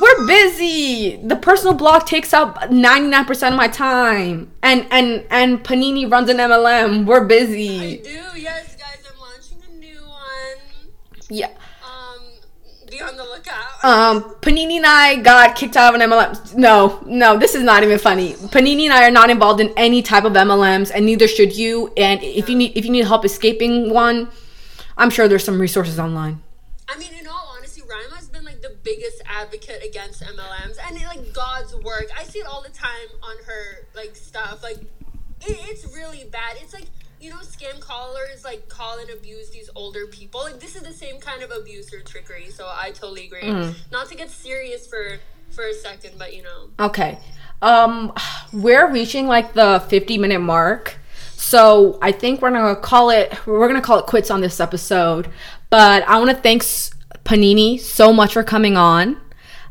We're 0.00 0.26
busy. 0.26 1.16
The 1.16 1.36
personal 1.36 1.74
blog 1.74 2.06
takes 2.06 2.32
up 2.34 2.56
99% 2.58 3.48
of 3.48 3.54
my 3.54 3.68
time. 3.68 4.52
And 4.62 4.86
and 4.90 5.24
and 5.30 5.64
Panini 5.64 6.10
runs 6.10 6.28
an 6.28 6.36
MLM. 6.36 7.06
We're 7.06 7.24
busy. 7.24 8.00
I 8.00 8.02
do, 8.02 8.40
yes, 8.40 8.76
guys. 8.76 9.02
I'm 9.10 9.18
launching 9.18 9.58
a 9.68 9.78
new 9.78 10.00
one. 10.02 10.90
Yeah. 11.30 11.50
Um, 11.82 12.20
be 12.90 13.00
on 13.00 13.16
the 13.16 13.24
lookout. 13.24 13.84
Um 13.84 14.34
Panini 14.42 14.76
and 14.76 14.86
I 14.86 15.16
got 15.16 15.56
kicked 15.56 15.76
out 15.76 15.94
of 15.94 16.00
an 16.00 16.10
MLM. 16.10 16.56
No, 16.56 17.00
no, 17.06 17.38
this 17.38 17.54
is 17.54 17.62
not 17.62 17.82
even 17.82 17.98
funny. 17.98 18.34
Panini 18.34 18.84
and 18.84 18.92
I 18.92 19.06
are 19.08 19.10
not 19.10 19.30
involved 19.30 19.60
in 19.60 19.72
any 19.78 20.02
type 20.02 20.24
of 20.24 20.34
MLMs 20.34 20.90
and 20.94 21.06
neither 21.06 21.26
should 21.26 21.56
you. 21.56 21.92
And 21.96 22.22
if 22.22 22.48
you 22.50 22.56
need 22.56 22.76
if 22.76 22.84
you 22.84 22.90
need 22.90 23.06
help 23.06 23.24
escaping 23.24 23.90
one, 23.90 24.28
I'm 24.98 25.08
sure 25.10 25.26
there's 25.26 25.44
some 25.44 25.60
resources 25.60 25.98
online. 25.98 26.42
I 26.88 26.98
mean, 26.98 27.12
in 27.18 27.26
all 27.26 27.54
honesty, 27.56 27.82
Rima 27.82 28.14
has 28.14 28.28
been 28.28 28.44
like 28.44 28.62
the 28.62 28.75
biggest 28.86 29.20
advocate 29.26 29.82
against 29.84 30.22
MLMs 30.22 30.76
and 30.86 30.96
like 31.02 31.32
God's 31.34 31.74
work. 31.74 32.06
I 32.16 32.22
see 32.22 32.38
it 32.38 32.46
all 32.46 32.62
the 32.62 32.70
time 32.70 33.08
on 33.22 33.36
her 33.44 33.84
like 33.94 34.14
stuff. 34.16 34.62
Like, 34.62 34.78
it, 35.42 35.58
it's 35.70 35.84
really 35.94 36.24
bad. 36.30 36.56
It's 36.62 36.72
like 36.72 36.86
you 37.20 37.30
know, 37.30 37.38
scam 37.38 37.80
callers 37.80 38.44
like 38.44 38.68
call 38.68 38.98
and 38.98 39.10
abuse 39.10 39.50
these 39.50 39.70
older 39.74 40.06
people. 40.06 40.42
Like, 40.42 40.60
this 40.60 40.76
is 40.76 40.82
the 40.82 40.92
same 40.92 41.18
kind 41.18 41.42
of 41.42 41.50
abuse 41.50 41.92
or 41.92 42.00
trickery. 42.00 42.50
So 42.50 42.66
I 42.66 42.90
totally 42.90 43.26
agree. 43.26 43.72
Not 43.90 44.08
to 44.10 44.14
get 44.16 44.30
serious 44.30 44.86
for 44.86 45.18
for 45.50 45.64
a 45.64 45.74
second, 45.74 46.12
but 46.18 46.34
you 46.36 46.42
know, 46.42 46.68
Okay. 46.78 47.18
Um 47.62 48.12
we're 48.52 48.90
reaching 48.90 49.26
like 49.26 49.54
the 49.54 49.82
50 49.88 50.18
minute 50.18 50.40
mark. 50.40 50.98
So 51.34 51.98
I 52.02 52.12
think 52.12 52.42
we're 52.42 52.50
gonna 52.50 52.76
call 52.76 53.10
it 53.10 53.34
we're 53.46 53.66
gonna 53.66 53.80
call 53.80 53.98
it 53.98 54.06
quits 54.06 54.30
on 54.30 54.40
this 54.40 54.60
episode. 54.60 55.28
But 55.70 56.06
I 56.06 56.18
wanna 56.18 56.34
thank 56.34 56.62
S- 56.62 56.90
Panini 57.26 57.78
so 57.78 58.12
much 58.12 58.32
for 58.34 58.44
coming 58.44 58.76
on. 58.76 59.20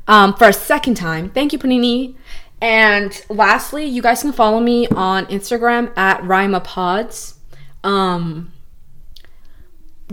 Um 0.07 0.33
for 0.35 0.47
a 0.47 0.53
second 0.53 0.95
time. 0.95 1.29
Thank 1.29 1.53
you, 1.53 1.59
Panini. 1.59 2.15
And 2.61 3.25
lastly, 3.29 3.85
you 3.85 4.01
guys 4.01 4.21
can 4.21 4.31
follow 4.31 4.59
me 4.59 4.87
on 4.89 5.25
Instagram 5.27 5.95
at 5.97 6.23
Rima 6.23 6.59
Pods. 6.59 7.35
Um 7.83 8.51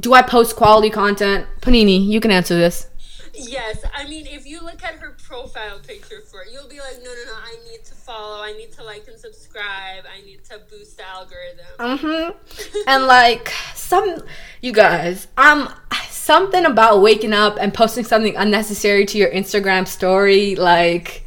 do 0.01 0.15
I 0.15 0.23
post 0.23 0.57
quality 0.57 0.91
content? 0.91 1.47
Panini, 1.61 2.07
you 2.07 2.21
can 2.21 2.31
answer 2.31 2.55
this. 2.55 2.89
Yes, 3.35 3.83
I 3.95 4.07
mean, 4.09 4.27
if 4.27 4.47
you 4.47 4.61
look 4.61 4.85
at 4.85 4.97
her 4.97 5.17
profile 5.27 5.79
picture 5.81 6.21
for 6.21 6.43
it, 6.43 6.49
you'll 6.53 6.69
be 6.69 6.79
like, 6.79 6.99
no, 7.03 7.11
no, 7.11 7.33
no, 7.33 7.35
I 7.35 7.57
need 7.71 7.83
to 7.85 7.95
follow, 7.95 8.43
I 8.43 8.53
need 8.53 8.73
to 8.73 8.85
like 8.85 9.09
and 9.09 9.19
subscribe, 9.19 10.05
I 10.13 10.21
need 10.27 10.45
to 10.45 10.61
boost 10.71 10.99
the 10.99 11.09
algorithm. 11.09 11.65
Mm-hmm. 11.79 12.79
and 12.87 13.07
like 13.07 13.51
some, 13.75 14.23
you 14.63 14.73
guys, 14.73 15.27
um, 15.37 15.71
something 16.09 16.65
about 16.65 17.03
waking 17.03 17.33
up 17.33 17.59
and 17.61 17.75
posting 17.75 18.05
something 18.05 18.37
unnecessary 18.37 19.05
to 19.05 19.19
your 19.19 19.29
Instagram 19.31 19.87
story, 19.87 20.55
like, 20.55 21.27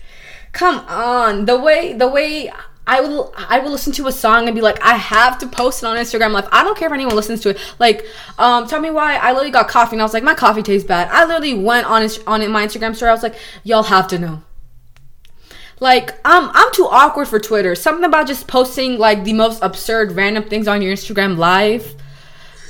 come 0.54 0.80
on, 0.88 1.46
the 1.46 1.60
way 1.60 1.94
the 1.94 2.08
way. 2.08 2.52
I 2.88 3.02
will 3.02 3.34
I 3.36 3.58
will 3.60 3.72
listen 3.72 3.94
to 3.94 4.06
a 4.06 4.12
song 4.12 4.48
and 4.48 4.54
be 4.54 4.62
like, 4.62 4.80
I 4.84 4.94
have 4.94 5.40
to 5.40 5.48
post 5.48 5.82
it 5.82 5.88
on 5.88 5.98
Instagram. 5.98 6.34
Like, 6.34 6.46
I 6.52 6.64
don't 6.64 6.78
care 6.78 6.88
if 6.88 6.94
anyone 6.94 7.16
listens 7.16 7.42
to 7.42 7.50
it. 7.50 7.76
Like, 7.80 8.06
um, 8.38 8.68
tell 8.68 8.80
me 8.80 8.92
why 8.92 9.16
I 9.16 9.32
literally 9.32 9.50
got 9.50 9.68
coffee 9.68 9.96
and 9.96 10.04
I 10.04 10.06
was 10.06 10.14
like, 10.14 10.24
my 10.24 10.36
coffee 10.36 10.62
tastes 10.62 10.88
bad. 10.88 11.10
I 11.12 11.26
literally 11.26 11.56
went 11.56 11.88
on 11.88 12.08
on 12.28 12.52
my 12.52 12.66
Instagram 12.66 12.96
story. 12.96 13.10
I 13.10 13.14
was 13.14 13.24
like, 13.24 13.36
y'all 13.64 13.82
have 13.84 14.08
to 14.10 14.20
know. 14.20 14.44
Like 15.80 16.14
I'm 16.24 16.50
I'm 16.54 16.72
too 16.74 16.88
awkward 16.90 17.28
for 17.28 17.40
Twitter. 17.40 17.74
Something 17.74 18.06
about 18.06 18.28
just 18.28 18.48
posting 18.48 19.00
like 19.00 19.24
the 19.24 19.34
most 19.34 19.64
absurd 19.64 20.12
random 20.12 20.44
things 20.44 20.68
on 20.68 20.84
your 20.84 20.94
Instagram 20.94 21.38
live. 21.38 21.96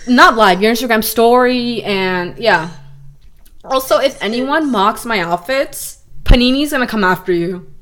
Not 0.07 0.35
live, 0.35 0.61
your 0.61 0.73
Instagram 0.73 1.03
story 1.03 1.81
and 1.83 2.37
yeah. 2.37 2.69
Also, 3.63 3.97
if 3.97 4.21
anyone 4.21 4.71
mocks 4.71 5.05
my 5.05 5.19
outfits, 5.21 6.03
Panini's 6.23 6.71
gonna 6.71 6.85
come 6.85 7.03
after 7.03 7.31
you. 7.31 7.73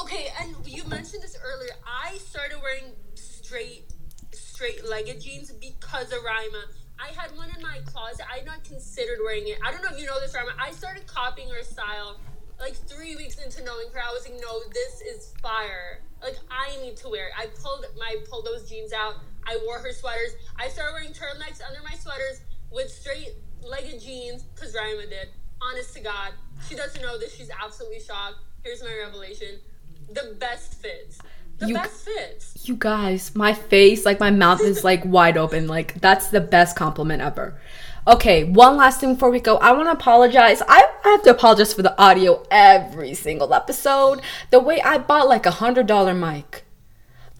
Okay, 0.00 0.28
and 0.40 0.54
you 0.66 0.84
mentioned 0.84 1.22
this 1.22 1.36
earlier. 1.44 1.70
I 1.86 2.18
started 2.18 2.58
wearing 2.60 2.92
straight, 3.14 3.84
straight 4.32 4.84
legged 4.88 5.20
jeans 5.20 5.52
because 5.52 6.12
of 6.12 6.18
Rima. 6.24 6.64
I 6.98 7.08
had 7.08 7.36
one 7.36 7.50
in 7.54 7.62
my 7.62 7.78
closet. 7.84 8.26
I 8.32 8.38
had 8.38 8.46
not 8.46 8.64
considered 8.64 9.18
wearing 9.24 9.46
it. 9.46 9.58
I 9.64 9.70
don't 9.70 9.82
know 9.84 9.90
if 9.92 10.00
you 10.00 10.06
know 10.06 10.18
this, 10.20 10.34
Rima. 10.34 10.52
I 10.58 10.72
started 10.72 11.06
copying 11.06 11.50
her 11.50 11.62
style 11.62 12.18
like 12.58 12.74
three 12.74 13.16
weeks 13.16 13.38
into 13.38 13.62
knowing 13.64 13.86
her. 13.92 14.00
I 14.00 14.12
was 14.12 14.28
like, 14.28 14.40
no, 14.40 14.60
this 14.72 15.00
is 15.02 15.34
fire. 15.42 16.00
Like 16.22 16.36
I 16.50 16.76
need 16.82 16.96
to 16.98 17.08
wear 17.08 17.28
it. 17.28 17.32
I 17.38 17.46
pulled 17.62 17.84
my 17.98 18.16
pulled 18.28 18.46
those 18.46 18.68
jeans 18.68 18.92
out. 18.92 19.16
I 19.46 19.58
wore 19.64 19.78
her 19.78 19.92
sweaters. 19.92 20.32
I 20.58 20.68
started 20.68 20.92
wearing 20.94 21.10
turtlenecks 21.12 21.60
under 21.66 21.80
my 21.82 21.96
sweaters 21.96 22.40
with 22.70 22.90
straight 22.90 23.30
legged 23.62 24.00
jeans 24.02 24.42
because 24.42 24.74
Rima 24.74 25.06
did. 25.06 25.28
Honest 25.62 25.94
to 25.94 26.00
God, 26.00 26.32
she 26.68 26.74
doesn't 26.74 27.00
know 27.00 27.18
this. 27.18 27.34
She's 27.34 27.50
absolutely 27.62 28.00
shocked. 28.00 28.36
Here's 28.62 28.82
my 28.82 28.94
revelation: 29.04 29.58
the 30.12 30.36
best 30.38 30.74
fits. 30.74 31.18
The 31.58 31.68
You- 31.68 31.74
best 31.74 32.04
fits. 32.04 32.68
You 32.68 32.76
guys, 32.76 33.34
my 33.34 33.54
face, 33.54 34.04
like 34.04 34.20
my 34.20 34.30
mouth 34.30 34.60
is 34.60 34.84
like 34.84 35.04
wide 35.06 35.36
open. 35.38 35.66
Like 35.68 35.94
that's 36.00 36.28
the 36.28 36.40
best 36.40 36.76
compliment 36.76 37.22
ever. 37.22 37.58
Okay, 38.08 38.44
one 38.44 38.76
last 38.76 39.00
thing 39.00 39.14
before 39.14 39.30
we 39.30 39.40
go. 39.40 39.56
I 39.56 39.72
want 39.72 39.86
to 39.88 39.92
apologize. 39.92 40.62
I, 40.68 40.84
I 41.04 41.08
have 41.10 41.22
to 41.24 41.30
apologize 41.30 41.72
for 41.74 41.82
the 41.82 41.98
audio 42.00 42.44
every 42.52 43.14
single 43.14 43.52
episode. 43.52 44.20
The 44.50 44.60
way 44.60 44.80
I 44.80 44.98
bought 44.98 45.26
like 45.28 45.44
a 45.46 45.50
hundred 45.50 45.86
dollar 45.86 46.14
mic. 46.14 46.64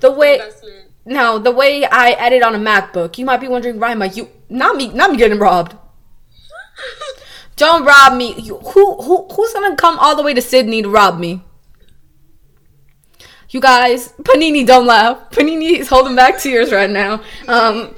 The 0.01 0.11
way 0.11 0.35
Investment. 0.35 0.86
No, 1.07 1.39
the 1.39 1.53
way 1.53 1.85
I 1.85 2.11
edit 2.11 2.43
on 2.43 2.57
a 2.57 2.59
MacBook. 2.59 3.17
You 3.17 3.25
might 3.25 3.41
be 3.41 3.47
wondering, 3.47 3.79
Rima, 3.79 4.07
you 4.09 4.29
not 4.49 4.77
me, 4.77 4.89
not 4.89 5.13
me 5.13 5.17
getting 5.17 5.39
robbed. 5.39 5.77
Don't 7.57 7.85
rob 7.85 8.15
me. 8.19 8.35
You, 8.35 8.59
who 8.59 8.97
who 9.01 9.29
who's 9.33 9.53
gonna 9.53 9.77
come 9.77 9.99
all 9.99 10.17
the 10.17 10.23
way 10.23 10.35
to 10.35 10.43
Sydney 10.43 10.83
to 10.83 10.91
rob 10.91 11.19
me? 11.19 11.43
You 13.51 13.61
guys, 13.61 14.13
Panini, 14.23 14.67
don't 14.67 14.87
laugh. 14.87 15.31
Panini 15.31 15.79
is 15.79 15.89
holding 15.89 16.17
back 16.17 16.41
tears 16.41 16.73
right 16.73 16.91
now. 16.91 17.23
Um, 17.47 17.95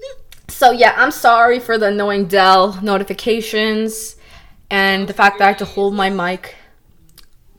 so 0.48 0.70
yeah, 0.70 0.94
I'm 0.96 1.10
sorry 1.10 1.58
for 1.58 1.76
the 1.76 1.88
annoying 1.88 2.26
Dell 2.26 2.80
notifications 2.80 4.16
and 4.70 5.08
the 5.08 5.12
fact 5.12 5.38
that 5.38 5.44
I 5.44 5.48
have 5.48 5.58
to 5.58 5.64
hold 5.64 5.92
my 5.92 6.08
mic 6.08 6.54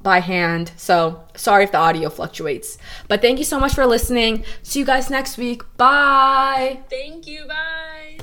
by 0.03 0.19
hand. 0.19 0.71
So 0.77 1.23
sorry 1.35 1.63
if 1.63 1.71
the 1.71 1.77
audio 1.77 2.09
fluctuates. 2.09 2.77
But 3.07 3.21
thank 3.21 3.39
you 3.39 3.45
so 3.45 3.59
much 3.59 3.73
for 3.73 3.85
listening. 3.85 4.43
See 4.61 4.79
you 4.79 4.85
guys 4.85 5.09
next 5.09 5.37
week. 5.37 5.63
Bye. 5.77 6.81
Thank 6.89 7.25
you. 7.27 7.45
Bye. 7.47 8.19